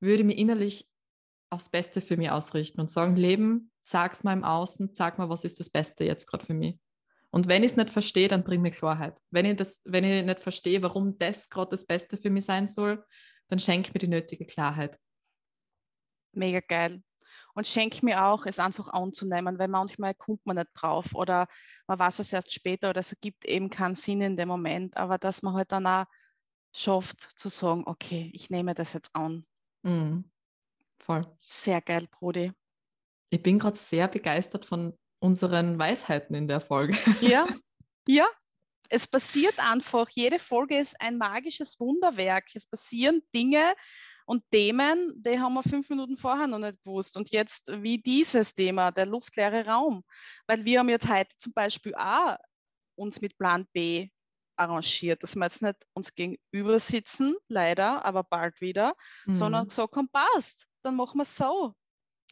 würde 0.00 0.22
ich 0.22 0.26
mich 0.26 0.38
innerlich 0.38 0.88
aufs 1.50 1.70
Beste 1.70 2.00
für 2.00 2.16
mich 2.16 2.30
ausrichten 2.30 2.80
und 2.80 2.90
sagen, 2.90 3.16
Leben, 3.16 3.70
sag's 3.84 4.24
mal 4.24 4.32
im 4.32 4.44
Außen, 4.44 4.90
sag 4.92 5.18
mal, 5.18 5.28
was 5.28 5.44
ist 5.44 5.60
das 5.60 5.70
Beste 5.70 6.04
jetzt 6.04 6.26
gerade 6.26 6.44
für 6.44 6.54
mich. 6.54 6.78
Und 7.30 7.48
wenn 7.48 7.62
ich 7.62 7.72
es 7.72 7.76
nicht 7.76 7.90
verstehe, 7.90 8.28
dann 8.28 8.44
bring 8.44 8.62
mir 8.62 8.70
Klarheit. 8.70 9.20
Wenn 9.30 9.46
ich, 9.46 9.56
das, 9.56 9.80
wenn 9.84 10.04
ich 10.04 10.24
nicht 10.24 10.40
verstehe, 10.40 10.82
warum 10.82 11.18
das 11.18 11.48
gerade 11.48 11.70
das 11.70 11.86
Beste 11.86 12.16
für 12.16 12.30
mich 12.30 12.44
sein 12.44 12.68
soll, 12.68 13.04
dann 13.48 13.58
schenk 13.58 13.92
mir 13.94 13.98
die 13.98 14.08
nötige 14.08 14.46
Klarheit. 14.46 14.98
Mega 16.32 16.60
geil. 16.60 17.02
Und 17.54 17.66
schenk 17.66 18.02
mir 18.02 18.24
auch, 18.24 18.44
es 18.44 18.58
einfach 18.58 18.90
anzunehmen, 18.90 19.58
weil 19.58 19.68
manchmal 19.68 20.14
kommt 20.14 20.44
man 20.44 20.56
nicht 20.56 20.68
drauf 20.74 21.14
oder 21.14 21.48
man 21.86 21.98
weiß 21.98 22.18
es 22.18 22.32
erst 22.32 22.52
später 22.52 22.90
oder 22.90 23.00
es 23.00 23.12
ergibt 23.12 23.46
eben 23.46 23.70
keinen 23.70 23.94
Sinn 23.94 24.20
in 24.20 24.36
dem 24.36 24.48
Moment. 24.48 24.96
Aber 24.96 25.16
dass 25.16 25.42
man 25.42 25.54
halt 25.54 25.72
dann 25.72 25.86
auch 25.86 26.04
schafft 26.74 27.20
zu 27.36 27.48
sagen, 27.48 27.84
okay, 27.86 28.30
ich 28.34 28.50
nehme 28.50 28.74
das 28.74 28.92
jetzt 28.92 29.16
an. 29.16 29.46
Mm, 29.82 30.20
voll. 30.98 31.22
Sehr 31.38 31.80
geil, 31.80 32.06
Brody. 32.10 32.52
Ich 33.30 33.42
bin 33.42 33.58
gerade 33.58 33.78
sehr 33.78 34.08
begeistert 34.08 34.66
von 34.66 34.96
unseren 35.18 35.78
Weisheiten 35.78 36.34
in 36.34 36.48
der 36.48 36.60
Folge. 36.60 36.96
Ja, 37.22 37.46
ja. 38.06 38.26
Es 38.88 39.06
passiert 39.06 39.58
einfach, 39.58 40.08
jede 40.10 40.38
Folge 40.38 40.78
ist 40.78 41.00
ein 41.00 41.18
magisches 41.18 41.78
Wunderwerk. 41.80 42.44
Es 42.54 42.66
passieren 42.66 43.22
Dinge 43.34 43.74
und 44.26 44.42
Themen, 44.50 45.14
die 45.16 45.38
haben 45.38 45.54
wir 45.54 45.62
fünf 45.62 45.88
Minuten 45.88 46.16
vorher 46.16 46.46
noch 46.46 46.58
nicht 46.58 46.82
gewusst. 46.84 47.16
Und 47.16 47.30
jetzt 47.30 47.70
wie 47.82 47.98
dieses 47.98 48.54
Thema, 48.54 48.90
der 48.90 49.06
luftleere 49.06 49.66
Raum. 49.66 50.02
Weil 50.46 50.64
wir 50.64 50.80
haben 50.80 50.88
jetzt 50.88 51.08
heute 51.08 51.30
zum 51.38 51.52
Beispiel 51.52 51.94
auch 51.94 52.36
uns 52.96 53.20
mit 53.20 53.38
Plan 53.38 53.66
B 53.72 54.08
arrangiert, 54.56 55.22
dass 55.22 55.36
wir 55.36 55.44
jetzt 55.44 55.62
nicht 55.62 55.76
uns 55.92 56.14
gegenüber 56.14 56.78
sitzen, 56.78 57.36
leider, 57.48 58.04
aber 58.04 58.24
bald 58.24 58.60
wieder, 58.60 58.96
mhm. 59.26 59.34
sondern 59.34 59.68
gesagt 59.68 59.94
haben, 59.96 60.08
passt, 60.08 60.66
dann 60.82 60.96
machen 60.96 61.18
wir 61.18 61.22
es 61.22 61.36
so. 61.36 61.74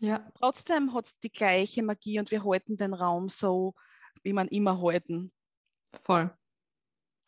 Ja. 0.00 0.28
Trotzdem 0.34 0.92
hat 0.94 1.06
es 1.06 1.18
die 1.20 1.30
gleiche 1.30 1.82
Magie 1.82 2.18
und 2.18 2.30
wir 2.30 2.44
halten 2.44 2.76
den 2.76 2.94
Raum 2.94 3.28
so, 3.28 3.74
wie 4.22 4.32
man 4.32 4.48
immer 4.48 4.80
halten. 4.80 5.32
Voll. 6.00 6.36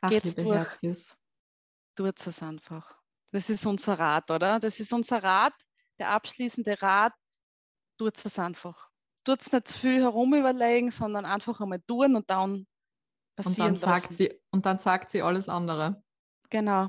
Ach, 0.07 0.11
Geht's 0.11 0.35
durch. 0.35 1.15
Tut 1.97 2.27
es 2.27 2.43
einfach. 2.43 2.97
Das 3.33 3.51
ist 3.51 3.67
unser 3.67 3.99
Rat, 3.99 4.31
oder? 4.31 4.61
Das 4.61 4.81
ist 4.81 4.93
unser 4.93 5.23
Rat, 5.23 5.55
der 5.99 6.11
abschließende 6.11 6.81
Rat. 6.81 7.13
Tut 7.99 8.25
es 8.25 8.39
einfach. 8.39 8.91
Tut 9.25 9.41
es 9.41 9.53
nicht 9.53 9.69
zu 9.69 9.79
viel 9.79 10.03
herumüberlegen, 10.03 10.91
sondern 10.91 11.25
einfach 11.25 11.61
einmal 11.61 11.81
tun 11.81 12.15
und 12.15 12.31
dann 12.31 12.53
Und 12.53 12.67
passieren 13.35 13.79
dann, 13.79 13.79
sagt 13.79 14.17
sie, 14.17 14.41
und 14.51 14.67
dann 14.67 14.79
sagt 14.79 15.11
sie 15.11 15.23
alles 15.23 15.49
andere. 15.49 16.03
Genau. 16.51 16.89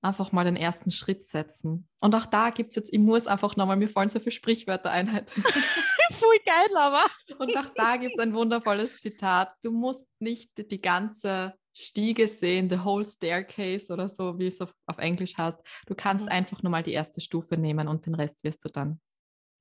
Einfach 0.00 0.30
mal 0.30 0.44
den 0.44 0.56
ersten 0.56 0.90
Schritt 0.90 1.24
setzen. 1.24 1.88
Und 1.98 2.14
auch 2.14 2.26
da 2.26 2.50
gibt 2.50 2.70
es 2.70 2.76
jetzt, 2.76 2.92
ich 2.92 3.00
muss 3.00 3.26
einfach 3.26 3.56
nochmal, 3.56 3.76
mir 3.76 3.88
fallen 3.88 4.10
so 4.10 4.20
viele 4.20 4.32
Sprichwörter 4.32 4.90
ein. 4.90 5.08
Voll 6.12 6.38
geil, 6.46 6.76
aber. 6.76 7.04
Und 7.38 7.56
auch 7.56 7.70
da 7.74 7.96
gibt 7.96 8.14
es 8.14 8.20
ein 8.20 8.32
wundervolles 8.32 8.98
Zitat. 8.98 9.52
Du 9.62 9.72
musst 9.72 10.08
nicht 10.20 10.70
die 10.70 10.80
ganze 10.80 11.54
Stiege 11.80 12.26
sehen, 12.26 12.68
the 12.68 12.80
whole 12.84 13.04
staircase 13.04 13.92
oder 13.92 14.08
so, 14.08 14.38
wie 14.38 14.46
es 14.48 14.60
auf, 14.60 14.74
auf 14.86 14.98
Englisch 14.98 15.36
heißt. 15.36 15.58
Du 15.86 15.94
kannst 15.94 16.24
Mhm. 16.24 16.30
einfach 16.32 16.62
nur 16.62 16.70
mal 16.70 16.82
die 16.82 16.92
erste 16.92 17.20
Stufe 17.20 17.56
nehmen 17.56 17.86
und 17.88 18.06
den 18.06 18.14
Rest 18.14 18.42
wirst 18.42 18.64
du 18.64 18.68
dann 18.68 19.00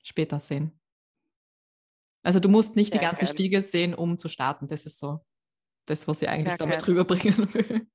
später 0.03 0.39
sehen. 0.39 0.79
Also 2.23 2.39
du 2.39 2.49
musst 2.49 2.75
nicht 2.75 2.93
die 2.93 2.97
Sehr 2.97 3.07
ganze 3.07 3.25
geil. 3.25 3.33
Stiege 3.33 3.61
sehen, 3.61 3.93
um 3.93 4.17
zu 4.17 4.29
starten. 4.29 4.67
Das 4.67 4.85
ist 4.85 4.99
so 4.99 5.23
das, 5.85 6.07
was 6.07 6.21
ich 6.21 6.27
eigentlich 6.27 6.55
Sehr 6.55 6.57
damit 6.57 6.79
geil. 6.79 6.85
drüber 6.85 7.05
bringen 7.05 7.53
will. 7.53 7.87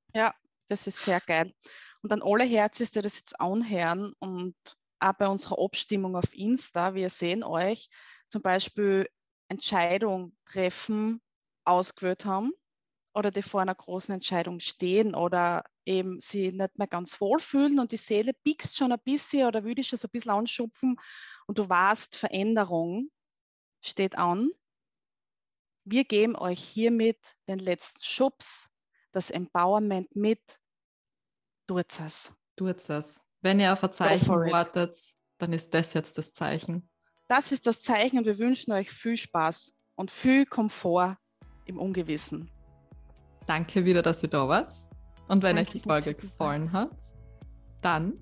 Das 0.69 0.87
ist 0.87 1.03
sehr 1.03 1.19
geil. 1.19 1.53
Und 2.01 2.11
an 2.13 2.23
alle 2.23 2.45
Herzis, 2.45 2.89
die 2.89 3.01
das 3.01 3.17
jetzt 3.19 3.39
anhören 3.39 4.13
und 4.19 4.55
auch 4.99 5.13
bei 5.13 5.27
unserer 5.27 5.59
Abstimmung 5.63 6.15
auf 6.15 6.33
Insta, 6.33 6.95
wir 6.95 7.09
sehen 7.09 7.43
euch 7.43 7.89
zum 8.29 8.41
Beispiel 8.41 9.07
Entscheidung 9.49 10.35
treffen, 10.45 11.21
ausgewählt 11.65 12.25
haben 12.25 12.53
oder 13.13 13.31
die 13.31 13.41
vor 13.41 13.61
einer 13.61 13.75
großen 13.75 14.13
Entscheidung 14.13 14.59
stehen 14.59 15.15
oder 15.15 15.63
eben 15.85 16.19
sie 16.19 16.51
nicht 16.51 16.77
mehr 16.77 16.87
ganz 16.87 17.21
wohlfühlen 17.21 17.79
und 17.79 17.91
die 17.91 17.97
Seele 17.97 18.33
piekst 18.33 18.75
schon 18.75 18.91
ein 18.91 18.99
bisschen 19.03 19.47
oder 19.47 19.61
dich 19.61 19.87
schon 19.87 19.99
so 19.99 20.07
ein 20.07 20.11
bisschen 20.11 20.31
anschupfen 20.31 20.99
und 21.47 21.57
du 21.57 21.67
weißt, 21.67 22.15
Veränderung 22.15 23.09
steht 23.81 24.17
an. 24.17 24.49
Wir 25.85 26.05
geben 26.05 26.35
euch 26.35 26.63
hiermit 26.63 27.19
den 27.47 27.59
letzten 27.59 28.01
Schubs, 28.01 28.69
das 29.11 29.29
Empowerment 29.29 30.15
mit. 30.15 30.41
Tut 31.67 31.99
es. 31.99 32.33
Tut 32.55 32.89
es. 32.89 33.21
Wenn 33.41 33.59
ihr 33.59 33.73
auf 33.73 33.83
ein 33.83 33.91
Zeichen 33.91 34.29
wartet, 34.29 34.97
dann 35.37 35.51
ist 35.51 35.73
das 35.73 35.93
jetzt 35.93 36.17
das 36.17 36.31
Zeichen. 36.31 36.89
Das 37.27 37.51
ist 37.51 37.67
das 37.67 37.81
Zeichen 37.81 38.17
und 38.17 38.25
wir 38.25 38.37
wünschen 38.37 38.71
euch 38.71 38.89
viel 38.89 39.17
Spaß 39.17 39.75
und 39.95 40.11
viel 40.11 40.45
Komfort 40.45 41.17
im 41.65 41.79
Ungewissen. 41.79 42.49
Danke 43.45 43.85
wieder, 43.85 44.01
dass 44.01 44.23
ihr 44.23 44.29
da 44.29 44.47
wart. 44.47 44.73
Und 45.27 45.43
wenn 45.43 45.55
Danke, 45.55 45.75
euch 45.75 45.81
die 45.81 45.89
Folge 45.89 46.13
gefallen 46.13 46.71
hat, 46.71 46.91
dann 47.81 48.13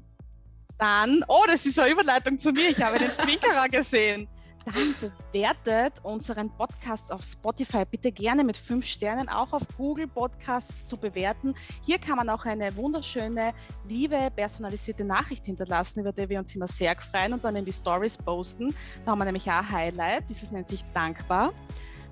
Dann, 0.77 1.23
oh, 1.27 1.43
das 1.47 1.65
ist 1.65 1.79
eine 1.79 1.91
Überleitung 1.91 2.39
zu 2.39 2.51
mir, 2.51 2.69
ich 2.69 2.81
habe 2.81 2.97
den 2.99 3.11
Zwinkerer 3.11 3.69
gesehen. 3.69 4.27
Dann 4.65 4.95
bewertet 5.31 5.93
unseren 6.03 6.49
Podcast 6.51 7.11
auf 7.11 7.23
Spotify 7.23 7.83
bitte 7.83 8.11
gerne 8.11 8.43
mit 8.43 8.55
fünf 8.57 8.85
Sternen, 8.85 9.27
auch 9.27 9.53
auf 9.53 9.63
Google 9.75 10.07
Podcasts 10.07 10.87
zu 10.87 10.97
bewerten. 10.97 11.55
Hier 11.81 11.97
kann 11.97 12.17
man 12.17 12.29
auch 12.29 12.45
eine 12.45 12.75
wunderschöne, 12.75 13.53
liebe, 13.87 14.29
personalisierte 14.35 15.03
Nachricht 15.03 15.45
hinterlassen, 15.45 16.01
über 16.01 16.11
die 16.11 16.29
wir 16.29 16.39
uns 16.39 16.55
immer 16.55 16.67
sehr 16.67 16.95
freuen 16.95 17.33
und 17.33 17.43
dann 17.43 17.55
in 17.55 17.65
die 17.65 17.71
Stories 17.71 18.17
posten. 18.17 18.75
Da 19.03 19.11
haben 19.11 19.19
wir 19.19 19.25
nämlich 19.25 19.49
auch 19.49 19.55
ein 19.55 19.71
Highlight, 19.71 20.29
dieses 20.29 20.51
nennt 20.51 20.67
sich 20.67 20.83
Dankbar 20.93 21.53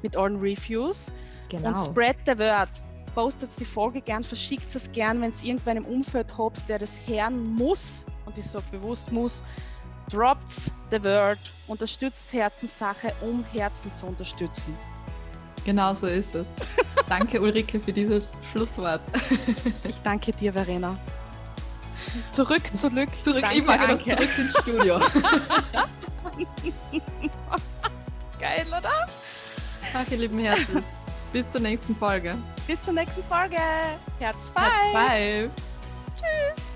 mit 0.01 0.17
allen 0.17 0.39
Reviews. 0.39 1.11
genau. 1.49 1.69
Und 1.69 1.77
spread 1.77 2.17
the 2.25 2.37
word. 2.37 2.69
Postet 3.13 3.51
die 3.59 3.65
Folge 3.65 4.01
gern, 4.01 4.23
verschickt 4.23 4.73
es 4.75 4.91
gern, 4.91 5.21
wenn 5.21 5.31
es 5.31 5.43
irgendwann 5.43 5.77
im 5.77 5.85
Umfeld 5.85 6.27
habt, 6.37 6.67
der 6.69 6.79
das 6.79 6.99
hören 7.05 7.55
muss, 7.55 8.05
und 8.25 8.37
ich 8.37 8.45
sage 8.45 8.65
bewusst 8.71 9.11
muss, 9.11 9.43
droppt 10.09 10.71
the 10.91 11.03
word, 11.03 11.39
unterstützt 11.67 12.31
Herzenssache, 12.33 13.13
um 13.21 13.43
Herzen 13.51 13.91
zu 13.95 14.05
unterstützen. 14.05 14.77
Genau 15.65 15.93
so 15.93 16.07
ist 16.07 16.35
es. 16.35 16.47
Danke, 17.09 17.41
Ulrike, 17.41 17.79
für 17.79 17.93
dieses 17.93 18.33
Schlusswort. 18.51 19.01
Ich 19.83 19.99
danke 20.01 20.31
dir, 20.31 20.53
Verena. 20.53 20.97
Zurück, 22.27 22.63
zurück. 22.75 23.09
Zurück, 23.21 23.41
danke, 23.41 23.61
noch 23.63 23.73
Anke. 23.73 24.03
zurück 24.03 24.37
ins 24.37 24.57
Studio. 24.59 24.99
Geil, 28.39 28.65
oder? 28.67 29.07
Ach, 29.93 30.11
ihr 30.11 30.17
lieben 30.17 30.39
Herzens. 30.39 30.85
Bis 31.33 31.49
zur 31.49 31.61
nächsten 31.61 31.95
Folge. 31.95 32.37
Bis 32.69 32.79
zur 32.83 32.93
nächsten 32.93 33.23
Folge. 33.23 33.57
Herz 34.19 34.51
5. 34.55 34.59
Herz 34.93 35.49
5. 35.49 35.51
Tschüss. 36.15 36.68